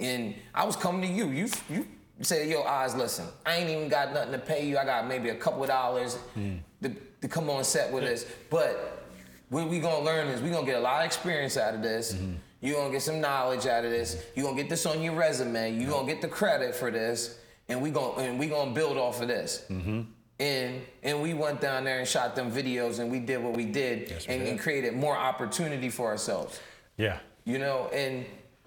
and 0.00 0.34
I 0.54 0.64
was 0.64 0.76
coming 0.76 1.02
to 1.02 1.08
you. 1.08 1.28
You 1.28 1.50
you 1.68 1.86
say, 2.20 2.48
yo, 2.50 2.62
Oz, 2.62 2.94
listen, 2.94 3.26
I 3.44 3.56
ain't 3.56 3.70
even 3.70 3.88
got 3.88 4.12
nothing 4.12 4.32
to 4.32 4.38
pay 4.38 4.66
you. 4.66 4.78
I 4.78 4.84
got 4.84 5.06
maybe 5.06 5.30
a 5.30 5.34
couple 5.34 5.62
of 5.62 5.68
dollars 5.68 6.14
hmm. 6.34 6.56
to, 6.82 6.90
to 7.20 7.28
come 7.28 7.50
on 7.50 7.64
set 7.64 7.92
with 7.92 8.04
us. 8.04 8.24
But 8.50 9.04
what 9.48 9.68
we 9.68 9.78
gonna 9.80 10.04
learn 10.04 10.28
is 10.28 10.40
we 10.40 10.50
gonna 10.50 10.66
get 10.66 10.76
a 10.76 10.80
lot 10.80 11.00
of 11.00 11.06
experience 11.06 11.56
out 11.56 11.74
of 11.74 11.82
this. 11.82 12.14
Mm-hmm. 12.14 12.32
you 12.60 12.74
gonna 12.74 12.90
get 12.90 13.02
some 13.02 13.20
knowledge 13.20 13.66
out 13.66 13.84
of 13.84 13.90
this. 13.90 14.14
Mm-hmm. 14.14 14.40
you 14.40 14.44
gonna 14.44 14.56
get 14.56 14.68
this 14.68 14.86
on 14.86 15.02
your 15.02 15.14
resume. 15.14 15.74
you 15.74 15.86
gonna 15.86 16.06
get 16.06 16.20
the 16.20 16.28
credit 16.28 16.74
for 16.74 16.90
this. 16.90 17.38
And 17.68 17.82
we 17.82 17.90
gonna 17.90 18.22
and 18.22 18.38
we 18.38 18.46
gonna 18.46 18.72
build 18.72 18.96
off 18.96 19.20
of 19.20 19.28
this. 19.28 19.64
Mm-hmm. 19.68 20.02
And 20.38 20.82
and 21.02 21.22
we 21.22 21.34
went 21.34 21.60
down 21.60 21.84
there 21.84 21.98
and 21.98 22.08
shot 22.08 22.34
them 22.36 22.50
videos 22.50 22.98
and 22.98 23.10
we 23.10 23.20
did 23.20 23.42
what 23.42 23.56
we 23.56 23.64
did 23.64 24.10
Yes, 24.10 24.28
we 24.28 24.38
did. 24.38 24.48
and 24.48 24.60
created 24.60 24.94
more 24.94 25.16
opportunity 25.16 25.88
for 25.88 26.08
ourselves 26.08 26.60
Yeah. 26.98 27.18
you 27.44 27.58
know 27.58 27.88
and 27.92 28.26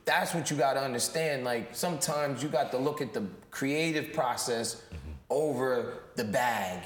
that's 0.10 0.34
what 0.34 0.50
you 0.50 0.58
got 0.58 0.74
to 0.74 0.82
understand 0.82 1.44
like 1.44 1.66
sometimes 1.76 2.42
you 2.44 2.50
got 2.50 2.72
to 2.72 2.78
look 2.78 3.00
at 3.00 3.14
the 3.14 3.24
creative 3.52 4.12
process 4.14 4.82
over 5.30 5.74
the 6.16 6.24
bag 6.24 6.82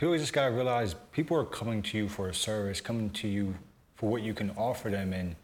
People 0.00 0.16
just 0.16 0.32
gotta 0.32 0.50
realize 0.50 0.94
people 1.12 1.36
are 1.36 1.44
coming 1.44 1.82
to 1.82 1.98
you 1.98 2.08
for 2.08 2.30
a 2.30 2.34
service, 2.34 2.80
coming 2.80 3.10
to 3.10 3.28
you 3.28 3.54
for 3.96 4.08
what 4.08 4.22
you 4.22 4.32
can 4.32 4.48
offer 4.52 4.88
them. 4.88 5.12
And 5.12 5.36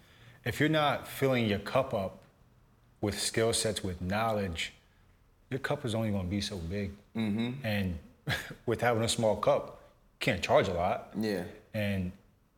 if 0.47 0.61
you're 0.61 0.71
not 0.71 1.07
filling 1.07 1.45
your 1.45 1.59
cup 1.59 1.93
up 1.93 2.21
with 3.03 3.21
skill 3.21 3.53
sets, 3.53 3.85
with 3.85 4.01
knowledge, 4.01 4.73
your 5.51 5.59
cup 5.59 5.85
is 5.85 5.95
only 5.95 6.11
gonna 6.11 6.25
be 6.25 6.41
so 6.41 6.57
big. 6.57 6.93
Mm-hmm. 7.15 7.67
And 7.67 7.99
with 8.67 8.81
having 8.81 9.03
a 9.03 9.11
small 9.11 9.37
cup, 9.37 9.79
you 10.15 10.25
can't 10.25 10.43
charge 10.43 10.69
a 10.69 10.73
lot. 10.73 11.11
yeah 11.21 11.43
And 11.75 12.11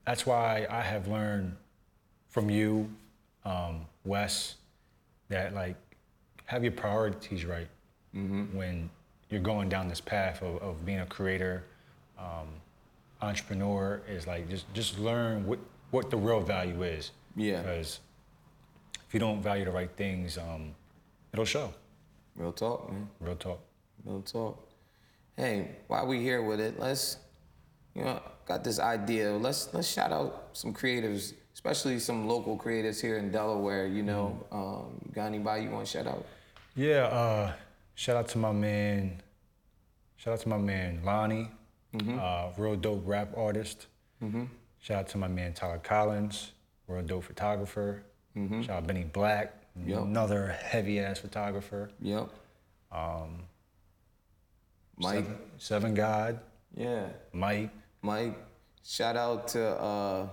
that's 0.06 0.24
why 0.24 0.68
I 0.70 0.82
have 0.82 1.08
learned 1.08 1.56
from 2.28 2.48
you, 2.48 2.88
um, 3.44 3.86
Wes, 4.04 4.56
that 5.28 5.54
like 5.54 5.76
have 6.46 6.62
your 6.62 6.72
priorities 6.72 7.44
right 7.44 7.68
when 8.12 8.90
you're 9.30 9.40
going 9.40 9.68
down 9.68 9.86
this 9.88 10.00
path 10.00 10.42
of, 10.42 10.56
of 10.62 10.84
being 10.84 11.00
a 11.00 11.06
creator, 11.06 11.64
um, 12.18 12.48
entrepreneur. 13.22 14.00
Is 14.08 14.26
like 14.26 14.48
just 14.48 14.72
just 14.74 14.98
learn 14.98 15.46
what 15.46 15.58
what 15.90 16.10
the 16.10 16.16
real 16.16 16.40
value 16.40 16.82
is. 16.82 17.12
Yeah. 17.36 17.62
Because 17.62 18.00
if 19.06 19.14
you 19.14 19.20
don't 19.20 19.42
value 19.42 19.64
the 19.64 19.70
right 19.70 19.90
things, 19.96 20.36
um, 20.38 20.74
it'll 21.32 21.44
show. 21.44 21.72
real 22.36 22.52
talk 22.52 22.90
man 22.90 23.08
Real 23.20 23.36
talk. 23.36 23.60
real 24.04 24.22
talk 24.22 24.68
hey 25.36 25.76
while 25.88 26.06
we 26.06 26.20
here 26.20 26.42
with 26.42 26.60
it 26.60 26.78
let's 26.78 27.18
you 27.94 28.02
know 28.04 28.20
got 28.46 28.62
this 28.64 28.78
idea 28.78 29.30
let's 29.32 29.72
let's 29.74 29.88
shout 29.88 30.12
out 30.12 30.48
some 30.52 30.72
creatives 30.72 31.34
especially 31.58 31.98
some 31.98 32.28
local 32.28 32.56
creatives 32.56 33.00
here 33.00 33.18
in 33.18 33.32
delaware 33.32 33.84
you 33.88 34.04
know 34.04 34.38
um, 34.52 34.86
you 35.04 35.10
got 35.12 35.26
anybody 35.26 35.64
you 35.64 35.70
want 35.70 35.84
to 35.84 35.90
shout 35.90 36.06
out 36.06 36.24
Yeah, 36.76 37.06
uh, 37.22 37.52
shout 37.96 38.16
out 38.16 38.28
to 38.28 38.38
my 38.38 38.52
man. 38.52 39.20
Shout 40.16 40.34
out 40.34 40.40
to 40.40 40.48
my 40.48 40.56
man 40.58 41.00
Lonnie, 41.04 41.48
uh, 42.20 42.50
real 42.56 42.76
dope 42.76 43.02
rap 43.04 43.30
artist. 43.36 43.88
Shout 44.78 44.98
out 45.00 45.08
to 45.08 45.18
my 45.18 45.26
man 45.26 45.52
Tyler 45.52 45.80
Collins, 45.82 46.52
real 46.86 47.02
dope 47.02 47.24
photographer. 47.24 48.02
Shout 48.36 48.70
out 48.70 48.86
Benny 48.86 49.02
Black, 49.02 49.52
Yup. 49.84 50.04
another 50.04 50.54
heavy 50.62 51.00
ass 51.00 51.18
photographer. 51.18 51.90
yep 52.00 52.28
mike 54.96 55.24
Seven, 55.24 55.38
Seven 55.58 55.94
God, 55.94 56.38
yeah 56.76 57.06
Mike. 57.32 57.70
Mike, 58.02 58.36
shout 58.84 59.16
out 59.16 59.48
to 59.48 59.62
uh, 59.90 60.28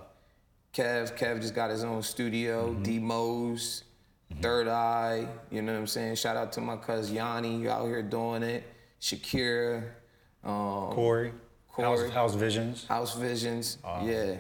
Kev. 0.76 1.17
Kev 1.17 1.39
just 1.41 1.55
got 1.55 1.69
his 1.69 1.84
own 1.84 2.03
studio. 2.03 2.69
Mm-hmm. 2.69 2.84
D 2.84 2.99
Mose, 2.99 3.84
mm-hmm. 4.32 4.41
Third 4.41 4.67
Eye. 4.67 5.28
You 5.49 5.61
know 5.61 5.73
what 5.73 5.80
I'm 5.80 5.88
saying? 5.88 6.15
Shout 6.15 6.36
out 6.36 6.51
to 6.53 6.61
my 6.61 6.76
cousin 6.76 7.15
Yanni, 7.15 7.57
you 7.57 7.69
out 7.69 7.86
here 7.86 8.03
doing 8.03 8.43
it. 8.43 8.63
Shakira, 9.01 9.84
um, 10.43 10.91
Corey, 10.91 11.32
Corey. 11.69 12.09
House, 12.09 12.13
House 12.13 12.36
Visions. 12.36 12.86
House 12.88 13.15
Visions. 13.15 13.78
Uh, 13.84 14.01
yeah, 14.03 14.36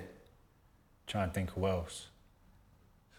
Trying 1.07 1.29
to 1.29 1.33
think 1.33 1.51
who 1.51 1.67
else. 1.67 2.07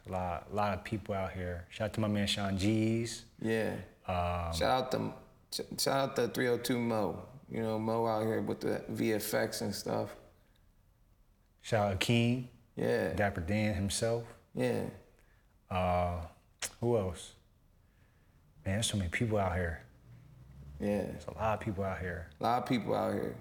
There's 0.05 0.15
a 0.15 0.19
lot, 0.19 0.47
a 0.51 0.55
lot 0.55 0.75
of 0.75 0.85
people 0.85 1.15
out 1.15 1.33
here. 1.33 1.67
Shout 1.71 1.87
out 1.87 1.93
to 1.95 2.01
my 2.01 2.09
man 2.09 2.27
Sean 2.27 2.59
G's. 2.59 3.25
yeah. 3.41 3.75
Um, 4.09 4.53
shout 4.55 4.63
out 4.63 4.93
to 4.93 5.65
shout 5.79 6.11
out 6.11 6.17
to 6.17 6.29
302 6.29 6.79
Mo. 6.79 7.23
You 7.51 7.63
know 7.63 7.79
Mo 7.79 8.07
out 8.07 8.23
here 8.23 8.41
with 8.41 8.61
the 8.61 8.83
VFX 8.93 9.63
and 9.63 9.75
stuff. 9.75 10.11
Shout 11.63 11.93
out 11.93 12.01
Akeem, 12.01 12.45
Yeah, 12.77 13.13
Dapper 13.15 13.41
Dan 13.41 13.75
himself. 13.75 14.25
yeah. 14.55 14.83
Uh, 15.71 16.21
who 16.81 16.97
else? 16.97 17.33
Man, 18.65 18.77
there's 18.77 18.87
so 18.87 18.97
many 18.99 19.09
people 19.11 19.39
out 19.39 19.55
here. 19.55 19.81
Yeah, 20.81 21.03
There's 21.05 21.25
a 21.27 21.35
lot 21.35 21.55
of 21.55 21.61
people 21.61 21.85
out 21.85 21.99
here. 21.99 22.29
a 22.39 22.43
lot 22.43 22.63
of 22.63 22.69
people 22.69 22.95
out 22.95 23.15
here. 23.15 23.35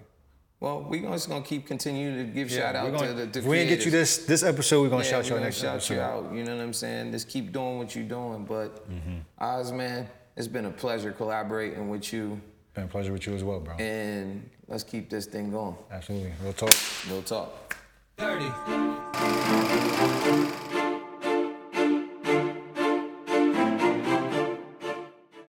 Well, 0.58 0.86
we're 0.88 1.02
just 1.02 1.28
gonna 1.28 1.44
keep 1.44 1.66
continuing 1.66 2.16
to 2.16 2.24
give 2.32 2.50
shout 2.50 2.74
out 2.74 2.90
gonna- 2.92 3.08
to 3.08 3.12
the, 3.14 3.26
the 3.26 3.38
if 3.40 3.44
we 3.44 3.56
didn't 3.58 3.76
get 3.76 3.84
you 3.84 3.90
this 3.90 4.24
this 4.24 4.42
episode, 4.42 4.80
we're 4.82 4.88
gonna 4.88 5.04
Yeah, 5.04 5.10
shout 5.10 5.24
we 5.24 5.30
you 5.30 5.36
out 5.36 5.42
next 5.42 5.56
shout 5.58 5.74
episode. 5.76 5.94
you 5.94 6.00
out. 6.00 6.32
You 6.32 6.44
know 6.44 6.56
what 6.56 6.62
I'm 6.62 6.72
saying? 6.72 7.12
Just 7.12 7.28
keep 7.28 7.52
doing 7.52 7.76
what 7.78 7.94
you're 7.94 8.08
doing. 8.08 8.44
But 8.46 8.88
Mm-hmm. 8.90 9.16
Oz, 9.38 9.70
man, 9.70 10.08
it's 10.34 10.48
been 10.48 10.64
a 10.64 10.70
pleasure 10.70 11.12
collaborating 11.12 11.90
with 11.90 12.10
you, 12.12 12.40
Been 12.74 12.84
a 12.84 12.88
pleasure 12.88 13.12
with 13.12 13.26
you 13.26 13.34
as 13.34 13.44
well, 13.44 13.60
bro. 13.60 13.74
and 13.76 14.48
let's 14.66 14.82
keep 14.82 15.10
this 15.10 15.26
thing 15.26 15.50
going. 15.50 15.76
Absolutely. 15.90 16.32
Real 16.42 16.54
talk. 16.54 16.74
Real 17.08 17.22
talk. 17.22 17.75
Dirty. 18.18 18.50